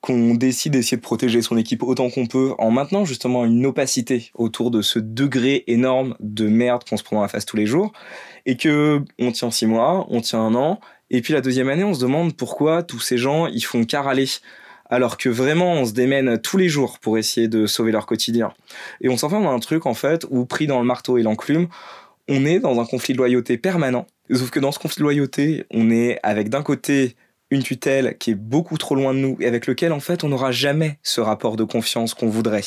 qu'on 0.00 0.34
décide 0.34 0.72
d'essayer 0.72 0.96
de 0.96 1.02
protéger 1.02 1.42
son 1.42 1.56
équipe 1.56 1.82
autant 1.82 2.10
qu'on 2.10 2.26
peut 2.26 2.54
en 2.58 2.70
maintenant 2.70 3.04
justement 3.04 3.44
une 3.44 3.66
opacité 3.66 4.30
autour 4.34 4.70
de 4.70 4.82
ce 4.82 4.98
degré 4.98 5.64
énorme 5.66 6.16
de 6.20 6.48
merde 6.48 6.82
qu'on 6.88 6.96
se 6.96 7.04
prend 7.04 7.16
dans 7.16 7.22
la 7.22 7.28
face 7.28 7.46
tous 7.46 7.56
les 7.56 7.66
jours, 7.66 7.92
et 8.46 8.56
que 8.56 9.04
on 9.18 9.30
tient 9.30 9.50
six 9.50 9.66
mois, 9.66 10.06
on 10.08 10.20
tient 10.20 10.40
un 10.40 10.54
an, 10.54 10.80
et 11.10 11.20
puis 11.20 11.32
la 11.32 11.40
deuxième 11.40 11.68
année, 11.68 11.84
on 11.84 11.94
se 11.94 12.00
demande 12.00 12.36
pourquoi 12.36 12.82
tous 12.82 13.00
ces 13.00 13.18
gens, 13.18 13.46
ils 13.46 13.64
font 13.64 13.84
qu'à 13.84 14.00
alors 14.90 15.16
que 15.16 15.28
vraiment 15.28 15.72
on 15.72 15.86
se 15.86 15.92
démène 15.92 16.38
tous 16.38 16.56
les 16.56 16.68
jours 16.68 16.98
pour 16.98 17.16
essayer 17.16 17.48
de 17.48 17.66
sauver 17.66 17.92
leur 17.92 18.06
quotidien. 18.06 18.52
Et 19.00 19.08
on 19.08 19.16
s'enferme 19.16 19.44
dans 19.44 19.52
un 19.52 19.60
truc 19.60 19.86
en 19.86 19.94
fait 19.94 20.26
où 20.30 20.44
pris 20.44 20.66
dans 20.66 20.80
le 20.80 20.86
marteau 20.86 21.16
et 21.16 21.22
l'enclume, 21.22 21.68
on 22.28 22.44
est 22.44 22.60
dans 22.60 22.80
un 22.80 22.84
conflit 22.84 23.14
de 23.14 23.18
loyauté 23.18 23.56
permanent. 23.56 24.06
Sauf 24.32 24.50
que 24.50 24.60
dans 24.60 24.72
ce 24.72 24.78
conflit 24.78 24.98
de 24.98 25.04
loyauté, 25.04 25.64
on 25.70 25.90
est 25.90 26.18
avec 26.22 26.50
d'un 26.50 26.62
côté 26.62 27.16
une 27.50 27.62
tutelle 27.62 28.16
qui 28.18 28.30
est 28.30 28.34
beaucoup 28.34 28.78
trop 28.78 28.94
loin 28.94 29.12
de 29.12 29.18
nous 29.18 29.36
et 29.40 29.46
avec 29.46 29.66
lequel 29.66 29.92
en 29.92 30.00
fait 30.00 30.24
on 30.24 30.28
n'aura 30.28 30.52
jamais 30.52 30.98
ce 31.02 31.20
rapport 31.20 31.56
de 31.56 31.64
confiance 31.64 32.14
qu'on 32.14 32.28
voudrait. 32.28 32.62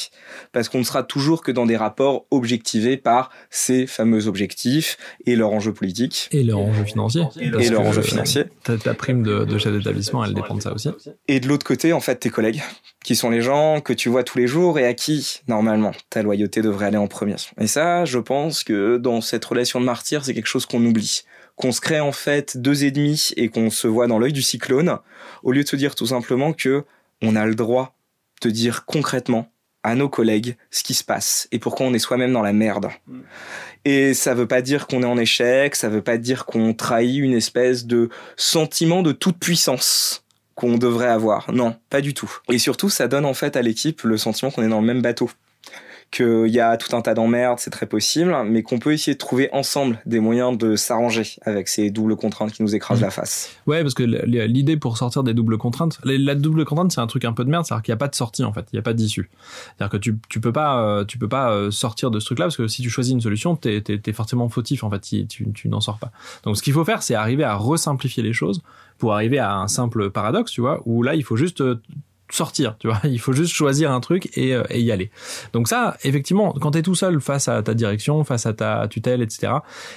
Parce 0.52 0.70
qu'on 0.70 0.80
ne 0.80 0.84
sera 0.84 1.04
toujours 1.04 1.42
que 1.42 1.52
dans 1.52 1.66
des 1.66 1.78
rapports 1.78 2.26
objectivés 2.32 2.98
par 2.98 3.30
ces 3.50 3.88
fameux 3.88 4.28
objectifs 4.28 4.98
et 5.26 5.36
leur 5.36 5.52
enjeu 5.52 5.74
politique 5.74 6.28
Et 6.32 6.44
leur 6.44 6.60
enjeu 6.60 6.84
financier. 6.84 7.24
et 7.40 7.70
leur 7.70 7.82
enjeu 7.82 8.02
financier. 8.02 8.46
Ta, 8.64 8.78
ta 8.78 8.94
prime 8.94 9.24
de, 9.24 9.46
de 9.46 9.58
chef 9.58 9.72
d'établissement, 9.74 10.24
elle 10.26 10.34
dépend 10.34 10.56
de 10.56 10.62
ça 10.62 10.74
aussi. 10.74 10.90
Et 11.28 11.40
de 11.40 11.48
l'autre 11.48 11.66
côté, 11.66 11.94
en 11.94 12.00
fait, 12.00 12.16
tes 12.18 12.30
collègues, 12.30 12.62
qui 13.04 13.16
sont 13.16 13.30
les 13.30 13.42
gens 13.42 13.82
que 13.82 13.94
tu 13.94 14.10
vois 14.10 14.24
tous 14.24 14.38
les 14.38 14.48
jours 14.48 14.80
et 14.80 14.86
à 14.86 14.94
qui, 14.94 15.42
normalement, 15.48 15.92
ta 16.10 16.22
loyauté 16.24 16.62
devrait 16.62 16.88
aller 16.88 16.98
en 16.98 17.08
premier. 17.08 17.36
Et 17.60 17.68
ça, 17.68 18.06
je 18.06 18.20
pense 18.20 18.64
que 18.64 18.98
dans 18.98 19.22
cette 19.22 19.44
relation 19.46 19.80
de 19.80 19.86
martyr, 19.86 20.24
c'est 20.24 20.34
quelque 20.34 20.48
chose 20.48 20.66
qu'on 20.66 20.84
oublie. 20.86 21.24
Qu'on 21.64 21.72
se 21.72 21.80
crée 21.80 22.02
en 22.02 22.12
fait 22.12 22.58
deux 22.58 22.84
ennemis 22.84 23.32
et 23.38 23.48
qu'on 23.48 23.70
se 23.70 23.88
voit 23.88 24.08
dans 24.08 24.20
l'œil 24.20 24.34
du 24.34 24.42
cyclone, 24.42 24.98
au 25.44 25.54
lieu 25.54 25.64
de 25.64 25.68
se 25.70 25.78
dire 25.78 25.96
tout 25.96 26.08
simplement 26.08 26.52
que 26.52 26.84
on 27.22 27.38
a 27.38 27.46
le 27.46 27.56
droit 27.56 27.96
de 28.42 28.50
dire 28.50 28.84
concrètement 28.84 29.50
à 29.82 29.96
nos 29.96 30.10
collègues 30.10 30.58
ce 30.72 30.84
qui 30.84 30.94
se 30.94 31.06
passe 31.06 31.48
et 31.54 31.60
pourquoi 31.60 31.86
on 31.86 31.94
est 31.94 32.00
soi-même 32.00 32.34
dans 32.34 32.42
la 32.42 32.52
merde. 32.52 32.90
Et 33.86 34.14
ça 34.14 34.34
veut 34.34 34.46
pas 34.46 34.62
dire 34.62 34.88
qu'on 34.88 35.04
est 35.04 35.06
en 35.06 35.18
échec, 35.18 35.78
ça 35.78 35.88
veut 35.88 36.02
pas 36.02 36.18
dire 36.18 36.46
qu'on 36.46 36.74
trahit 36.74 37.18
une 37.20 37.34
espèce 37.34 37.86
de 37.86 38.10
sentiment 38.36 39.02
de 39.02 39.14
toute 39.14 39.38
puissance 39.38 40.26
qu'on 40.56 40.78
devrait 40.78 41.08
avoir. 41.08 41.50
Non, 41.50 41.78
pas 41.90 42.02
du 42.02 42.14
tout. 42.14 42.40
Et 42.52 42.58
surtout, 42.58 42.90
ça 42.90 43.08
donne 43.08 43.24
en 43.24 43.34
fait 43.34 43.56
à 43.56 43.62
l'équipe 43.62 44.02
le 44.02 44.18
sentiment 44.18 44.52
qu'on 44.52 44.64
est 44.64 44.68
dans 44.68 44.82
le 44.82 44.88
même 44.88 45.02
bateau. 45.02 45.32
Qu'il 46.14 46.48
y 46.50 46.60
a 46.60 46.78
tout 46.78 46.96
un 46.96 47.02
tas 47.02 47.16
d'emmerdes, 47.16 47.58
c'est 47.58 47.72
très 47.72 47.88
possible, 47.88 48.36
mais 48.46 48.62
qu'on 48.62 48.78
peut 48.78 48.94
essayer 48.94 49.14
de 49.16 49.18
trouver 49.18 49.50
ensemble 49.52 50.00
des 50.06 50.20
moyens 50.20 50.56
de 50.58 50.76
s'arranger 50.76 51.24
avec 51.42 51.68
ces 51.68 51.90
doubles 51.90 52.16
contraintes 52.16 52.52
qui 52.52 52.62
nous 52.62 52.76
écrasent 52.76 53.00
Mhm. 53.00 53.06
la 53.06 53.10
face. 53.10 53.50
Ouais, 53.66 53.82
parce 53.82 53.96
que 53.96 54.04
l'idée 54.04 54.78
pour 54.78 54.98
sortir 54.98 55.24
des 55.24 55.34
doubles 55.34 55.58
contraintes, 55.58 56.00
la- 56.04 56.36
double 56.36 56.66
contrainte, 56.66 56.92
c'est 56.92 57.02
un 57.02 57.08
truc 57.08 57.26
un 57.26 57.34
peu 57.34 57.44
de 57.44 57.50
merde, 57.50 57.66
c'est-à-dire 57.66 57.82
qu'il 57.82 57.92
n'y 57.92 57.96
a 57.96 57.98
pas 57.98 58.08
de 58.10 58.16
sortie 58.16 58.44
en 58.44 58.54
fait, 58.54 58.68
il 58.72 58.76
n'y 58.76 58.80
a 58.80 58.84
pas 58.84 58.94
d'issue. 58.94 59.30
C'est-à-dire 59.76 59.90
que 59.92 59.98
tu, 59.98 60.16
tu 60.30 60.40
peux 60.40 60.52
pas, 60.54 60.84
euh, 60.86 61.04
tu 61.04 61.18
peux 61.18 61.28
pas 61.28 61.50
euh, 61.52 61.72
sortir 61.72 62.12
de 62.12 62.20
ce 62.20 62.26
truc-là 62.28 62.46
parce 62.46 62.58
que 62.58 62.68
si 62.68 62.84
tu 62.84 62.92
choisis 62.92 63.12
une 63.14 63.22
solution, 63.22 63.56
t'es 63.56 63.78
es, 63.88 64.02
es 64.06 64.14
forcément 64.14 64.48
fautif 64.50 64.84
en 64.84 64.92
fait, 64.92 65.02
tu, 65.28 65.52
tu 65.52 65.68
n'en 65.68 65.82
sors 65.82 65.98
pas. 65.98 66.12
Donc 66.44 66.58
ce 66.58 66.62
qu'il 66.62 66.74
faut 66.74 66.86
faire, 66.86 67.02
c'est 67.02 67.16
arriver 67.16 67.44
à 67.44 67.56
resimplifier 67.56 68.22
les 68.22 68.34
choses 68.34 68.62
pour 69.00 69.14
arriver 69.16 69.40
à 69.40 69.56
un 69.56 69.68
simple 69.68 70.12
paradoxe, 70.12 70.52
tu 70.52 70.62
vois, 70.62 70.82
où 70.86 71.02
là 71.02 71.16
il 71.16 71.24
faut 71.24 71.38
juste 71.38 71.62
euh, 71.62 71.82
sortir, 72.34 72.76
tu 72.80 72.88
vois, 72.88 73.00
il 73.04 73.20
faut 73.20 73.34
juste 73.34 73.54
choisir 73.54 73.92
un 73.92 74.00
truc 74.00 74.36
et, 74.38 74.54
euh, 74.54 74.64
et 74.70 74.82
y 74.82 74.92
aller. 74.92 75.12
Donc 75.54 75.68
ça, 75.68 75.98
effectivement, 76.04 76.54
quand 76.54 76.72
t'es 76.72 76.82
tout 76.82 76.96
seul 76.96 77.22
face 77.22 77.48
à 77.48 77.62
ta 77.62 77.74
direction, 77.74 78.24
face 78.24 78.46
à 78.46 78.54
ta 78.54 78.88
tutelle, 78.88 79.22
etc., 79.22 79.54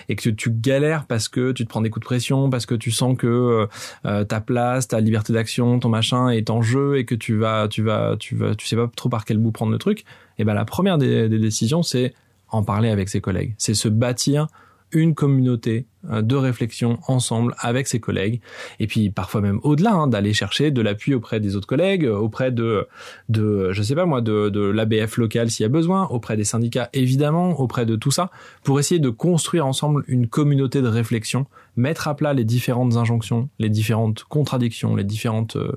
et 0.08 0.16
que 0.16 0.30
tu 0.30 0.50
galères 0.50 1.06
parce 1.06 1.28
que 1.28 1.52
tu 1.52 1.64
te 1.64 1.68
prends 1.68 1.80
des 1.80 1.90
coups 1.90 2.04
de 2.04 2.06
pression, 2.06 2.50
parce 2.50 2.66
que 2.66 2.74
tu 2.74 2.90
sens 2.90 3.16
que 3.16 3.66
euh, 4.04 4.24
ta 4.24 4.40
place, 4.40 4.88
ta 4.88 5.00
liberté 5.00 5.32
d'action, 5.32 5.78
ton 5.78 5.88
machin 5.88 6.28
est 6.28 6.50
en 6.50 6.62
jeu 6.62 6.98
et 6.98 7.04
que 7.04 7.14
tu 7.14 7.36
vas, 7.36 7.68
tu 7.68 7.82
vas, 7.82 8.16
tu 8.18 8.36
vas, 8.36 8.54
tu 8.54 8.66
sais 8.66 8.76
pas 8.76 8.90
trop 8.94 9.08
par 9.08 9.24
quel 9.24 9.38
bout 9.38 9.52
prendre 9.52 9.72
le 9.72 9.78
truc. 9.78 10.04
Et 10.38 10.44
ben 10.44 10.54
la 10.54 10.64
première 10.64 10.98
des, 10.98 11.28
des 11.28 11.38
décisions, 11.38 11.82
c'est 11.82 12.14
en 12.50 12.62
parler 12.62 12.90
avec 12.90 13.08
ses 13.08 13.20
collègues, 13.20 13.54
c'est 13.58 13.74
se 13.74 13.88
bâtir 13.88 14.46
une 14.92 15.14
communauté 15.14 15.86
euh, 16.10 16.22
de 16.22 16.36
réflexion 16.36 16.98
ensemble 17.08 17.54
avec 17.58 17.88
ses 17.88 18.00
collègues. 18.00 18.40
Et 18.78 18.86
puis 18.86 19.10
parfois 19.10 19.40
même 19.40 19.60
au-delà 19.62 19.92
hein, 19.92 20.06
d'aller 20.06 20.32
chercher 20.32 20.70
de 20.70 20.80
l'appui 20.80 21.14
auprès 21.14 21.40
des 21.40 21.56
autres 21.56 21.66
collègues 21.66 22.04
auprès 22.04 22.52
de 22.52 22.86
de 23.28 23.72
je 23.72 23.82
sais 23.82 23.94
pas 23.94 24.06
moi 24.06 24.20
de 24.20 24.48
de 24.48 24.60
l'ABF 24.60 25.16
local 25.16 25.50
s'il 25.50 25.64
y 25.64 25.66
a 25.66 25.70
besoin 25.70 26.06
auprès 26.08 26.36
des 26.36 26.44
syndicats 26.44 26.90
évidemment 26.92 27.58
auprès 27.58 27.86
de 27.86 27.96
tout 27.96 28.10
ça 28.10 28.30
pour 28.62 28.78
essayer 28.78 29.00
de 29.00 29.10
construire 29.10 29.66
ensemble 29.66 30.04
une 30.06 30.28
communauté 30.28 30.82
de 30.82 30.88
réflexion 30.88 31.46
mettre 31.76 32.08
à 32.08 32.14
plat 32.14 32.34
les 32.34 32.44
différentes 32.44 32.96
injonctions 32.96 33.48
les 33.58 33.68
différentes 33.68 34.24
contradictions 34.24 34.94
les 34.94 35.04
différentes 35.04 35.56
euh, 35.56 35.72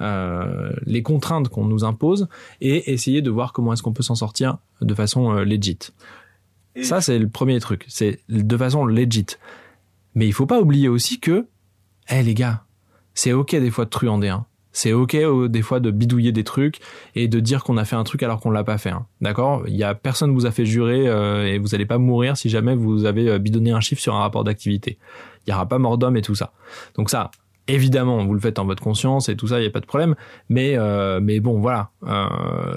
euh, 0.00 0.70
les 0.86 1.02
contraintes 1.02 1.48
qu'on 1.48 1.64
nous 1.64 1.84
impose 1.84 2.28
et 2.60 2.92
essayer 2.92 3.22
de 3.22 3.30
voir 3.30 3.52
comment 3.52 3.72
est-ce 3.72 3.82
qu'on 3.82 3.92
peut 3.92 4.02
s'en 4.02 4.14
sortir 4.14 4.58
de 4.80 4.94
façon 4.94 5.36
euh, 5.36 5.44
ça, 6.80 7.00
c'est 7.00 7.18
le 7.18 7.28
premier 7.28 7.60
truc. 7.60 7.84
C'est 7.88 8.20
de 8.28 8.56
façon 8.56 8.84
legit. 8.84 9.26
Mais 10.14 10.26
il 10.26 10.32
faut 10.32 10.46
pas 10.46 10.60
oublier 10.60 10.88
aussi 10.88 11.20
que, 11.20 11.46
eh 12.10 12.22
les 12.22 12.34
gars, 12.34 12.64
c'est 13.14 13.32
ok 13.32 13.50
des 13.56 13.70
fois 13.70 13.84
de 13.84 13.90
truander. 13.90 14.28
Hein. 14.28 14.46
C'est 14.72 14.92
ok 14.92 15.14
euh, 15.14 15.48
des 15.48 15.62
fois 15.62 15.80
de 15.80 15.90
bidouiller 15.90 16.32
des 16.32 16.44
trucs 16.44 16.80
et 17.14 17.28
de 17.28 17.40
dire 17.40 17.62
qu'on 17.62 17.76
a 17.76 17.84
fait 17.84 17.96
un 17.96 18.04
truc 18.04 18.22
alors 18.22 18.40
qu'on 18.40 18.50
l'a 18.50 18.64
pas 18.64 18.78
fait. 18.78 18.90
Hein. 18.90 19.06
D'accord? 19.20 19.64
Il 19.68 19.76
y 19.76 19.84
a 19.84 19.94
personne 19.94 20.32
vous 20.32 20.46
a 20.46 20.50
fait 20.50 20.64
jurer 20.64 21.08
euh, 21.08 21.46
et 21.46 21.58
vous 21.58 21.74
allez 21.74 21.86
pas 21.86 21.98
mourir 21.98 22.36
si 22.36 22.48
jamais 22.48 22.74
vous 22.74 23.04
avez 23.04 23.28
euh, 23.28 23.38
bidonné 23.38 23.70
un 23.72 23.80
chiffre 23.80 24.00
sur 24.00 24.14
un 24.14 24.20
rapport 24.20 24.44
d'activité. 24.44 24.98
Il 25.46 25.50
y 25.50 25.54
aura 25.54 25.68
pas 25.68 25.78
mort 25.78 25.98
d'homme 25.98 26.16
et 26.16 26.22
tout 26.22 26.34
ça. 26.34 26.52
Donc 26.96 27.10
ça, 27.10 27.30
évidemment, 27.68 28.24
vous 28.24 28.34
le 28.34 28.40
faites 28.40 28.58
en 28.58 28.64
votre 28.64 28.82
conscience 28.82 29.28
et 29.28 29.36
tout 29.36 29.48
ça, 29.48 29.60
il 29.60 29.64
y 29.64 29.66
a 29.66 29.70
pas 29.70 29.80
de 29.80 29.86
problème. 29.86 30.14
Mais 30.48 30.76
euh, 30.76 31.20
mais 31.22 31.40
bon, 31.40 31.60
voilà, 31.60 31.90
euh, 32.06 32.26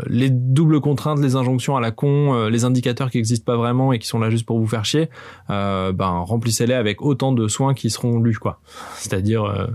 les 0.07 0.29
doubles 0.29 0.81
contraintes, 0.81 1.19
les 1.19 1.35
injonctions 1.35 1.75
à 1.75 1.81
la 1.81 1.91
con, 1.91 2.33
euh, 2.33 2.49
les 2.49 2.65
indicateurs 2.65 3.09
qui 3.09 3.17
existent 3.17 3.45
pas 3.51 3.57
vraiment 3.57 3.93
et 3.93 3.99
qui 3.99 4.07
sont 4.07 4.19
là 4.19 4.29
juste 4.29 4.45
pour 4.45 4.59
vous 4.59 4.67
faire 4.67 4.85
chier, 4.85 5.09
euh, 5.49 5.91
ben 5.91 6.09
remplissez-les 6.09 6.73
avec 6.73 7.01
autant 7.01 7.31
de 7.31 7.47
soins 7.47 7.73
qui 7.73 7.89
seront 7.89 8.19
lus, 8.19 8.39
quoi. 8.39 8.59
C'est-à-dire 8.95 9.43
euh. 9.43 9.67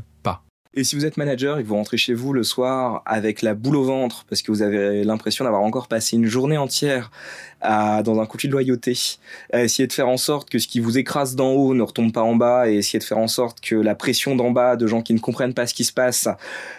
Et 0.73 0.85
si 0.85 0.95
vous 0.95 1.05
êtes 1.05 1.17
manager 1.17 1.59
et 1.59 1.65
que 1.65 1.69
vous 1.69 1.75
rentrez 1.75 1.97
chez 1.97 2.15
vous 2.15 2.33
le 2.33 2.45
soir 2.45 3.03
avec 3.05 3.43
la 3.43 3.55
boule 3.55 3.75
au 3.75 3.83
ventre 3.83 4.25
parce 4.29 4.41
que 4.41 4.53
vous 4.53 4.63
avez 4.63 5.03
l'impression 5.03 5.45
d'avoir 5.45 5.63
encore 5.63 5.89
passé 5.89 6.15
une 6.15 6.27
journée 6.27 6.59
entière 6.59 7.11
à, 7.61 8.05
dans 8.05 8.21
un 8.21 8.27
conflit 8.27 8.47
de 8.47 8.53
loyauté, 8.53 8.97
à 9.53 9.65
essayer 9.65 9.89
de 9.89 9.93
faire 9.93 10.09
en 10.09 10.17
sorte 10.17 10.49
que 10.49 10.61
ce 10.61 10.69
qui 10.69 10.79
vous 10.79 10.97
écrase 10.97 11.35
d'en 11.35 11.51
haut 11.51 11.75
ne 11.75 11.83
retombe 11.83 12.13
pas 12.13 12.23
en 12.23 12.37
bas 12.37 12.71
et 12.71 12.77
essayer 12.77 13.01
de 13.01 13.05
faire 13.05 13.19
en 13.19 13.27
sorte 13.27 13.61
que 13.61 13.75
la 13.75 13.97
pression 13.97 14.37
d'en 14.37 14.53
bas 14.53 14.77
de 14.77 14.87
gens 14.87 15.03
qui 15.03 15.13
ne 15.13 15.19
comprennent 15.19 15.55
pas 15.55 15.67
ce 15.67 15.75
qui 15.75 15.83
se 15.83 15.93
passe 15.93 16.29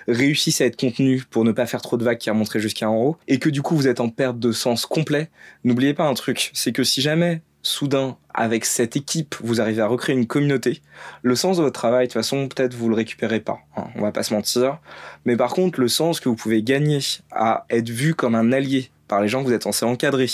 réussisse 0.08 0.62
à 0.62 0.68
être 0.68 0.80
contenue 0.80 1.26
pour 1.30 1.44
ne 1.44 1.52
pas 1.52 1.66
faire 1.66 1.82
trop 1.82 1.98
de 1.98 2.06
vagues 2.06 2.18
qui 2.18 2.30
remonteraient 2.30 2.62
jusqu'à 2.62 2.90
en 2.90 2.96
haut. 2.96 3.18
Et 3.28 3.40
que 3.40 3.50
du 3.50 3.62
coup 3.62 3.76
vous 3.76 3.90
êtes 3.90 4.00
en 4.00 4.08
perte 4.08 4.40
de 4.40 4.54
sens 4.54 4.86
complet, 4.86 5.30
n'oubliez 5.66 5.94
pas 5.94 6.06
un 6.06 6.14
truc, 6.14 6.52
c'est 6.54 6.72
que 6.72 6.86
si 6.86 7.02
jamais 7.02 7.42
soudain, 7.64 8.18
avec 8.34 8.66
cette 8.66 8.96
équipe, 8.96 9.36
vous 9.42 9.62
arrivez 9.62 9.82
à 9.82 9.88
recréer 9.88 10.16
une 10.16 10.28
communauté, 10.28 10.82
le 11.22 11.36
sens 11.36 11.58
de 11.58 11.64
votre 11.64 11.80
travail, 11.80 12.08
de 12.08 12.12
toute 12.12 12.22
façon, 12.22 12.48
peut-être 12.48 12.74
vous 12.74 12.90
le 12.90 12.96
récupérez 12.96 13.40
pas. 13.40 13.60
hein, 13.78 13.86
on 13.96 14.02
va 14.02 14.12
pas 14.12 14.24
se 14.24 14.34
mentir. 14.34 14.80
Mais 15.26 15.36
par 15.36 15.54
contre, 15.54 15.80
le 15.80 15.88
sens 15.88 16.20
que 16.20 16.30
vous 16.30 16.36
pouvez 16.36 16.64
gagner 16.64 17.00
à 17.32 17.66
être 17.70 17.90
vu 17.90 18.16
comme 18.16 18.36
un 18.36 18.52
allié 18.52 18.90
par 19.08 19.22
les 19.22 19.28
gens 19.28 19.42
que 19.42 19.48
vous 19.48 19.54
êtes 19.54 19.64
censés 19.64 19.86
encadrer 19.86 20.28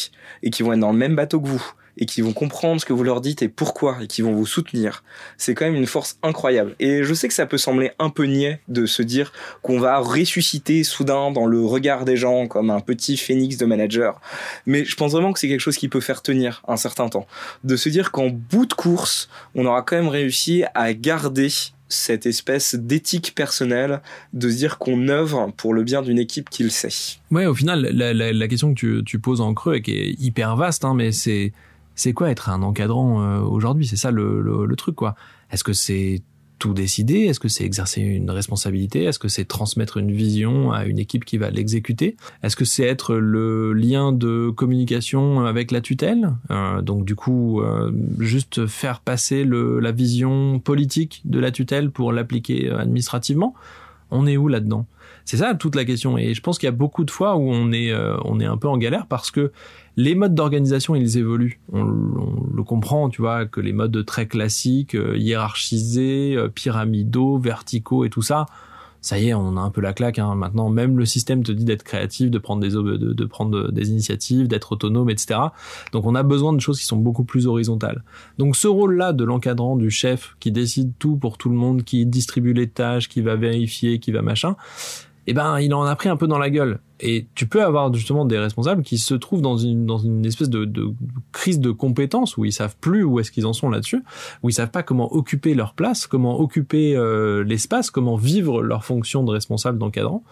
et 0.44 0.52
qui 0.52 0.62
vont 0.63 0.74
être 0.74 0.80
dans 0.80 0.92
le 0.92 0.98
même 0.98 1.16
bateau 1.16 1.42
que 1.42 1.48
vous 1.48 1.72
et 1.98 2.06
qui 2.06 2.22
vont 2.22 2.34
comprendre 2.34 2.80
ce 2.80 2.86
que 2.86 2.94
vous 2.94 3.04
leur 3.04 3.22
dites 3.22 3.42
et 3.42 3.48
pourquoi 3.48 3.98
et 4.02 4.08
qui 4.08 4.22
vont 4.22 4.34
vous 4.34 4.46
soutenir, 4.46 5.04
c'est 5.38 5.56
quand 5.56 5.66
même 5.66 5.76
une 5.76 5.88
force 5.88 6.18
incroyable. 6.24 6.76
Et 6.80 7.04
je 7.04 7.14
sais 7.14 7.28
que 7.28 7.34
ça 7.34 7.46
peut 7.46 7.58
sembler 7.58 7.92
un 8.00 8.10
peu 8.10 8.26
niais 8.26 8.62
de 8.68 8.86
se 8.86 9.02
dire 9.02 9.32
qu'on 9.62 9.80
va 9.80 9.98
ressusciter 9.98 10.84
soudain 10.84 11.32
dans 11.32 11.46
le 11.46 11.62
regard 11.66 12.06
des 12.06 12.18
gens 12.18 12.48
comme 12.48 12.70
un 12.70 12.80
petit 12.80 13.18
phénix 13.18 13.58
de 13.58 13.66
manager. 13.66 14.22
Mais 14.66 14.86
je 14.86 14.96
pense 14.96 15.12
vraiment 15.12 15.34
que 15.34 15.40
c'est 15.40 15.48
quelque 15.48 15.62
chose 15.62 15.78
qui 15.78 15.90
peut 15.90 16.02
faire 16.02 16.22
tenir 16.22 16.64
un 16.68 16.78
certain 16.78 17.10
temps. 17.10 17.28
De 17.64 17.76
se 17.76 17.90
dire 17.90 18.12
qu'en 18.12 18.30
bout 18.30 18.66
de 18.66 18.74
course, 18.74 19.30
on 19.56 19.66
aura 19.66 19.82
quand 19.82 19.96
même 19.96 20.08
réussi 20.08 20.64
à 20.76 20.94
garder 20.94 21.50
cette 21.90 22.26
espèce 22.26 22.76
d'éthique 22.76 23.34
personnelle, 23.34 24.02
de 24.34 24.50
se 24.50 24.56
dire 24.56 24.78
qu'on 24.78 25.08
œuvre 25.08 25.54
pour 25.56 25.74
le 25.74 25.84
bien 25.84 26.02
d'une 26.02 26.20
équipe 26.20 26.50
qui 26.50 26.64
le 26.64 26.70
sait. 26.70 27.18
Ouais, 27.32 27.46
au 27.46 27.54
final, 27.54 27.82
la, 27.82 28.48
question 28.48 28.74
que 28.74 28.80
tu, 28.80 29.04
tu 29.06 29.20
poses 29.20 29.42
en 29.42 29.54
creux 29.54 29.76
et 29.76 29.82
qui 29.82 29.92
est 29.94 30.16
hyper 30.20 30.56
vaste, 30.56 30.84
hein, 30.84 30.94
mais 30.94 31.12
c'est 31.12 31.54
c'est 31.98 32.14
quoi 32.14 32.30
être 32.30 32.50
un 32.50 32.62
encadrant 32.62 33.22
euh, 33.22 33.40
aujourd'hui? 33.42 33.86
C'est 33.86 33.98
ça 33.98 34.12
le, 34.12 34.74
truc, 34.78 34.96
quoi. 34.96 35.16
Est-ce 35.52 35.64
que 35.64 35.74
c'est 35.74 36.22
tout 36.60 36.74
décider? 36.74 37.22
Est-ce 37.22 37.40
que 37.40 37.48
c'est 37.48 37.64
exercer 37.64 38.02
une 38.02 38.30
responsabilité? 38.30 39.04
Est-ce 39.04 39.20
que 39.20 39.28
c'est 39.28 39.46
transmettre 39.46 39.98
une 39.98 40.12
vision 40.12 40.72
à 40.72 40.86
une 40.86 41.00
équipe 41.00 41.26
qui 41.26 41.38
va 41.38 41.50
l'exécuter? 41.50 42.16
Est-ce 42.44 42.56
que 42.56 42.66
c'est 42.66 42.84
être 42.84 43.16
le 43.16 43.74
lien 43.74 44.12
de 44.12 44.52
communication 44.52 45.46
avec 45.46 45.72
la 45.72 45.82
tutelle? 45.82 46.36
Euh, 46.52 46.82
Donc 46.84 47.04
du 47.04 47.16
coup, 47.16 47.62
euh, 47.62 47.92
juste 48.20 48.68
faire 48.68 49.00
passer 49.00 49.44
la 49.44 49.92
vision 49.92 50.60
politique 50.60 51.22
de 51.26 51.40
la 51.40 51.52
tutelle 51.52 51.90
pour 51.90 52.14
l'appliquer 52.14 52.70
administrativement. 52.70 53.56
On 54.12 54.28
est 54.28 54.38
où 54.38 54.48
là-dedans? 54.48 54.86
C'est 55.28 55.38
ça 55.38 55.56
toute 55.56 55.76
la 55.76 55.84
question. 55.84 56.18
Et 56.18 56.34
je 56.34 56.42
pense 56.42 56.58
qu'il 56.58 56.68
y 56.68 56.70
a 56.70 56.72
beaucoup 56.72 57.04
de 57.04 57.12
fois 57.12 57.36
où 57.36 57.52
on 57.52 57.74
est, 57.74 57.92
euh, 57.92 58.16
on 58.24 58.40
est 58.40 58.46
un 58.46 58.56
peu 58.56 58.70
en 58.70 58.78
galère 58.78 59.08
parce 59.08 59.30
que 59.30 59.52
les 59.98 60.16
modes 60.16 60.34
d'organisation, 60.34 60.96
ils 60.96 61.18
évoluent. 61.18 61.60
On, 61.74 61.84
le 61.84 62.63
comprend, 62.63 63.10
tu 63.10 63.22
vois, 63.22 63.46
que 63.46 63.60
les 63.60 63.74
modes 63.74 64.06
très 64.06 64.28
classiques, 64.28 64.96
euh, 64.96 65.18
hiérarchisés, 65.18 66.36
euh, 66.38 66.48
pyramidaux, 66.48 67.38
verticaux 67.40 68.06
et 68.06 68.10
tout 68.10 68.22
ça, 68.22 68.46
ça 69.02 69.20
y 69.20 69.28
est, 69.28 69.34
on 69.34 69.58
a 69.58 69.60
un 69.60 69.70
peu 69.70 69.82
la 69.82 69.92
claque. 69.92 70.18
Hein. 70.18 70.34
Maintenant, 70.36 70.70
même 70.70 70.98
le 70.98 71.06
système 71.06 71.44
te 71.44 71.52
dit 71.52 71.66
d'être 71.66 71.84
créatif, 71.84 72.32
de 72.32 72.40
prendre 72.40 72.62
des 72.62 72.70
de, 72.70 73.13
de 73.13 73.26
prendre 73.26 73.70
des 73.70 73.90
initiatives, 73.90 74.48
d'être 74.48 74.72
autonome, 74.72 75.10
etc. 75.10 75.40
Donc, 75.92 76.06
on 76.06 76.16
a 76.16 76.24
besoin 76.24 76.54
de 76.54 76.62
choses 76.62 76.80
qui 76.80 76.86
sont 76.86 76.98
beaucoup 76.98 77.26
plus 77.26 77.48
horizontales. 77.48 78.04
Donc, 78.38 78.56
ce 78.56 78.68
rôle-là 78.68 79.12
de 79.12 79.26
l'encadrant, 79.26 79.76
du 79.76 79.92
chef, 79.92 80.38
qui 80.40 80.54
décide 80.54 80.94
tout 81.00 81.18
pour 81.18 81.38
tout 81.38 81.50
le 81.50 81.56
monde, 81.56 81.84
qui 81.84 82.06
distribue 82.06 82.54
les 82.54 82.70
tâches, 82.70 83.10
qui 83.10 83.22
va 83.22 83.36
vérifier, 83.36 84.00
qui 84.00 84.13
va 84.13 84.22
machin, 84.22 84.56
eh 85.28 85.34
ben, 85.34 85.60
il 85.60 85.74
en 85.74 85.84
a 85.84 85.96
pris 85.96 86.10
un 86.10 86.16
peu 86.16 86.28
dans 86.28 86.40
la 86.40 86.50
gueule. 86.50 86.80
Et 87.00 87.28
tu 87.36 87.48
peux 87.48 87.63
avoir 87.63 87.94
justement 87.94 88.26
des 88.26 88.40
responsables 88.40 88.82
qui 88.82 88.98
se 88.98 89.13
trouvent 89.13 89.42
dans 89.42 89.58
une, 89.58 89.86
dans 89.86 90.00
une 90.00 90.26
espèce 90.26 90.50
de, 90.50 90.66
de 90.66 90.88
crise 91.32 91.60
de 91.60 91.70
compétences 91.70 92.38
où 92.38 92.46
ils 92.46 92.54
savent 92.54 92.76
plus 92.80 93.04
où 93.04 93.20
est-ce 93.20 93.30
qu'ils 93.30 93.46
en 93.46 93.54
sont 93.54 93.70
là-dessus, 93.70 94.04
où 94.42 94.50
ils 94.50 94.54
savent 94.54 94.72
pas 94.72 94.84
comment 94.84 95.13
occuper 95.13 95.54
leur 95.54 95.74
place, 95.74 96.08
comment 96.08 96.40
occuper 96.40 96.96
euh, 96.96 97.44
l'espace, 97.44 97.92
comment 97.92 98.16
vivre 98.16 98.63
leur 98.63 98.84
fonction 98.86 99.24
de 99.24 99.32
responsable 99.32 99.78
d'encadrant. 99.78 100.24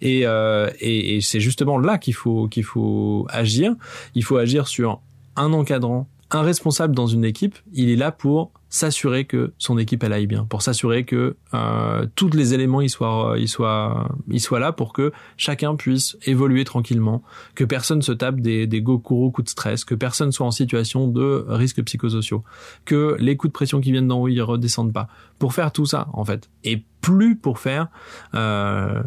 Et, 0.00 0.22
euh, 0.24 0.70
et, 0.80 1.16
et 1.16 1.20
c'est 1.20 1.40
justement 1.40 1.76
là 1.76 1.98
qu'il 1.98 2.14
faut, 2.14 2.48
qu'il 2.48 2.64
faut 2.64 3.26
agir. 3.28 3.74
Il 4.14 4.24
faut 4.24 4.36
agir 4.36 4.68
sur 4.68 5.00
un 5.36 5.52
encadrant, 5.52 6.06
un 6.34 6.42
responsable 6.42 6.94
dans 6.94 7.06
une 7.06 7.24
équipe. 7.24 7.56
Il 7.72 7.90
est 7.90 7.96
là 7.96 8.12
pour 8.12 8.52
s'assurer 8.68 9.24
que 9.24 9.52
son 9.56 9.78
équipe 9.78 10.02
elle 10.02 10.12
aille 10.12 10.26
bien, 10.26 10.44
pour 10.44 10.62
s'assurer 10.62 11.04
que 11.04 11.36
euh, 11.54 12.06
tous 12.16 12.30
les 12.30 12.54
éléments 12.54 12.80
ils 12.80 12.90
soient 12.90 13.36
ils 13.38 13.48
soient 13.48 14.08
ils 14.28 14.40
soient 14.40 14.58
là 14.58 14.72
pour 14.72 14.92
que 14.92 15.12
chacun 15.36 15.76
puisse 15.76 16.16
évoluer 16.26 16.64
tranquillement, 16.64 17.22
que 17.54 17.62
personne 17.62 18.02
se 18.02 18.10
tape 18.10 18.40
des 18.40 18.66
des 18.66 18.82
coups 18.82 19.44
de 19.44 19.48
stress, 19.48 19.84
que 19.84 19.94
personne 19.94 20.32
soit 20.32 20.46
en 20.46 20.50
situation 20.50 21.06
de 21.06 21.44
risques 21.48 21.84
psychosociaux, 21.84 22.42
que 22.84 23.16
les 23.20 23.36
coups 23.36 23.50
de 23.50 23.54
pression 23.54 23.80
qui 23.80 23.92
viennent 23.92 24.08
d'en 24.08 24.20
haut 24.20 24.28
ils 24.28 24.42
redescendent 24.42 24.92
pas. 24.92 25.06
Pour 25.38 25.54
faire 25.54 25.70
tout 25.70 25.86
ça 25.86 26.08
en 26.12 26.24
fait, 26.24 26.50
et 26.64 26.82
plus 27.00 27.36
pour 27.36 27.60
faire 27.60 27.88
euh, 28.34 29.02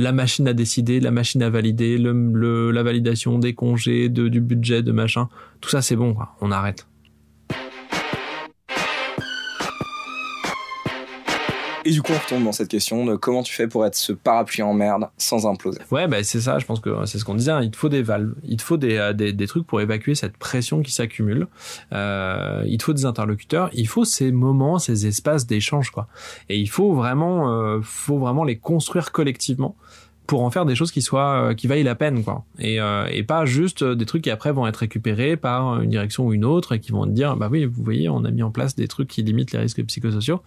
la 0.00 0.12
machine 0.12 0.48
à 0.48 0.54
décider, 0.54 0.98
la 0.98 1.10
machine 1.10 1.42
à 1.42 1.50
valider, 1.50 1.98
le, 1.98 2.70
la 2.70 2.82
validation 2.82 3.38
des 3.38 3.54
congés, 3.54 4.08
de, 4.08 4.28
du 4.28 4.40
budget, 4.40 4.82
de 4.82 4.92
machin, 4.92 5.28
tout 5.60 5.68
ça 5.68 5.82
c'est 5.82 5.96
bon, 5.96 6.16
on 6.40 6.50
arrête. 6.50 6.86
Et 11.90 11.92
du 11.92 12.02
coup, 12.02 12.12
on 12.12 12.18
retombe 12.18 12.44
dans 12.44 12.52
cette 12.52 12.68
question 12.68 13.04
de 13.04 13.16
comment 13.16 13.42
tu 13.42 13.52
fais 13.52 13.66
pour 13.66 13.84
être 13.84 13.96
ce 13.96 14.12
parapluie 14.12 14.62
en 14.62 14.72
merde 14.74 15.08
sans 15.18 15.44
imploser. 15.48 15.80
Ouais, 15.90 16.06
bah 16.06 16.22
c'est 16.22 16.40
ça, 16.40 16.60
je 16.60 16.64
pense 16.64 16.78
que 16.78 17.04
c'est 17.04 17.18
ce 17.18 17.24
qu'on 17.24 17.34
disait, 17.34 17.50
hein. 17.50 17.62
il 17.62 17.72
te 17.72 17.76
faut 17.76 17.88
des 17.88 18.02
valves, 18.02 18.32
il 18.44 18.58
te 18.58 18.62
faut 18.62 18.76
des, 18.76 18.96
euh, 18.96 19.12
des, 19.12 19.32
des 19.32 19.46
trucs 19.48 19.66
pour 19.66 19.80
évacuer 19.80 20.14
cette 20.14 20.36
pression 20.36 20.82
qui 20.82 20.92
s'accumule, 20.92 21.48
euh, 21.92 22.62
il 22.64 22.78
te 22.78 22.84
faut 22.84 22.92
des 22.92 23.06
interlocuteurs, 23.06 23.70
il 23.72 23.88
faut 23.88 24.04
ces 24.04 24.30
moments, 24.30 24.78
ces 24.78 25.08
espaces 25.08 25.48
d'échange, 25.48 25.90
quoi. 25.90 26.06
Et 26.48 26.60
il 26.60 26.68
faut 26.68 26.92
vraiment, 26.92 27.50
euh, 27.50 27.80
faut 27.82 28.18
vraiment 28.18 28.44
les 28.44 28.56
construire 28.56 29.10
collectivement 29.10 29.74
pour 30.30 30.44
en 30.44 30.50
faire 30.50 30.64
des 30.64 30.76
choses 30.76 30.92
qui 30.92 31.02
soient 31.02 31.50
euh, 31.50 31.54
qui 31.54 31.66
vaillent 31.66 31.82
la 31.82 31.96
peine 31.96 32.22
quoi 32.22 32.44
et 32.58 32.80
euh, 32.80 33.06
pas 33.26 33.44
juste 33.44 33.82
des 33.82 34.06
trucs 34.06 34.22
qui 34.22 34.30
après 34.30 34.52
vont 34.52 34.66
être 34.66 34.76
récupérés 34.76 35.36
par 35.36 35.80
une 35.82 35.90
direction 35.90 36.26
ou 36.26 36.32
une 36.32 36.44
autre 36.44 36.72
et 36.72 36.80
qui 36.80 36.92
vont 36.92 37.04
te 37.04 37.10
dire 37.10 37.36
bah 37.36 37.48
oui 37.50 37.64
vous 37.64 37.82
voyez 37.82 38.08
on 38.08 38.24
a 38.24 38.30
mis 38.30 38.44
en 38.44 38.52
place 38.52 38.76
des 38.76 38.86
trucs 38.86 39.08
qui 39.08 39.22
limitent 39.22 39.52
les 39.52 39.58
risques 39.58 39.84
psychosociaux 39.84 40.40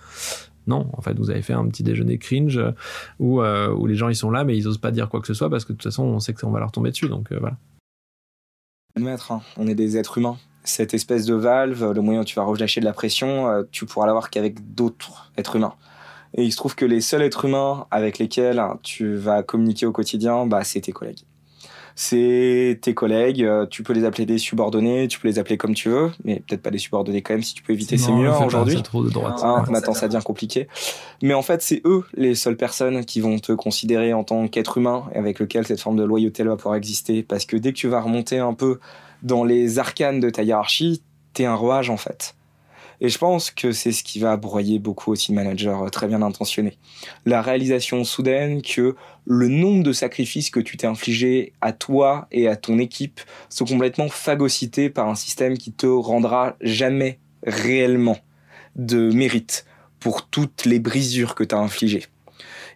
non, 0.68 0.90
en 0.94 1.02
fait, 1.02 1.18
vous 1.18 1.30
avez 1.30 1.42
fait 1.42 1.54
un 1.54 1.68
petit 1.68 1.84
déjeuner 1.84 2.18
cringe 2.18 2.60
où, 3.20 3.42
euh, 3.42 3.74
où 3.74 3.86
les 3.86 3.96
gens 3.96 4.10
ils 4.10 4.16
sont 4.16 4.32
là, 4.32 4.44
mais 4.44 4.58
ils 4.58 4.68
osent 4.68 4.78
pas 4.78 4.92
dire 4.92 5.10
quoi 5.10 5.20
que 5.20 5.28
ce 5.28 5.34
soit 5.34 5.50
parce 5.50 5.66
que 5.66 5.74
de 5.74 5.78
toute 5.78 5.84
façon, 5.84 6.04
on 6.04 6.20
sait 6.20 6.34
qu'on 6.34 6.52
va 6.52 6.60
leur 6.60 6.72
tomber 6.72 6.92
dessus. 6.92 7.10
Donc 7.10 7.32
euh, 7.32 7.38
voilà. 7.40 7.58
Hein, 8.96 9.42
on 9.58 9.68
est 9.68 9.76
des 9.76 9.98
êtres 9.98 10.20
humains. 10.20 10.38
Cette 10.64 10.94
espèce 10.94 11.26
de 11.26 11.34
valve, 11.34 11.92
le 11.92 12.02
moyen 12.02 12.22
où 12.22 12.24
tu 12.24 12.36
vas 12.36 12.44
relâcher 12.44 12.80
de 12.80 12.86
la 12.86 12.94
pression, 12.94 13.50
euh, 13.50 13.64
tu 13.72 13.86
pourras 13.86 14.06
l'avoir 14.06 14.30
qu'avec 14.30 14.74
d'autres 14.76 15.32
êtres 15.36 15.58
humains. 15.58 15.74
Et 16.36 16.44
il 16.44 16.52
se 16.52 16.58
trouve 16.58 16.76
que 16.76 16.86
les 16.86 17.02
seuls 17.02 17.22
êtres 17.22 17.46
humains 17.46 17.86
avec 17.92 18.18
lesquels 18.20 18.60
hein, 18.60 18.80
tu 18.84 19.16
vas 19.16 19.44
communiquer 19.44 19.86
au 19.86 19.92
quotidien, 19.92 20.46
bah, 20.46 20.64
c'est 20.64 20.82
tes 20.82 20.92
collègues 20.92 21.26
c'est 21.96 22.80
tes 22.82 22.94
collègues, 22.94 23.44
euh, 23.44 23.66
tu 23.68 23.84
peux 23.84 23.94
les 23.94 24.04
appeler 24.04 24.26
des 24.26 24.38
subordonnés, 24.38 25.08
tu 25.08 25.20
peux 25.20 25.28
les 25.28 25.38
appeler 25.38 25.58
comme 25.58 25.74
tu 25.74 25.90
veux, 25.90 26.12
mais 26.24 26.42
peut-être 26.48 26.62
pas 26.62 26.72
des 26.72 26.80
subordonnés 26.80 27.22
quand 27.22 27.34
même 27.34 27.44
si 27.44 27.54
tu 27.54 27.62
peux 27.62 27.74
éviter 27.74 27.98
ces 27.98 28.12
murs 28.12 28.42
aujourd'hui. 28.42 28.82
trop 28.82 29.04
de 29.04 29.10
droite. 29.10 29.42
Hein, 29.44 29.64
maintenant 29.70 29.94
ça 29.94 30.08
devient 30.08 30.24
compliqué. 30.24 30.68
Mais 31.22 31.34
en 31.34 31.42
fait, 31.42 31.62
c'est 31.62 31.82
eux 31.86 32.04
les 32.16 32.36
seules 32.36 32.58
personnes 32.58 33.06
qui 33.06 33.22
vont 33.22 33.38
te 33.40 33.52
considérer 33.52 34.14
en 34.14 34.24
tant 34.24 34.48
qu'être 34.48 34.78
humain 34.78 35.06
et 35.14 35.18
avec 35.18 35.40
lequel 35.40 35.68
cette 35.68 35.82
forme 35.82 35.98
de 35.98 36.04
loyauté 36.04 36.44
va 36.44 36.56
pouvoir 36.56 36.76
exister 36.76 37.24
parce 37.24 37.46
que 37.46 37.58
dès 37.58 37.74
que 37.74 37.78
tu 37.78 37.88
vas 37.88 38.02
remonter 38.02 38.40
un 38.40 38.54
peu 38.54 38.80
dans 39.22 39.44
les 39.44 39.80
arcanes 39.80 40.20
de 40.20 40.30
ta 40.30 40.44
hiérarchie, 40.44 41.04
t'es 41.34 41.46
un 41.46 41.56
rouage 41.56 41.90
en 41.90 41.98
fait. 41.98 42.36
Et 43.04 43.10
je 43.10 43.18
pense 43.18 43.52
que 43.52 43.74
c'est 43.74 43.92
ce 43.92 44.02
qui 44.02 44.20
va 44.20 44.38
broyer 44.38 44.80
beaucoup 44.80 45.12
aussi 45.12 45.32
de 45.32 45.36
managers 45.36 45.76
très 45.92 46.08
bien 46.08 46.22
intentionnés. 46.22 46.78
La 47.26 47.42
réalisation 47.42 48.06
soudaine 48.06 48.62
que 48.62 48.96
le 49.26 49.50
nombre 49.50 49.84
de 49.84 49.92
sacrifices 49.92 50.50
que 50.50 50.62
tu 50.62 50.78
t'es 50.78 50.88
infligé 50.88 51.52
à 51.60 51.74
toi 51.74 52.30
et 52.32 52.48
à 52.48 52.56
ton 52.56 52.80
équipe 52.80 53.20
sont 53.50 53.66
complètement 53.66 54.08
phagocytés 54.08 54.90
par 54.90 55.10
un 55.10 55.16
système 55.16 55.58
qui 55.58 55.74
te 55.74 55.86
rendra 55.86 56.56
jamais 56.62 57.20
réellement 57.46 58.18
de 58.78 59.12
mérite 59.12 59.66
pour 60.00 60.30
toutes 60.30 60.64
les 60.64 60.80
brisures 60.80 61.36
que 61.36 61.44
tu 61.44 61.56
as 61.56 61.60
infligées. 61.60 62.06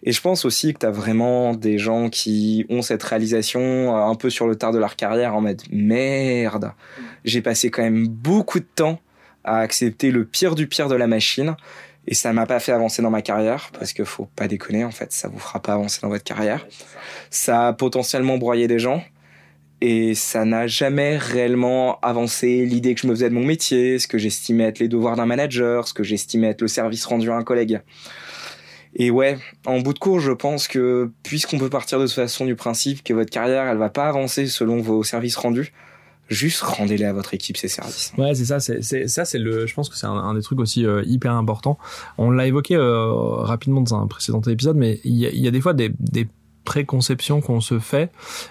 Et 0.02 0.12
je 0.12 0.20
pense 0.20 0.44
aussi 0.44 0.74
que 0.74 0.80
tu 0.80 0.86
as 0.86 0.90
vraiment 0.90 1.54
des 1.54 1.78
gens 1.78 2.10
qui 2.10 2.66
ont 2.68 2.82
cette 2.82 3.02
réalisation 3.02 3.96
un 3.96 4.14
peu 4.14 4.28
sur 4.28 4.46
le 4.46 4.56
tard 4.56 4.72
de 4.72 4.78
leur 4.78 4.94
carrière 4.94 5.34
en 5.34 5.40
mode 5.40 5.62
merde, 5.70 6.72
j'ai 7.24 7.40
passé 7.40 7.70
quand 7.70 7.82
même 7.82 8.06
beaucoup 8.06 8.60
de 8.60 8.66
temps 8.74 9.00
à 9.48 9.58
accepter 9.58 10.10
le 10.10 10.24
pire 10.24 10.54
du 10.54 10.66
pire 10.66 10.88
de 10.88 10.94
la 10.94 11.06
machine. 11.06 11.56
Et 12.06 12.14
ça 12.14 12.32
m'a 12.32 12.46
pas 12.46 12.58
fait 12.58 12.72
avancer 12.72 13.02
dans 13.02 13.10
ma 13.10 13.20
carrière, 13.20 13.70
parce 13.78 13.92
que 13.92 14.02
faut 14.02 14.28
pas 14.34 14.48
déconner, 14.48 14.84
en 14.84 14.90
fait, 14.90 15.12
ça 15.12 15.28
vous 15.28 15.38
fera 15.38 15.60
pas 15.60 15.74
avancer 15.74 16.00
dans 16.00 16.08
votre 16.08 16.24
carrière. 16.24 16.66
Ça 17.28 17.68
a 17.68 17.72
potentiellement 17.74 18.38
broyé 18.38 18.66
des 18.66 18.78
gens, 18.78 19.02
et 19.80 20.14
ça 20.14 20.44
n'a 20.44 20.66
jamais 20.66 21.18
réellement 21.18 22.00
avancé 22.00 22.64
l'idée 22.64 22.94
que 22.94 23.02
je 23.02 23.06
me 23.06 23.14
faisais 23.14 23.28
de 23.28 23.34
mon 23.34 23.44
métier, 23.44 23.98
ce 23.98 24.08
que 24.08 24.16
j'estimais 24.16 24.64
être 24.64 24.78
les 24.78 24.88
devoirs 24.88 25.16
d'un 25.16 25.26
manager, 25.26 25.86
ce 25.86 25.92
que 25.92 26.02
j'estimais 26.02 26.48
être 26.48 26.62
le 26.62 26.68
service 26.68 27.04
rendu 27.04 27.30
à 27.30 27.34
un 27.34 27.44
collègue. 27.44 27.80
Et 28.96 29.10
ouais, 29.10 29.38
en 29.66 29.80
bout 29.80 29.92
de 29.92 29.98
cours, 29.98 30.18
je 30.18 30.32
pense 30.32 30.66
que 30.66 31.10
puisqu'on 31.22 31.58
peut 31.58 31.68
partir 31.68 32.00
de 32.00 32.06
toute 32.06 32.14
façon 32.14 32.46
du 32.46 32.56
principe 32.56 33.04
que 33.04 33.12
votre 33.12 33.30
carrière, 33.30 33.68
elle 33.68 33.76
va 33.76 33.90
pas 33.90 34.08
avancer 34.08 34.46
selon 34.46 34.80
vos 34.80 35.04
services 35.04 35.36
rendus, 35.36 35.72
juste 36.28 36.60
rendez-les 36.60 37.04
à 37.04 37.12
votre 37.12 37.34
équipe 37.34 37.56
ces 37.56 37.68
services. 37.68 38.12
Ouais, 38.18 38.34
c'est 38.34 38.44
ça. 38.44 38.60
C'est, 38.60 39.08
ça, 39.08 39.24
c'est 39.24 39.38
le. 39.38 39.66
Je 39.66 39.74
pense 39.74 39.88
que 39.88 39.96
c'est 39.96 40.06
un, 40.06 40.34
des 40.34 40.42
trucs 40.42 40.60
aussi 40.60 40.86
euh, 40.86 41.02
hyper 41.06 41.32
important. 41.32 41.78
On 42.16 42.30
l'a 42.30 42.46
évoqué 42.46 42.76
euh, 42.76 43.12
rapidement 43.12 43.80
dans 43.80 44.00
un 44.00 44.06
précédent 44.06 44.42
épisode, 44.42 44.76
mais 44.76 45.00
il 45.04 45.14
y 45.14 45.26
a, 45.26 45.30
y 45.30 45.48
a 45.48 45.50
des 45.50 45.60
fois 45.60 45.74
des, 45.74 45.90
des 45.98 46.28
préconceptions 46.68 47.40
qu'on 47.40 47.62
se 47.62 47.78
fait 47.78 48.10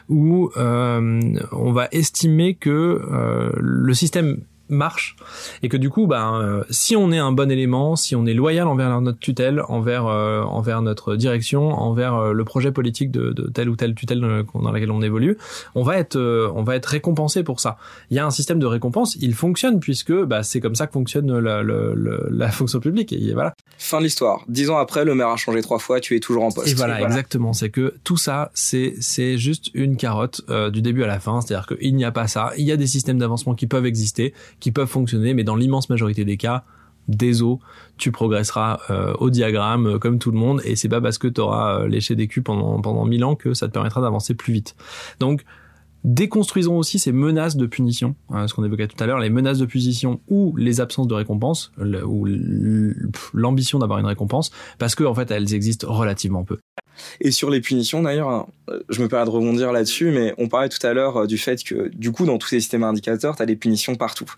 où 0.10 0.50
euh, 0.58 1.22
on 1.52 1.72
va 1.72 1.88
estimer 1.92 2.56
que 2.56 2.70
euh, 2.70 3.52
le 3.58 3.94
système 3.94 4.40
marche. 4.70 5.16
Et 5.64 5.70
que 5.70 5.78
du 5.78 5.90
coup 5.90 6.08
ben 6.08 6.40
euh, 6.42 6.64
si 6.70 6.96
on 6.96 7.12
est 7.12 7.18
un 7.18 7.32
bon 7.32 7.50
élément 7.52 7.96
si 7.96 8.16
on 8.16 8.26
est 8.26 8.34
loyal 8.34 8.68
envers 8.68 9.02
notre 9.02 9.20
tutelle 9.20 9.62
envers 9.68 10.08
euh, 10.08 10.42
envers 10.44 10.82
notre 10.82 11.16
direction 11.16 11.70
envers 11.70 12.16
euh, 12.16 12.34
le 12.34 12.44
projet 12.44 12.72
politique 12.72 13.12
de, 13.12 13.32
de 13.32 13.48
telle 13.48 13.70
ou 13.70 13.76
telle 13.76 13.96
tutelle 13.96 14.22
dans, 14.22 14.62
dans 14.62 14.72
laquelle 14.72 14.92
on 14.92 15.02
évolue 15.02 15.38
on 15.76 15.84
va 15.84 15.98
être 15.98 16.16
euh, 16.16 16.52
on 16.56 16.64
va 16.64 16.76
être 16.76 16.88
récompensé 16.88 17.44
pour 17.44 17.60
ça. 17.60 17.78
Il 18.10 18.18
y 18.18 18.20
a 18.20 18.26
un 18.26 18.32
système 18.32 18.60
de 18.60 18.66
récompense 18.66 19.18
il 19.22 19.34
fonctionne 19.34 19.80
puisque 19.80 20.14
bah, 20.14 20.44
c'est 20.44 20.60
comme 20.60 20.76
ça 20.76 20.88
que 20.88 20.94
fonctionne 20.94 21.40
la, 21.40 21.64
la, 21.64 21.76
la, 21.96 22.18
la 22.30 22.52
fonction 22.52 22.80
publique. 22.80 23.14
Et 23.14 23.34
voilà 23.34 23.56
Fin 23.78 24.00
de 24.00 24.06
l'histoire. 24.06 24.44
Dix 24.48 24.70
ans 24.70 24.78
après, 24.78 25.06
le 25.06 25.14
maire 25.14 25.28
a 25.30 25.38
changé 25.38 25.62
trois 25.62 25.78
fois, 25.78 26.00
tu 26.00 26.16
es 26.16 26.20
toujours 26.20 26.44
en 26.44 26.52
poste. 26.52 26.68
et 26.68 26.74
voilà, 26.74 27.02
exactement. 27.02 27.54
C'est 27.54 27.70
que 27.70 27.94
tout 28.04 28.18
ça, 28.18 28.52
c'est 28.54 28.96
c'est 29.00 29.38
juste 29.38 29.70
une 29.76 29.98
carotte 29.98 30.42
euh, 30.50 30.72
du 30.72 30.82
début 30.82 31.04
à 31.04 31.08
la 31.08 31.20
fin. 31.20 31.42
C'est-à-dire 31.42 31.68
qu'il 31.68 31.96
n'y 31.96 32.04
a 32.04 32.12
pas 32.12 32.28
ça. 32.28 32.52
Il 32.58 32.66
y 32.66 32.72
a 32.72 32.78
des 32.78 32.88
systèmes 32.88 33.20
d'avancement 33.20 33.54
qui 33.54 33.68
peuvent 33.68 33.86
exister, 33.86 34.34
qui 34.60 34.72
peuvent 34.72 34.88
fonctionner, 34.90 35.34
mais 35.36 35.44
dans 35.44 35.56
l'immense 35.56 35.90
majorité 35.90 36.26
des 36.26 36.38
cas, 36.38 36.64
désolé, 37.08 37.58
tu 37.98 38.12
progresseras 38.12 38.80
euh, 38.90 39.14
au 39.20 39.30
diagramme 39.30 39.88
euh, 39.88 40.00
comme 40.00 40.18
tout 40.18 40.32
le 40.32 40.40
monde. 40.40 40.62
Et 40.66 40.76
c'est 40.76 40.90
pas 40.90 41.02
parce 41.02 41.20
que 41.20 41.28
tu 41.28 41.40
auras 41.40 41.86
léché 41.86 42.16
des 42.16 42.28
culs 42.28 42.44
pendant 42.44 42.82
pendant 42.82 43.06
mille 43.06 43.24
ans 43.24 43.36
que 43.36 43.54
ça 43.54 43.68
te 43.68 43.74
permettra 43.74 44.02
d'avancer 44.02 44.34
plus 44.34 44.54
vite. 44.54 44.76
Donc 45.20 45.44
Déconstruisons 46.04 46.78
aussi 46.78 47.00
ces 47.00 47.12
menaces 47.12 47.58
de 47.58 47.66
punition, 47.66 48.16
hein, 48.30 48.48
ce 48.48 48.54
qu'on 48.54 48.64
évoquait 48.64 48.88
tout 48.88 49.02
à 49.04 49.08
l'heure, 49.08 49.20
les 49.20 49.30
menaces 49.30 49.58
de 49.58 49.66
punition 49.66 50.22
ou 50.30 50.56
les 50.56 50.80
absences 50.80 51.08
de 51.08 51.14
récompense, 51.14 51.72
ou 51.78 52.28
l'ambition 53.34 53.80
d'avoir 53.80 54.00
une 54.00 54.06
récompense, 54.06 54.52
parce 54.78 54.96
que 54.96 55.04
en 55.04 55.14
fait 55.14 55.32
elles 55.32 55.54
existent 55.54 55.92
relativement 55.92 56.44
peu. 56.44 56.58
Et 57.22 57.32
sur 57.32 57.50
les 57.50 57.62
punitions, 57.62 58.02
d'ailleurs, 58.02 58.30
hein, 58.30 58.48
euh, 58.70 58.80
je 58.90 59.02
me 59.02 59.08
permets 59.08 59.26
de 59.26 59.30
rebondir 59.30 59.72
là-dessus, 59.72 60.12
mais 60.12 60.34
on 60.38 60.48
parlait 60.48 60.70
tout 60.70 60.86
à 60.86 60.94
l'heure 60.94 61.18
euh, 61.18 61.28
du 61.28 61.38
fait 61.38 61.64
que, 61.64 61.90
du 61.96 62.12
coup, 62.12 62.26
dans 62.26 62.38
tous 62.38 62.48
ces 62.48 62.60
systèmes 62.60 62.84
indicateurs, 62.84 63.36
tu 63.36 63.44
as 63.44 63.46
des 63.46 63.56
punitions 63.56 63.96
partout. 63.96 64.32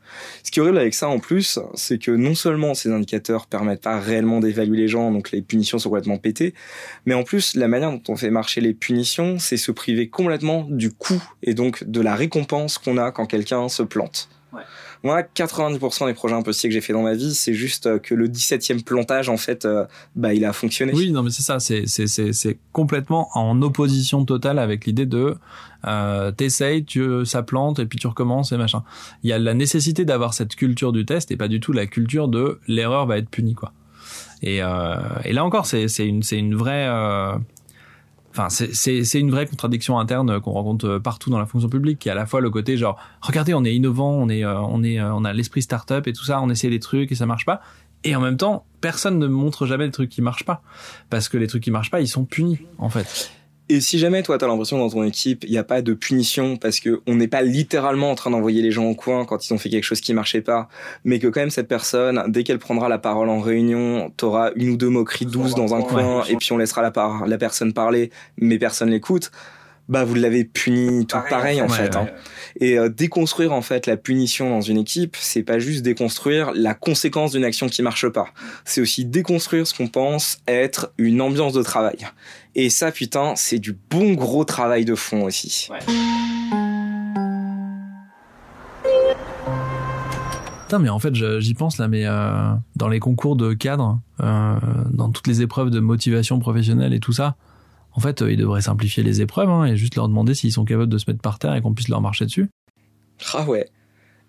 Ce 0.44 0.52
qui 0.52 0.60
est 0.60 0.62
horrible 0.62 0.78
avec 0.78 0.94
ça, 0.94 1.08
en 1.08 1.20
plus, 1.20 1.60
c'est 1.76 1.98
que 1.98 2.12
non 2.12 2.36
seulement 2.36 2.74
ces 2.74 2.92
indicateurs 2.92 3.48
permettent 3.48 3.82
pas 3.82 4.00
réellement 4.00 4.40
d'évaluer 4.40 4.78
les 4.78 4.88
gens, 4.88 5.12
donc 5.12 5.32
les 5.32 5.42
punitions 5.42 5.80
sont 5.80 5.90
complètement 5.90 6.18
pétées, 6.18 6.54
mais 7.06 7.14
en 7.14 7.24
plus, 7.24 7.56
la 7.56 7.68
manière 7.68 7.92
dont 7.92 8.04
on 8.08 8.16
fait 8.16 8.30
marcher 8.30 8.62
les 8.62 8.74
punitions, 8.74 9.40
c'est 9.40 9.58
se 9.58 9.72
priver 9.72 10.10
complètement 10.10 10.68
du 10.70 10.92
coût 10.92 11.22
et 11.44 11.54
donc 11.54 11.84
de 11.84 12.02
la 12.02 12.16
récompense 12.16 12.78
qu'on 12.78 12.98
a 12.98 13.12
quand 13.12 13.26
quelqu'un 13.26 13.70
se 13.70 13.84
plante. 13.84 14.30
Moi, 15.04 15.22
90% 15.22 16.08
des 16.08 16.14
projets 16.14 16.36
impossibles 16.36 16.72
que 16.72 16.74
j'ai 16.74 16.82
fait 16.82 16.94
dans 16.94 17.04
ma 17.04 17.14
vie, 17.14 17.34
c'est 17.34 17.54
juste 17.54 17.88
euh, 17.88 18.00
que 18.00 18.14
le 18.14 18.28
17e 18.28 18.84
plantage, 18.84 19.30
en 19.30 19.38
fait, 19.38 19.66
euh, 19.66 19.86
bah, 20.16 20.34
il 20.34 20.44
a 20.44 20.52
fonctionné. 20.52 20.92
Oui, 20.94 21.12
non 21.12 21.24
mais 21.24 21.30
c'est 21.30 21.42
ça, 21.42 21.60
c'est 21.60 21.88
c'est 21.88 22.08
c'est 22.08 22.34
c'est 22.34 22.58
complètement 22.74 23.30
en 23.34 23.62
opposition 23.62 24.26
totale 24.26 24.60
avec 24.60 24.86
l'idée 24.86 25.06
de 25.06 25.38
euh, 25.88 26.32
t'essayes, 26.32 26.84
tu 26.84 27.26
ça 27.26 27.44
plante 27.44 27.80
et 27.80 27.86
puis 27.86 27.98
tu 27.98 28.08
recommences 28.08 28.52
et 28.52 28.58
machin. 28.58 28.84
Il 29.24 29.30
y 29.30 29.34
a 29.34 29.40
la 29.40 29.54
nécessité 29.54 30.04
d'avoir 30.06 30.34
cette 30.34 30.56
culture 30.56 30.92
du 30.92 31.06
test 31.06 31.32
et 31.32 31.38
pas 31.38 31.48
du 31.48 31.60
tout 31.60 31.72
la 31.72 31.86
culture 31.86 32.28
de 32.28 32.60
l'erreur 32.68 33.06
va 33.06 33.18
être 33.18 33.30
punie 33.30 33.56
quoi. 33.56 33.72
Et 34.42 34.62
euh, 34.62 34.98
et 35.24 35.34
là 35.34 35.46
encore 35.46 35.66
c'est 35.66 35.88
c'est 35.88 36.06
une 36.06 36.24
c'est 36.24 36.38
une 36.38 36.56
vraie 36.56 36.88
euh, 36.88 37.38
Enfin, 38.32 38.50
c'est- 38.50 39.20
une 39.20 39.32
vraie 39.32 39.48
contradiction 39.48 39.98
interne 40.00 40.40
qu'on 40.40 40.52
rencontre 40.52 41.00
partout 41.00 41.30
dans 41.32 41.40
la 41.40 41.46
fonction 41.48 41.68
publique, 41.68 42.00
qui 42.00 42.10
est 42.10 42.12
à 42.12 42.16
la 42.16 42.26
fois 42.28 42.42
le 42.42 42.50
côté 42.52 42.78
genre, 42.78 42.98
regardez, 43.22 43.54
on 43.54 43.64
est 43.66 43.76
innovant, 43.76 44.12
on 44.12 44.30
est, 44.30 44.46
euh, 44.46 44.60
on 44.60 44.84
est, 44.84 45.00
euh, 45.00 45.14
on 45.14 45.26
a 45.26 45.34
l'esprit 45.34 45.62
start-up 45.64 46.08
et 46.08 46.14
tout 46.14 46.24
ça, 46.24 46.40
on 46.42 46.50
essaie 46.50 46.70
des 46.70 46.80
trucs 46.80 47.12
et 47.12 47.16
ça 47.16 47.26
marche 47.26 47.46
pas. 47.46 47.62
Et 48.04 48.16
en 48.16 48.22
même 48.22 48.38
temps, 48.38 48.66
personne 48.82 49.18
ne 49.20 49.28
montre 49.28 49.66
jamais 49.66 49.86
les 49.86 49.92
trucs 49.92 50.10
qui 50.10 50.22
marchent 50.22 50.46
pas, 50.46 50.62
parce 51.10 51.28
que 51.28 51.38
les 51.38 51.48
trucs 51.48 51.64
qui 51.64 51.72
marchent 51.72 51.92
pas, 51.92 52.00
ils 52.02 52.08
sont 52.08 52.24
punis 52.24 52.60
en 52.78 52.90
fait. 52.90 53.32
Et 53.72 53.82
si 53.82 54.00
jamais 54.00 54.24
toi 54.24 54.38
t'as 54.40 54.48
l'impression 54.48 54.80
dans 54.80 54.90
ton 54.90 55.04
équipe 55.04 55.44
il 55.44 55.52
n'y 55.52 55.58
a 55.60 55.64
pas 55.64 55.82
de 55.84 55.94
punition 55.94 56.58
parce 56.58 56.80
que 56.80 57.02
on 57.06 57.16
n'est 57.16 57.28
pas 57.28 57.44
littéralement 57.44 58.10
en 58.10 58.16
train 58.16 58.32
d'envoyer 58.32 58.64
les 58.64 58.72
gens 58.72 58.86
au 58.86 58.96
coin 58.96 59.26
quand 59.26 59.48
ils 59.48 59.54
ont 59.54 59.60
fait 59.60 59.70
quelque 59.70 59.84
chose 59.84 60.02
qui 60.02 60.12
marchait 60.14 60.42
pas, 60.42 60.70
mais 61.04 61.20
que 61.20 61.28
quand 61.28 61.40
même 61.40 61.52
cette 61.52 61.68
personne 61.68 62.24
dès 62.28 62.44
qu'elle 62.44 62.58
prendra 62.60 62.90
la 62.90 62.98
parole 62.98 63.30
en 63.30 63.40
réunion, 63.40 64.12
t'auras 64.18 64.52
une 64.56 64.70
ou 64.70 64.78
deux 64.78 64.90
moqueries 64.90 65.28
douces 65.28 65.54
dans 65.54 65.76
un 65.76 65.82
coin 65.84 66.24
et 66.28 66.36
puis 66.36 66.52
on 66.52 66.58
laissera 66.58 66.82
la, 66.82 66.90
par- 66.90 67.28
la 67.28 67.38
personne 67.38 67.72
parler, 67.74 68.10
mais 68.38 68.58
personne 68.58 68.90
l'écoute. 68.90 69.30
Bah 69.90 70.04
vous 70.06 70.14
l'avez 70.14 70.44
puni 70.46 71.08
tout 71.08 71.18
pareil, 71.30 71.60
en 71.62 71.68
Ouais, 71.68 71.76
fait. 71.76 71.96
ouais. 71.96 71.98
hein. 71.98 72.08
Et 72.60 72.78
euh, 72.78 72.90
déconstruire 72.90 73.52
en 73.54 73.64
fait 73.64 73.88
la 73.88 73.98
punition 73.98 74.48
dans 74.52 74.62
une 74.62 74.78
équipe, 74.78 75.18
c'est 75.20 75.42
pas 75.42 75.58
juste 75.58 75.82
déconstruire 75.82 76.52
la 76.54 76.76
conséquence 76.76 77.32
d'une 77.32 77.44
action 77.44 77.68
qui 77.68 77.82
marche 77.82 78.08
pas. 78.08 78.28
C'est 78.66 78.82
aussi 78.82 79.04
déconstruire 79.06 79.66
ce 79.66 79.74
qu'on 79.74 79.88
pense 79.88 80.40
être 80.48 80.94
une 81.00 81.22
ambiance 81.22 81.54
de 81.54 81.64
travail. 81.64 81.98
Et 82.54 82.70
ça, 82.70 82.92
putain, 82.92 83.34
c'est 83.36 83.58
du 83.58 83.76
bon 83.90 84.14
gros 84.14 84.46
travail 84.46 84.86
de 84.86 84.94
fond 84.94 85.24
aussi. 85.24 85.70
Putain, 90.62 90.80
mais 90.80 90.90
en 90.90 91.00
fait, 91.00 91.16
j'y 91.40 91.54
pense 91.56 91.78
là, 91.80 91.88
mais 91.88 92.06
euh, 92.06 92.52
dans 92.76 92.90
les 92.90 93.00
concours 93.00 93.36
de 93.36 93.54
cadre, 93.54 94.00
euh, 94.22 94.56
dans 94.92 95.10
toutes 95.10 95.26
les 95.28 95.42
épreuves 95.42 95.72
de 95.72 95.80
motivation 95.80 96.38
professionnelle 96.38 96.94
et 96.94 97.00
tout 97.00 97.14
ça, 97.14 97.36
en 98.00 98.02
fait, 98.02 98.22
euh, 98.22 98.32
ils 98.32 98.38
devraient 98.38 98.62
simplifier 98.62 99.04
les 99.04 99.20
épreuves 99.20 99.50
hein, 99.50 99.66
et 99.66 99.76
juste 99.76 99.96
leur 99.96 100.08
demander 100.08 100.34
s'ils 100.34 100.54
sont 100.54 100.64
capables 100.64 100.88
de 100.88 100.98
se 100.98 101.04
mettre 101.10 101.22
par 101.22 101.38
terre 101.38 101.54
et 101.54 101.62
qu'on 101.62 101.74
puisse 101.74 101.90
leur 101.90 102.00
marcher 102.00 102.24
dessus. 102.24 102.48
Ah 103.34 103.44
ouais. 103.44 103.68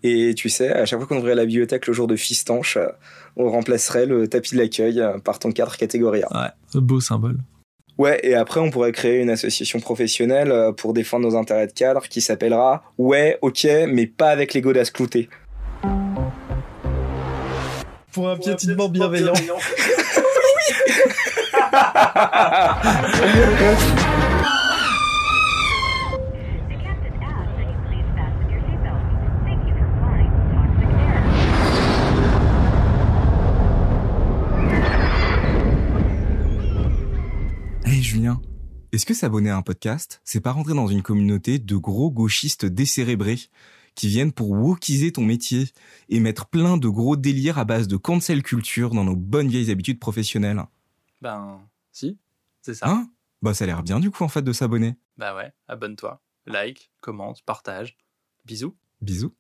Et 0.02 0.34
tu 0.34 0.48
sais, 0.48 0.72
à 0.72 0.86
chaque 0.86 0.98
fois 0.98 1.06
qu'on 1.06 1.18
ouvrirait 1.18 1.36
la 1.36 1.46
bibliothèque 1.46 1.86
le 1.86 1.92
jour 1.92 2.08
de 2.08 2.16
Fistanche, 2.16 2.76
euh, 2.76 2.88
on 3.36 3.48
remplacerait 3.48 4.06
le 4.06 4.26
tapis 4.26 4.56
de 4.56 4.60
l'accueil 4.60 4.98
euh, 4.98 5.20
par 5.20 5.38
ton 5.38 5.52
cadre 5.52 5.76
catégorie 5.76 6.24
A. 6.24 6.54
Ouais, 6.74 6.80
beau 6.80 6.98
symbole. 6.98 7.38
Ouais, 7.96 8.18
et 8.24 8.34
après, 8.34 8.58
on 8.58 8.72
pourrait 8.72 8.90
créer 8.90 9.20
une 9.20 9.30
association 9.30 9.78
professionnelle 9.78 10.52
pour 10.76 10.92
défendre 10.92 11.30
nos 11.30 11.36
intérêts 11.36 11.68
de 11.68 11.72
cadre 11.72 12.08
qui 12.08 12.20
s'appellera 12.20 12.82
Ouais, 12.98 13.38
ok, 13.40 13.68
mais 13.86 14.08
pas 14.08 14.30
avec 14.30 14.52
les 14.52 14.62
godasses 14.62 14.90
cloutées. 14.90 15.28
Pour 18.10 18.28
un 18.28 18.36
piétinement 18.36 18.88
bienveillant. 18.88 19.34
Asks 19.34 19.99
Hey 37.84 38.03
Julien, 38.03 38.40
est-ce 38.92 39.05
que 39.05 39.12
s'abonner 39.12 39.51
à 39.51 39.57
un 39.57 39.62
podcast, 39.62 40.20
c'est 40.24 40.40
pas 40.40 40.53
rentrer 40.53 40.74
dans 40.74 40.86
une 40.86 41.03
communauté 41.03 41.59
de 41.59 41.76
gros 41.76 42.11
gauchistes 42.11 42.64
décérébrés 42.64 43.38
qui 43.94 44.09
viennent 44.09 44.32
pour 44.32 44.51
wokiser 44.53 45.12
ton 45.12 45.22
métier 45.22 45.68
et 46.09 46.20
mettre 46.20 46.46
plein 46.46 46.78
de 46.78 46.88
gros 46.88 47.16
délires 47.16 47.59
à 47.59 47.64
base 47.64 47.88
de 47.88 47.96
cancel 47.96 48.42
culture 48.42 48.90
dans 48.90 49.05
nos 49.05 49.16
bonnes 49.16 49.48
vieilles 49.48 49.70
habitudes 49.70 50.01
professionnelles? 50.01 50.62
Ben, 51.20 51.61
si, 51.93 52.18
c'est 52.62 52.74
ça. 52.74 52.88
Hein? 52.88 53.11
Bah 53.43 53.55
ça 53.55 53.64
a 53.64 53.66
l'air 53.66 53.82
bien 53.82 54.01
du 54.01 54.11
coup 54.11 54.22
en 54.24 54.28
fait 54.28 54.43
de 54.43 54.53
s'abonner. 54.53 54.97
bah 55.16 55.34
ouais, 55.34 55.53
abonne-toi, 55.68 56.22
like, 56.47 56.91
commente, 57.01 57.43
partage. 57.45 57.97
Bisous. 58.45 58.76
Bisous. 59.01 59.34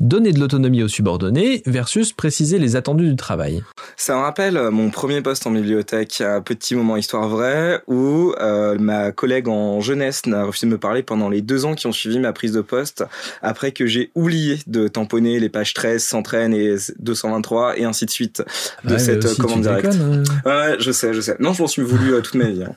Donner 0.00 0.32
de 0.32 0.38
l'autonomie 0.38 0.84
aux 0.84 0.88
subordonnés 0.88 1.60
versus 1.66 2.12
préciser 2.12 2.60
les 2.60 2.76
attendus 2.76 3.08
du 3.08 3.16
travail. 3.16 3.64
Ça 3.96 4.14
me 4.14 4.20
rappelle 4.20 4.56
euh, 4.56 4.70
mon 4.70 4.90
premier 4.90 5.20
poste 5.22 5.44
en 5.48 5.50
bibliothèque, 5.50 6.20
un 6.20 6.40
petit 6.40 6.76
moment 6.76 6.96
histoire 6.96 7.28
vraie, 7.28 7.82
où 7.88 8.32
euh, 8.40 8.76
ma 8.78 9.10
collègue 9.10 9.48
en 9.48 9.80
jeunesse 9.80 10.24
n'a 10.26 10.44
refusé 10.44 10.66
de 10.68 10.70
me 10.70 10.78
parler 10.78 11.02
pendant 11.02 11.28
les 11.28 11.42
deux 11.42 11.64
ans 11.64 11.74
qui 11.74 11.88
ont 11.88 11.92
suivi 11.92 12.20
ma 12.20 12.32
prise 12.32 12.52
de 12.52 12.60
poste, 12.60 13.04
après 13.42 13.72
que 13.72 13.86
j'ai 13.86 14.12
oublié 14.14 14.60
de 14.68 14.86
tamponner 14.86 15.40
les 15.40 15.48
pages 15.48 15.74
13, 15.74 16.00
113 16.04 16.52
et 16.54 16.92
223 17.00 17.78
et 17.78 17.84
ainsi 17.84 18.06
de 18.06 18.10
suite 18.10 18.44
de 18.84 18.98
cette 18.98 19.24
euh, 19.26 19.34
commande 19.34 19.62
directe. 19.62 19.98
Ouais, 20.46 20.76
je 20.78 20.92
sais, 20.92 21.12
je 21.12 21.20
sais. 21.20 21.36
Non, 21.40 21.52
je 21.54 21.62
m'en 21.62 21.68
suis 21.68 21.82
voulu 21.82 22.14
euh, 22.14 22.20
toute 22.20 22.36
ma 22.36 22.44
vie. 22.44 22.62
hein. 22.62 22.76